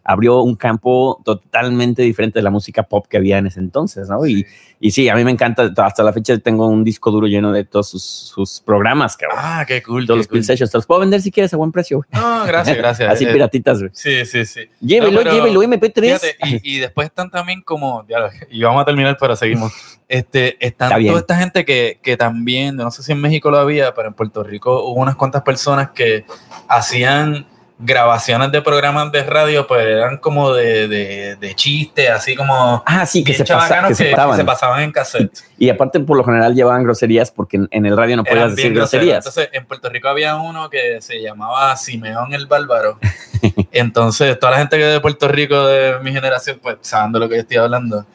abrió 0.03 0.41
un 0.41 0.55
campo 0.55 1.21
totalmente 1.25 2.01
diferente 2.01 2.39
de 2.39 2.43
la 2.43 2.51
música 2.51 2.83
pop 2.83 3.05
que 3.07 3.17
había 3.17 3.37
en 3.37 3.47
ese 3.47 3.59
entonces, 3.59 4.09
¿no? 4.09 4.25
Y, 4.25 4.45
y 4.81 4.91
sí, 4.91 5.09
a 5.09 5.15
mí 5.15 5.25
me 5.25 5.31
encanta, 5.31 5.71
hasta 5.77 6.03
la 6.03 6.13
fecha 6.13 6.37
tengo 6.37 6.67
un 6.67 6.85
disco 6.85 7.11
duro 7.11 7.27
lleno 7.27 7.51
de 7.51 7.65
todos 7.65 7.89
sus, 7.89 8.03
sus 8.03 8.61
programas, 8.61 9.17
cabrón. 9.17 9.37
Ah, 9.41 9.65
qué 9.67 9.83
cool. 9.83 10.07
todos 10.07 10.17
qué 10.17 10.19
los 10.19 10.27
cool. 10.27 10.43
Sessions. 10.43 10.71
Te 10.71 10.77
los 10.77 10.85
puedo 10.85 11.01
vender 11.01 11.21
si 11.21 11.31
quieres 11.31 11.53
a 11.53 11.57
buen 11.57 11.71
precio, 11.71 11.97
güey. 11.97 12.07
No, 12.11 12.45
gracias, 12.45 12.77
gracias. 12.77 13.11
Así 13.11 13.25
Eh, 13.25 13.33
piratitas, 13.33 13.79
güey. 13.79 13.91
Sí, 13.93 14.25
sí, 14.25 14.45
sí. 14.45 14.61
Llévelo, 14.79 15.21
No, 15.23 15.31
llévelo, 15.31 15.61
MP3. 15.63 16.01
Fíjate, 16.01 16.37
y, 16.45 16.75
y 16.75 16.79
después 16.79 17.07
están 17.07 17.29
también 17.29 17.61
como, 17.61 18.05
ya, 18.07 18.29
y 18.49 18.61
vamos 18.61 18.81
a 18.81 18.85
terminar, 18.85 19.17
pero 19.19 19.35
seguimos. 19.35 19.73
Este, 20.09 20.57
están 20.65 20.91
Está 20.91 21.07
toda 21.07 21.19
esta 21.19 21.35
gente 21.35 21.63
que, 21.65 21.99
que 22.01 22.17
también, 22.17 22.75
no 22.75 22.89
sé 22.89 23.03
si 23.03 23.11
en 23.11 23.21
México 23.21 23.51
lo 23.51 23.59
había, 23.59 23.93
pero 23.93 24.07
en 24.07 24.15
Puerto 24.15 24.41
Rico 24.43 24.83
hubo 24.85 24.99
unas 24.99 25.15
cuantas 25.15 25.43
personas 25.43 25.91
que 25.91 26.25
hacían 26.67 27.45
grabaciones 27.79 28.51
de 28.51 28.61
programas 28.61 29.09
de 29.11 29.23
radio, 29.23 29.65
pero 29.65 29.81
eran 29.81 30.17
como 30.17 30.53
de, 30.53 30.89
de, 30.89 31.35
de 31.37 31.55
chiste, 31.55 32.09
así 32.09 32.35
como 32.35 32.83
ah, 32.85 33.05
sí, 33.05 33.23
que 33.23 33.33
se, 33.33 33.45
pasa, 33.45 33.87
que 33.87 33.95
se 33.95 34.05
que, 34.05 34.11
pasaban. 34.11 34.37
se 34.37 34.43
pasaban 34.43 34.83
en 34.83 34.91
cassette. 34.91 35.39
Y 35.57 35.69
aparte, 35.69 36.01
por 36.01 36.17
lo 36.17 36.25
general, 36.25 36.53
llevaban 36.53 36.83
groserías 36.83 37.31
porque 37.31 37.55
en, 37.55 37.69
en 37.71 37.85
el 37.85 37.95
radio 37.95 38.17
no 38.17 38.25
podías 38.25 38.43
Eran 38.43 38.55
decir 38.55 38.73
groserías. 38.73 39.25
Entonces, 39.25 39.49
en 39.53 39.65
Puerto 39.65 39.89
Rico 39.89 40.09
había 40.09 40.35
uno 40.35 40.69
que 40.69 41.01
se 41.01 41.21
llamaba 41.21 41.73
Simeón 41.77 42.33
el 42.33 42.47
Bárbaro. 42.47 42.99
Entonces, 43.71 44.37
toda 44.37 44.51
la 44.51 44.57
gente 44.59 44.77
que 44.77 44.85
es 44.85 44.93
de 44.93 44.99
Puerto 44.99 45.29
Rico 45.29 45.65
de 45.65 45.99
mi 46.01 46.11
generación, 46.11 46.59
pues 46.61 46.77
saben 46.81 47.13
de 47.13 47.19
lo 47.19 47.29
que 47.29 47.35
yo 47.35 47.41
estoy 47.41 47.57
hablando. 47.57 48.05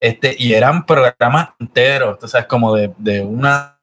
Este, 0.00 0.34
y 0.38 0.54
eran 0.54 0.86
programas 0.86 1.50
enteros, 1.58 2.18
sabes, 2.30 2.46
como 2.46 2.74
de, 2.74 2.92
de 2.96 3.20
una 3.20 3.78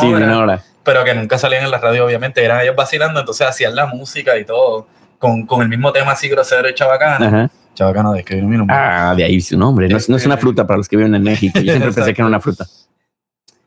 sí, 0.00 0.08
de 0.08 0.14
hora, 0.14 0.24
una 0.24 0.38
hora. 0.38 0.64
Pero 0.84 1.04
que 1.04 1.14
nunca 1.14 1.38
salían 1.38 1.64
en 1.64 1.70
la 1.70 1.78
radio, 1.78 2.04
obviamente. 2.06 2.44
Eran 2.44 2.60
ellos 2.60 2.76
vacilando, 2.76 3.20
entonces 3.20 3.46
hacían 3.46 3.74
la 3.74 3.86
música 3.86 4.36
y 4.38 4.44
todo, 4.44 4.86
con, 5.18 5.46
con 5.46 5.62
el 5.62 5.68
mismo 5.68 5.92
tema 5.92 6.12
así 6.12 6.28
grosero 6.28 6.68
y 6.68 6.74
chabacano. 6.74 7.26
Ajá. 7.26 7.50
Chabacano 7.74 8.12
de 8.12 8.18
escribir 8.20 8.44
mi 8.44 8.56
nombre. 8.56 8.76
Ah, 8.76 9.14
de 9.16 9.24
ahí 9.24 9.40
su 9.40 9.56
nombre. 9.58 9.88
No, 9.88 9.96
es- 9.96 10.08
no 10.08 10.16
es 10.16 10.26
una 10.26 10.36
fruta 10.36 10.66
para 10.66 10.76
los 10.78 10.88
que 10.88 10.96
viven 10.96 11.14
en 11.14 11.22
México. 11.22 11.58
Yo 11.60 11.72
siempre 11.72 11.92
pensé 11.92 12.12
que 12.12 12.20
era 12.20 12.28
una 12.28 12.40
fruta. 12.40 12.66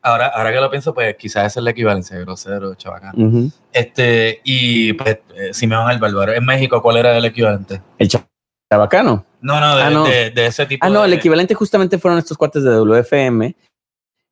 Ahora, 0.02 0.28
ahora 0.28 0.52
que 0.52 0.60
lo 0.60 0.70
pienso, 0.70 0.94
pues 0.94 1.16
quizás 1.16 1.46
esa 1.46 1.58
es 1.60 1.64
la 1.64 1.70
equivalencia, 1.70 2.16
grosero, 2.20 2.76
chabacano. 2.76 3.26
Ujú. 3.26 3.50
Este, 3.72 4.40
y 4.44 4.92
pues, 4.92 5.18
eh, 5.34 5.52
Simeón 5.52 5.90
el 5.90 5.98
Bárbaro. 5.98 6.32
En 6.32 6.44
México, 6.44 6.80
¿cuál 6.80 6.98
era 6.98 7.16
el 7.16 7.24
equivalente? 7.24 7.82
El 7.98 8.08
chabacano. 8.70 9.24
No, 9.40 9.58
no, 9.58 9.76
de, 9.76 9.82
Ah, 9.82 9.90
no. 9.90 10.04
de- 10.04 10.30
de 10.30 10.46
ese 10.46 10.64
tipo. 10.66 10.86
Ah, 10.86 10.90
no, 10.90 11.00
de- 11.00 11.08
el 11.08 11.12
equivalente 11.14 11.54
justamente 11.54 11.98
fueron 11.98 12.18
estos 12.20 12.38
cuates 12.38 12.62
de 12.62 12.70
WFM. 12.70 13.56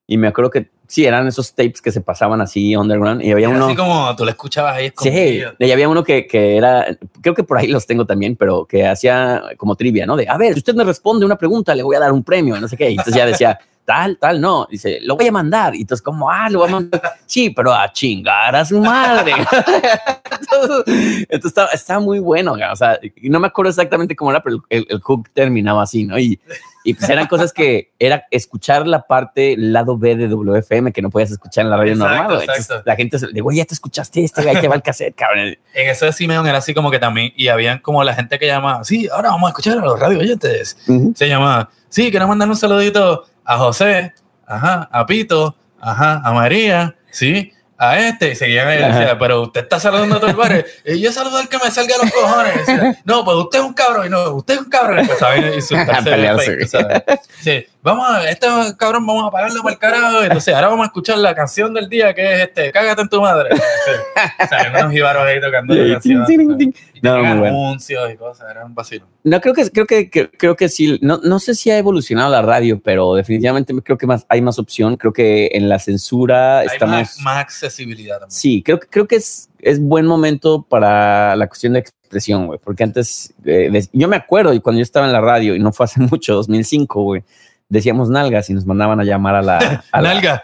Y 0.07 0.17
me 0.17 0.27
acuerdo 0.27 0.51
que 0.51 0.69
sí, 0.87 1.05
eran 1.05 1.27
esos 1.27 1.53
tapes 1.53 1.81
que 1.81 1.91
se 1.91 2.01
pasaban 2.01 2.39
así 2.41 2.75
underground. 2.75 3.23
Y 3.23 3.31
había 3.31 3.47
Era 3.47 3.55
uno. 3.57 3.65
Así 3.65 3.75
como 3.75 4.15
tú 4.15 4.23
lo 4.23 4.29
escuchabas 4.29 4.75
ahí 4.75 4.91
Sí, 5.01 5.41
y 5.57 5.71
había 5.71 5.89
uno 5.89 6.03
que, 6.03 6.27
que 6.27 6.57
era, 6.57 6.85
creo 7.21 7.33
que 7.33 7.43
por 7.43 7.57
ahí 7.57 7.67
los 7.67 7.87
tengo 7.87 8.05
también, 8.05 8.35
pero 8.35 8.65
que 8.65 8.85
hacía 8.85 9.41
como 9.57 9.75
trivia, 9.75 10.05
¿no? 10.05 10.15
De, 10.15 10.27
a 10.29 10.37
ver, 10.37 10.53
si 10.53 10.59
usted 10.59 10.75
me 10.75 10.83
responde 10.83 11.25
una 11.25 11.37
pregunta, 11.37 11.73
le 11.73 11.83
voy 11.83 11.95
a 11.95 11.99
dar 11.99 12.11
un 12.11 12.23
premio, 12.23 12.59
no 12.59 12.67
sé 12.67 12.77
qué. 12.77 12.89
Y 12.89 12.93
entonces 12.93 13.15
ya 13.15 13.25
decía, 13.25 13.59
tal, 13.85 14.17
tal, 14.17 14.41
no. 14.41 14.67
Dice, 14.69 14.99
lo 15.01 15.15
voy 15.15 15.27
a 15.27 15.31
mandar. 15.31 15.75
Y 15.75 15.81
entonces, 15.81 16.03
como, 16.03 16.29
ah, 16.29 16.49
lo 16.49 16.59
voy 16.59 16.69
a 16.69 16.71
mandar. 16.71 17.01
Sí, 17.25 17.49
pero 17.49 17.73
a 17.73 17.91
chingar 17.91 18.55
a 18.55 18.63
su 18.63 18.79
madre. 18.79 19.33
entonces, 20.41 21.25
entonces 21.29 21.45
estaba, 21.45 21.69
estaba 21.69 21.99
muy 21.99 22.19
bueno, 22.19 22.53
o 22.53 22.75
sea, 22.75 22.99
no 23.23 23.39
me 23.39 23.47
acuerdo 23.47 23.69
exactamente 23.69 24.15
cómo 24.15 24.31
era, 24.31 24.41
pero 24.41 24.63
el, 24.69 24.85
el 24.89 24.99
hook 25.01 25.29
terminaba 25.33 25.83
así, 25.83 26.03
¿no? 26.05 26.17
Y, 26.17 26.39
y 26.85 26.93
pues 26.93 27.09
eran 27.09 27.25
cosas 27.25 27.51
que 27.51 27.91
era 27.97 28.25
escuchar 28.29 28.85
la 28.85 29.01
parte 29.01 29.55
lado 29.57 29.97
B 29.97 30.15
de 30.15 30.27
WFM 30.27 30.93
que 30.93 31.01
no 31.01 31.09
podías 31.09 31.31
escuchar 31.31 31.65
en 31.65 31.71
la 31.71 31.77
radio 31.77 31.93
Exacto, 31.93 32.15
normal. 32.15 32.43
Exacto. 32.43 32.83
la 32.85 32.95
gente 32.95 33.17
se 33.17 33.27
digo, 33.33 33.51
ya 33.51 33.65
te 33.65 33.73
escuchaste 33.73 34.23
este, 34.23 34.47
ahí 34.47 34.61
te 34.61 34.67
va 34.67 34.75
el 34.75 34.83
cassette, 34.83 35.15
cabrón. 35.15 35.57
En 35.73 35.89
eso 35.89 36.05
de 36.05 36.13
Simeón 36.13 36.47
era 36.47 36.59
así 36.59 36.75
como 36.75 36.91
que 36.91 36.99
también, 36.99 37.33
y 37.35 37.47
habían 37.47 37.79
como 37.79 38.03
la 38.03 38.13
gente 38.13 38.37
que 38.37 38.45
llamaba, 38.45 38.83
sí, 38.83 39.09
ahora 39.11 39.31
vamos 39.31 39.47
a 39.47 39.49
escuchar 39.49 39.79
a 39.79 39.81
los 39.81 39.99
radio 39.99 40.19
oyentes. 40.19 40.77
Ujú. 40.87 41.11
Se 41.15 41.27
llamaba, 41.27 41.71
sí, 41.89 42.11
quiero 42.11 42.27
mandar 42.27 42.47
un 42.47 42.55
saludito 42.55 43.25
a 43.45 43.57
José, 43.57 44.13
ajá, 44.47 44.89
a 44.91 45.05
Pito, 45.05 45.55
ajá, 45.79 46.21
a 46.23 46.33
María, 46.33 46.95
sí, 47.11 47.53
a 47.77 47.99
este, 47.99 48.31
y 48.31 48.35
seguían 48.35 48.67
ahí, 48.67 48.77
decía, 48.77 49.17
pero 49.19 49.41
usted 49.43 49.61
está 49.61 49.79
saludando 49.79 50.15
a 50.15 50.19
todo 50.19 50.29
el 50.29 50.35
barrio, 50.35 50.65
y 50.85 50.99
yo 50.99 51.11
saludo 51.11 51.37
al 51.37 51.49
que 51.49 51.57
me 51.57 51.69
salga 51.71 51.95
a 51.95 52.03
los 52.03 52.11
cojones. 52.11 52.55
Decía, 52.65 53.01
no, 53.03 53.23
pues 53.25 53.37
usted 53.37 53.59
es 53.59 53.65
un 53.65 53.73
cabrón, 53.73 54.07
y 54.07 54.09
no, 54.09 54.31
usted 54.35 54.55
es 54.55 54.59
un 54.61 54.69
cabrón. 54.69 54.99
Empezaban 54.99 55.43
a 55.43 55.55
insultarse 55.55 56.27
A. 56.77 57.19
Sí, 57.41 57.65
vamos 57.85 58.09
a, 58.09 58.29
este 58.29 58.47
cabrón 58.77 59.05
vamos 59.05 59.27
a 59.27 59.31
pagarlo 59.31 59.61
por 59.61 59.71
el 59.71 59.77
carajo, 59.77 60.23
entonces 60.23 60.53
ahora 60.53 60.67
vamos 60.69 60.83
a 60.83 60.87
escuchar 60.87 61.17
la 61.19 61.33
canción 61.35 61.73
del 61.73 61.87
día 61.87 62.13
que 62.13 62.33
es 62.33 62.39
este, 62.41 62.71
cágate 62.71 63.03
en 63.03 63.09
tu 63.09 63.21
madre. 63.21 63.49
Sí, 63.85 64.47
salían 64.49 64.87
unos 64.87 65.05
ahí 65.17 65.39
tocando 65.39 65.75
la 65.75 65.93
canción. 65.93 66.25
Y 66.59 66.73
No, 67.01 67.17
muy 67.23 67.37
bueno. 67.37 67.45
anuncios 67.45 68.11
y 68.11 68.17
cosas, 68.17 68.49
era 68.49 68.65
un 68.65 68.73
vacilo. 68.73 69.05
No, 69.23 69.39
creo 69.39 69.53
que, 69.53 69.69
creo 69.69 69.85
que, 69.85 70.09
que- 70.09 70.29
creo 70.31 70.55
que 70.55 70.69
sí. 70.69 70.97
No, 71.03 71.19
no 71.23 71.37
sé 71.39 71.53
si 71.53 71.69
ha 71.69 71.77
evolucionado 71.77 72.31
la 72.31 72.41
radio, 72.41 72.79
pero 72.83 73.13
definitivamente 73.13 73.73
creo 73.83 73.97
que 73.97 74.07
más, 74.07 74.25
hay 74.29 74.41
más 74.41 74.57
opción. 74.57 74.97
Creo 74.97 75.13
que 75.13 75.49
en 75.53 75.69
la 75.69 75.77
censura 75.77 76.59
Hay 76.59 76.67
estamos. 76.67 76.95
más, 76.97 77.19
más 77.21 77.37
accesibilidad 77.37 78.19
también. 78.19 78.31
Sí, 78.31 78.63
creo, 78.63 78.79
creo 78.79 79.07
que 79.07 79.17
es, 79.17 79.49
es 79.59 79.79
buen 79.79 80.07
momento 80.07 80.63
para 80.67 81.35
la 81.35 81.47
cuestión 81.47 81.73
de 81.73 81.79
expresión, 81.79 82.47
güey. 82.47 82.57
Porque 82.63 82.83
antes, 82.83 83.33
eh, 83.45 83.69
yo 83.93 84.07
me 84.07 84.15
acuerdo 84.15 84.53
y 84.53 84.59
cuando 84.61 84.79
yo 84.79 84.83
estaba 84.83 85.05
en 85.05 85.13
la 85.13 85.21
radio, 85.21 85.53
y 85.55 85.59
no 85.59 85.71
fue 85.71 85.83
hace 85.83 85.99
mucho, 86.11 86.33
2005, 86.33 87.03
güey, 87.03 87.23
decíamos 87.69 88.09
nalgas 88.09 88.49
y 88.49 88.53
nos 88.53 88.65
mandaban 88.65 88.99
a 88.99 89.03
llamar 89.03 89.35
a 89.35 89.41
la. 89.41 89.83
a 89.91 90.01
la- 90.01 90.13
Nalga. 90.13 90.43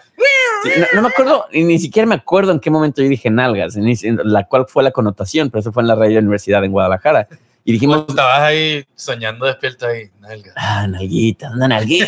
Sí, 0.63 0.69
no, 0.77 0.85
no 0.93 1.01
me 1.01 1.07
acuerdo, 1.07 1.45
y 1.51 1.63
ni 1.63 1.79
siquiera 1.79 2.05
me 2.07 2.13
acuerdo 2.13 2.51
en 2.51 2.59
qué 2.59 2.69
momento 2.69 3.01
yo 3.01 3.09
dije 3.09 3.31
nalgas, 3.31 3.75
la 4.23 4.43
cual 4.45 4.65
fue 4.67 4.83
la 4.83 4.91
connotación, 4.91 5.49
pero 5.49 5.61
eso 5.61 5.71
fue 5.71 5.81
en 5.81 5.87
la 5.87 5.95
radio 5.95 6.09
de 6.09 6.13
la 6.15 6.19
universidad 6.21 6.63
en 6.63 6.71
Guadalajara. 6.71 7.27
Y 7.63 7.73
dijimos, 7.73 8.05
Estabas 8.09 8.39
ahí 8.41 8.83
soñando 8.95 9.45
despierto 9.45 9.85
ahí, 9.85 10.09
nalga. 10.19 10.51
ah, 10.55 10.87
nalguita, 10.87 11.51
una 11.51 11.67
nalguita, 11.67 12.05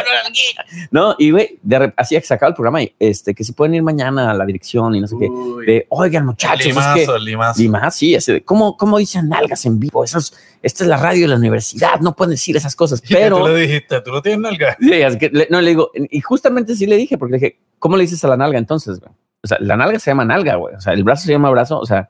una 0.00 0.22
nalguita. 0.22 0.64
No, 0.90 1.14
y 1.18 1.30
güey, 1.30 1.58
así 1.96 2.14
que 2.14 2.22
se 2.22 2.32
acaba 2.34 2.48
el 2.48 2.54
programa 2.54 2.82
y 2.82 2.94
este, 2.98 3.34
que 3.34 3.44
si 3.44 3.52
pueden 3.52 3.74
ir 3.74 3.82
mañana 3.82 4.30
a 4.30 4.34
la 4.34 4.46
dirección 4.46 4.94
y 4.94 5.00
no 5.00 5.06
sé 5.06 5.16
qué. 5.20 5.28
De, 5.66 5.86
oigan, 5.90 6.24
muchachos, 6.24 6.60
es 6.66 6.74
que. 6.74 7.18
limazo, 7.18 7.58
limazo. 7.62 7.90
Sí, 7.98 8.14
ese 8.14 8.42
¿cómo, 8.44 8.76
¿cómo 8.78 8.96
dicen 8.98 9.28
nalgas 9.28 9.66
en 9.66 9.78
vivo? 9.78 10.04
Eso 10.04 10.18
es- 10.18 10.32
esta 10.62 10.84
es 10.84 10.88
la 10.88 10.96
radio 10.96 11.22
de 11.22 11.28
la 11.28 11.36
universidad, 11.36 12.00
no 12.00 12.16
pueden 12.16 12.30
decir 12.30 12.56
esas 12.56 12.74
cosas. 12.74 13.02
Pero. 13.08 13.38
tú 13.40 13.48
le 13.48 13.56
dijiste, 13.60 14.00
tú 14.00 14.10
no 14.10 14.22
tienes 14.22 14.40
nalga. 14.40 14.76
Sí, 14.80 14.92
es 14.94 15.16
que 15.18 15.28
le- 15.28 15.48
no 15.50 15.60
le 15.60 15.68
digo, 15.70 15.90
y 15.94 16.20
justamente 16.22 16.74
sí 16.74 16.86
le 16.86 16.96
dije, 16.96 17.18
porque 17.18 17.32
le 17.32 17.38
dije, 17.38 17.58
¿cómo 17.78 17.96
le 17.98 18.04
dices 18.04 18.24
a 18.24 18.28
la 18.28 18.38
nalga 18.38 18.58
entonces? 18.58 19.00
güey? 19.00 19.12
O 19.42 19.46
sea, 19.46 19.58
la 19.60 19.76
nalga 19.76 19.98
se 19.98 20.10
llama 20.10 20.24
nalga, 20.24 20.54
güey. 20.56 20.74
O 20.74 20.80
sea, 20.80 20.94
el 20.94 21.04
brazo 21.04 21.26
se 21.26 21.32
llama 21.32 21.50
brazo, 21.50 21.78
o 21.78 21.84
sea, 21.84 22.08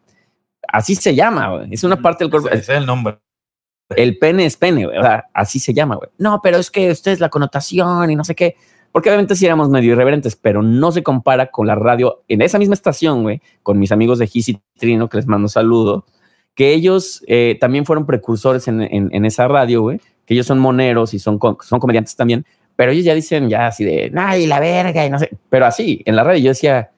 así 0.68 0.94
se 0.94 1.14
llama, 1.14 1.50
güey. 1.56 1.68
Es 1.72 1.84
una 1.84 1.96
parte 2.00 2.24
del 2.24 2.30
cuerpo. 2.30 2.48
Ese, 2.48 2.58
ese 2.58 2.72
es 2.72 2.78
el 2.78 2.86
nombre. 2.86 3.18
El 3.96 4.18
pene 4.18 4.46
es 4.46 4.56
pene, 4.56 4.86
güey. 4.86 4.98
O 4.98 5.02
sea, 5.02 5.26
así 5.34 5.58
se 5.58 5.74
llama, 5.74 5.96
güey. 5.96 6.08
No, 6.18 6.40
pero 6.42 6.56
es 6.56 6.70
que 6.70 6.90
usted 6.90 7.12
es 7.12 7.20
la 7.20 7.28
connotación 7.28 8.10
y 8.10 8.16
no 8.16 8.24
sé 8.24 8.34
qué. 8.34 8.56
Porque 8.92 9.08
obviamente 9.10 9.34
sí 9.34 9.44
éramos 9.44 9.68
medio 9.68 9.92
irreverentes, 9.92 10.36
pero 10.36 10.62
no 10.62 10.92
se 10.92 11.02
compara 11.02 11.50
con 11.50 11.66
la 11.66 11.74
radio 11.74 12.22
en 12.28 12.42
esa 12.42 12.58
misma 12.60 12.74
estación, 12.74 13.22
güey, 13.24 13.42
con 13.64 13.78
mis 13.78 13.90
amigos 13.90 14.18
de 14.20 14.26
Gis 14.28 14.48
y 14.50 14.60
Trino, 14.78 15.08
que 15.08 15.16
les 15.16 15.26
mando 15.26 15.48
saludo, 15.48 16.06
que 16.54 16.72
ellos 16.72 17.22
eh, 17.26 17.58
también 17.60 17.84
fueron 17.86 18.06
precursores 18.06 18.68
en, 18.68 18.82
en- 18.82 19.10
en 19.12 19.24
esa 19.24 19.48
radio, 19.48 19.82
güey, 19.82 20.00
que 20.24 20.34
ellos 20.34 20.46
son 20.46 20.60
moneros 20.60 21.12
y 21.12 21.18
son 21.18 21.38
comediantes 21.40 22.14
también, 22.14 22.46
pero 22.76 22.92
ellos 22.92 23.04
ya 23.04 23.14
dicen 23.14 23.48
ya 23.48 23.66
así 23.66 23.84
de, 23.84 24.12
ay, 24.16 24.46
la 24.46 24.60
verga, 24.60 25.04
y 25.04 25.10
no 25.10 25.18
sé, 25.18 25.28
pero 25.50 25.66
así, 25.66 26.00
en 26.06 26.14
la 26.14 26.22
radio 26.22 26.40
yo 26.44 26.48
decía, 26.50 26.92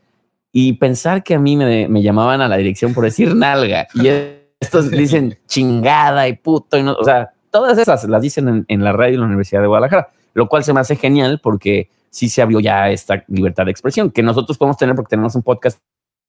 y 0.58 0.72
pensar 0.72 1.22
que 1.22 1.34
a 1.34 1.38
mí 1.38 1.54
me, 1.54 1.86
me 1.86 2.00
llamaban 2.00 2.40
a 2.40 2.48
la 2.48 2.56
dirección 2.56 2.94
por 2.94 3.04
decir 3.04 3.36
nalga, 3.36 3.88
y 3.92 4.08
estos 4.60 4.90
dicen 4.90 5.38
chingada 5.46 6.28
y 6.28 6.32
puto, 6.32 6.78
y 6.78 6.82
no, 6.82 6.94
o 6.94 7.04
sea, 7.04 7.28
todas 7.50 7.76
esas 7.76 8.04
las 8.04 8.22
dicen 8.22 8.48
en, 8.48 8.64
en 8.66 8.82
la 8.82 8.92
radio 8.92 9.16
de 9.16 9.18
la 9.18 9.26
Universidad 9.26 9.60
de 9.60 9.66
Guadalajara, 9.66 10.08
lo 10.32 10.48
cual 10.48 10.64
se 10.64 10.72
me 10.72 10.80
hace 10.80 10.96
genial 10.96 11.40
porque 11.42 11.90
sí 12.08 12.30
se 12.30 12.40
abrió 12.40 12.60
ya 12.60 12.88
esta 12.88 13.22
libertad 13.28 13.66
de 13.66 13.70
expresión 13.70 14.10
que 14.10 14.22
nosotros 14.22 14.56
podemos 14.56 14.78
tener 14.78 14.96
porque 14.96 15.10
tenemos 15.10 15.34
un 15.34 15.42
podcast, 15.42 15.78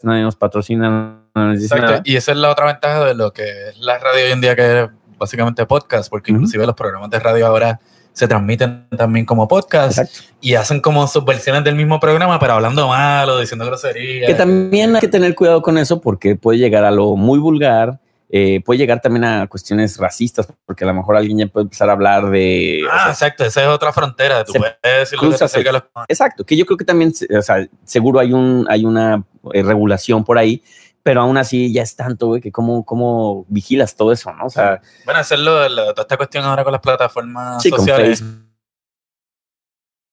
nadie 0.04 0.24
nos 0.24 0.36
patrocina, 0.36 1.22
no 1.34 1.48
nos 1.48 1.54
dice 1.54 1.68
Exacto. 1.68 1.86
nada. 1.86 2.02
Y 2.04 2.18
esa 2.18 2.34
es 2.34 2.38
la 2.38 2.52
otra 2.52 2.66
ventaja 2.66 3.06
de 3.06 3.16
lo 3.16 3.32
que 3.32 3.70
es 3.70 3.78
la 3.78 3.98
radio 3.98 4.26
hoy 4.26 4.32
en 4.34 4.42
día, 4.42 4.58
que 4.58 4.82
es 4.82 4.90
básicamente 5.18 5.66
podcast, 5.66 6.10
porque 6.10 6.34
inclusive 6.34 6.66
los 6.66 6.76
programas 6.76 7.10
de 7.12 7.20
radio 7.22 7.48
ahora 7.48 7.80
se 8.18 8.28
transmiten 8.28 8.88
también 8.98 9.28
como 9.28 9.48
podcast 9.48 10.00
Exacto. 10.00 10.34
y 10.42 10.56
hacen 10.56 10.82
como 10.82 11.06
sus 11.06 11.24
versiones 11.24 11.64
del 11.64 11.76
mismo 11.76 12.00
programa, 12.00 12.40
pero 12.40 12.54
hablando 12.54 12.88
malo, 12.88 13.40
diciendo 13.40 13.64
groserías. 13.64 14.26
Que 14.26 14.34
también 14.34 14.96
hay 14.96 15.02
que 15.02 15.08
tener 15.08 15.36
cuidado 15.36 15.62
con 15.62 15.78
eso 15.78 16.02
porque 16.02 16.36
puede 16.36 16.58
llegar 16.58 16.84
a 16.84 16.90
lo 16.90 17.16
muy 17.16 17.38
vulgar, 17.38 18.00
eh, 18.32 18.60
puede 18.66 18.80
llegar 18.80 19.02
también 19.02 19.24
a 19.24 19.46
cuestiones 19.46 19.98
racistas, 19.98 20.48
porque 20.66 20.84
a 20.84 20.88
lo 20.88 20.96
mejor 20.96 21.16
alguien 21.16 21.38
ya 21.38 21.46
puede 21.46 21.66
empezar 21.66 21.90
a 21.90 21.94
hablar 21.94 22.32
de... 22.32 22.82
o 22.88 22.92
Ah, 22.92 23.04
sea, 23.04 23.12
exacto, 23.12 23.46
esa 23.46 23.62
es 23.62 23.68
otra 23.68 23.94
frontera. 23.94 24.44
Tú 24.44 24.54
puedes 24.54 25.12
que 25.12 25.72
los 25.72 25.84
Exacto, 26.08 26.44
que 26.44 26.58
yo 26.58 26.66
creo 26.66 26.76
que 26.78 26.86
también, 26.86 27.14
o 27.38 27.42
sea, 27.44 27.68
seguro 27.86 28.20
hay 28.20 28.34
un, 28.34 28.66
hay 28.68 28.84
una 28.84 29.24
eh, 29.54 29.62
regulación 29.62 30.24
por 30.24 30.40
ahí, 30.40 30.64
pero 31.04 31.22
aún 31.22 31.38
así 31.38 31.72
ya 31.72 31.84
es 31.84 31.96
tanto, 31.96 32.28
güey, 32.28 32.42
que 32.42 32.52
cómo, 32.52 32.84
cómo 32.86 33.46
vigilas 33.48 33.96
todo 33.96 34.12
eso, 34.12 34.34
¿no? 34.34 34.46
O 34.46 34.50
sea, 34.50 34.82
Bueno, 35.06 35.20
hacerlo, 35.20 35.68
lo- 35.70 35.92
toda 35.94 36.02
esta 36.04 36.18
cuestión 36.18 36.44
ahora 36.44 36.64
con 36.64 36.74
las 36.74 36.82
plataformas 36.82 37.64
sí, 37.64 37.70
sociales, 37.70 38.24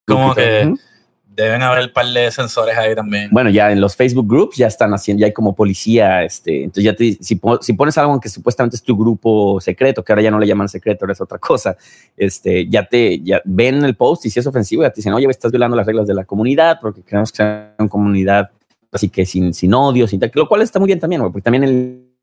como 0.07 0.35
que 0.35 0.73
deben 1.27 1.63
haber 1.63 1.87
un 1.87 1.93
par 1.93 2.07
de 2.07 2.31
sensores 2.31 2.77
ahí 2.79 2.95
también. 2.95 3.29
Bueno, 3.33 3.51
ya 3.51 3.73
en 3.73 3.81
los 3.81 3.97
Facebook 3.97 4.29
groups 4.29 4.57
ya 4.57 4.69
están 4.69 4.95
haciendo, 4.95 5.23
ya 5.23 5.27
hay 5.27 5.33
como 5.33 5.53
policía, 5.53 6.23
este, 6.23 6.63
entonces 6.63 6.85
ya 6.85 6.95
te, 6.95 7.15
si, 7.21 7.41
si 7.61 7.73
pones 7.73 7.99
algo 7.99 8.21
que 8.21 8.29
supuestamente 8.29 8.77
es 8.77 8.83
tu 8.85 8.97
grupo 8.97 9.61
secreto, 9.61 10.05
que 10.05 10.13
ahora 10.13 10.23
ya 10.23 10.31
no 10.31 10.39
le 10.39 10.47
llaman 10.47 10.69
secreto, 10.69 11.05
ahora 11.05 11.15
es 11.15 11.21
otra 11.21 11.39
cosa, 11.39 11.77
este, 12.17 12.69
ya 12.69 12.87
te, 12.87 13.19
ya 13.21 13.43
ven 13.45 13.85
el 13.85 13.97
post 13.97 14.27
y 14.27 14.31
si 14.31 14.39
es 14.39 14.47
ofensivo, 14.47 14.83
ya 14.85 14.91
te 14.91 14.97
dicen, 14.97 15.13
oye, 15.13 15.27
estás 15.29 15.51
violando 15.51 15.77
las 15.77 15.87
reglas 15.87 16.07
de 16.07 16.15
la 16.15 16.25
comunidad, 16.25 16.79
porque 16.81 17.03
queremos 17.03 17.33
que 17.33 17.37
sea 17.39 17.75
una 17.81 17.89
comunidad 17.89 18.51
así 18.95 19.09
que 19.09 19.27
sin, 19.27 19.53
sin 19.53 19.75
odio, 19.75 20.07
sin 20.07 20.21
tal, 20.21 20.31
lo 20.35 20.49
cual 20.49 20.63
está 20.63 20.79
muy 20.79 20.87
bien 20.87 21.01
también, 21.01 21.21
güey, 21.21 21.33
porque 21.33 21.45
también 21.45 21.65
el 21.65 22.15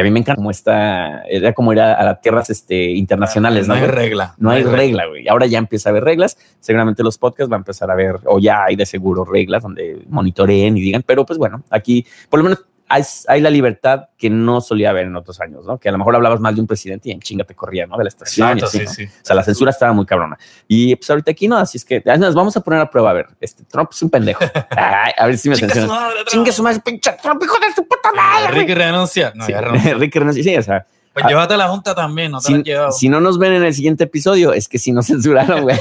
a 0.00 0.02
mí 0.02 0.10
me 0.10 0.20
encanta 0.20 0.36
como 0.36 0.50
está, 0.50 1.22
era 1.24 1.52
como 1.52 1.72
ir 1.72 1.80
a, 1.80 1.94
a 1.94 2.04
las 2.04 2.20
tierras 2.20 2.50
este, 2.50 2.90
internacionales, 2.92 3.68
no 3.68 3.74
¿no? 3.74 3.80
hay 3.80 3.86
regla. 3.86 4.34
No 4.38 4.50
hay 4.50 4.62
regla, 4.62 5.06
güey. 5.06 5.28
Ahora 5.28 5.46
ya 5.46 5.58
empieza 5.58 5.88
a 5.88 5.90
haber 5.90 6.04
reglas. 6.04 6.38
Seguramente 6.58 7.02
los 7.02 7.18
podcasts 7.18 7.50
van 7.50 7.58
a 7.58 7.62
empezar 7.62 7.90
a 7.90 7.94
ver, 7.94 8.16
o 8.24 8.38
ya 8.38 8.64
hay 8.64 8.76
de 8.76 8.86
seguro 8.86 9.24
reglas 9.24 9.62
donde 9.62 10.02
monitoreen 10.08 10.76
y 10.76 10.80
digan, 10.80 11.02
pero 11.06 11.24
pues 11.24 11.38
bueno, 11.38 11.62
aquí 11.70 12.06
por 12.28 12.40
lo 12.40 12.44
menos 12.44 12.64
hay, 12.92 13.02
hay 13.28 13.40
la 13.40 13.50
libertad 13.50 14.08
que 14.18 14.28
no 14.28 14.60
solía 14.60 14.90
haber 14.90 15.06
en 15.06 15.14
otros 15.16 15.40
años, 15.40 15.64
¿no? 15.64 15.78
Que 15.78 15.88
a 15.88 15.92
lo 15.92 15.98
mejor 15.98 16.16
hablabas 16.16 16.40
mal 16.40 16.54
de 16.54 16.60
un 16.60 16.66
presidente 16.66 17.08
y 17.08 17.12
en 17.12 17.20
chinga 17.20 17.44
te 17.44 17.54
corría, 17.54 17.86
¿no? 17.86 17.96
De 17.96 18.02
la 18.04 18.08
estación. 18.08 18.48
y 18.48 18.52
Exacto, 18.60 18.66
así, 18.66 18.78
sí, 18.80 18.84
¿no? 18.84 18.90
sí. 18.92 19.04
O 19.22 19.24
sea, 19.24 19.36
la 19.36 19.42
censura 19.44 19.70
estaba 19.70 19.92
muy 19.92 20.04
cabrona. 20.04 20.36
Y 20.66 20.96
pues 20.96 21.08
ahorita 21.08 21.30
aquí 21.30 21.46
no, 21.48 21.56
así 21.56 21.78
es 21.78 21.84
que 21.84 22.02
ah, 22.04 22.16
nos 22.16 22.34
vamos 22.34 22.56
a 22.56 22.60
poner 22.60 22.80
a 22.80 22.90
prueba. 22.90 23.10
A 23.10 23.12
ver, 23.14 23.26
este 23.40 23.62
Trump 23.64 23.90
es 23.92 24.02
un 24.02 24.10
pendejo. 24.10 24.44
Ay, 24.70 25.12
a 25.16 25.26
ver 25.26 25.38
si 25.38 25.48
me 25.48 25.54
Chinga 25.56 25.72
su 25.74 25.80
atención. 25.80 26.64
madre, 26.64 26.80
pinche 26.84 27.12
Trump, 27.22 27.42
hijo 27.42 27.56
de 27.60 27.72
su 27.74 27.86
puta 27.86 28.12
madre. 28.12 28.58
Ricky 28.60 28.74
renuncia. 28.74 29.32
No, 29.36 29.46
Sí, 29.46 29.52
ya 29.52 29.60
renunció. 29.60 29.96
Ricky 29.98 30.18
renunció. 30.18 30.42
Sí, 30.42 30.56
o 30.56 30.62
sea, 30.62 30.84
Pues 31.12 31.24
llévate 31.26 31.54
a 31.54 31.56
la 31.56 31.68
junta 31.68 31.94
también, 31.94 32.32
no 32.32 32.40
te 32.40 32.50
la 32.50 32.56
si, 32.56 32.60
has 32.60 32.64
llevado. 32.66 32.92
si 32.92 33.08
no 33.08 33.20
nos 33.20 33.38
ven 33.38 33.52
en 33.52 33.62
el 33.64 33.72
siguiente 33.74 34.04
episodio, 34.04 34.52
es 34.52 34.68
que 34.68 34.78
si 34.78 34.92
nos 34.92 35.06
censuraron, 35.06 35.62
güey. 35.62 35.78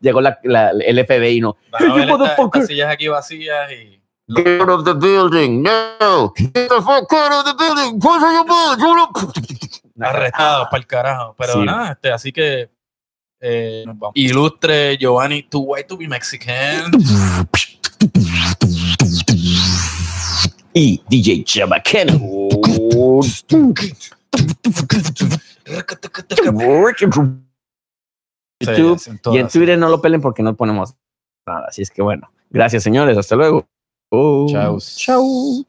Llegó 0.00 0.20
la, 0.20 0.38
la- 0.44 0.70
el 0.70 1.04
FBI 1.06 1.36
y 1.36 1.40
no. 1.40 1.56
Vas 1.70 1.82
a 1.82 1.94
ver 1.94 2.08
estas 2.08 2.66
sillas 2.66 2.90
aquí 2.90 3.08
vacías 3.08 3.70
y 3.72 3.97
Get 4.28 4.60
out 4.60 4.68
of 4.68 4.84
the 4.84 4.94
building, 4.94 5.62
no! 5.62 6.32
Get 6.36 6.52
the 6.52 6.82
fuck 6.82 7.10
out 7.12 7.32
of 7.32 7.44
the 7.46 7.54
building! 7.54 7.98
Push 7.98 8.20
your 8.20 8.44
buttons! 8.44 9.80
arrestados 10.00 10.68
para 10.68 10.78
el 10.78 10.86
carajo. 10.86 11.34
Pero 11.38 11.54
Sí. 11.54 11.64
nada, 11.64 11.92
este, 11.92 12.12
así 12.12 12.32
que 12.32 12.70
eh, 13.40 13.84
ilustre 14.14 14.96
Giovanni, 14.98 15.44
too 15.44 15.60
white 15.60 15.88
to 15.88 15.96
be 15.96 16.08
Mexican. 16.08 16.90
Y 20.74 21.02
DJ 21.08 21.44
Chabacano. 21.44 22.18
Sí, 28.60 28.98
y 29.32 29.38
en. 29.38 29.48
Twitter 29.48 29.78
no 29.78 29.88
lo 29.88 30.00
pelen 30.00 30.20
porque 30.20 30.42
no 30.42 30.54
ponemos 30.54 30.94
nada. 31.46 31.66
Así 31.68 31.82
es 31.82 31.90
que 31.90 32.02
bueno, 32.02 32.30
gracias 32.50 32.82
señores, 32.82 33.16
hasta 33.16 33.36
luego. 33.36 33.66
Tchau. 34.48 34.78
Tchau. 34.96 35.67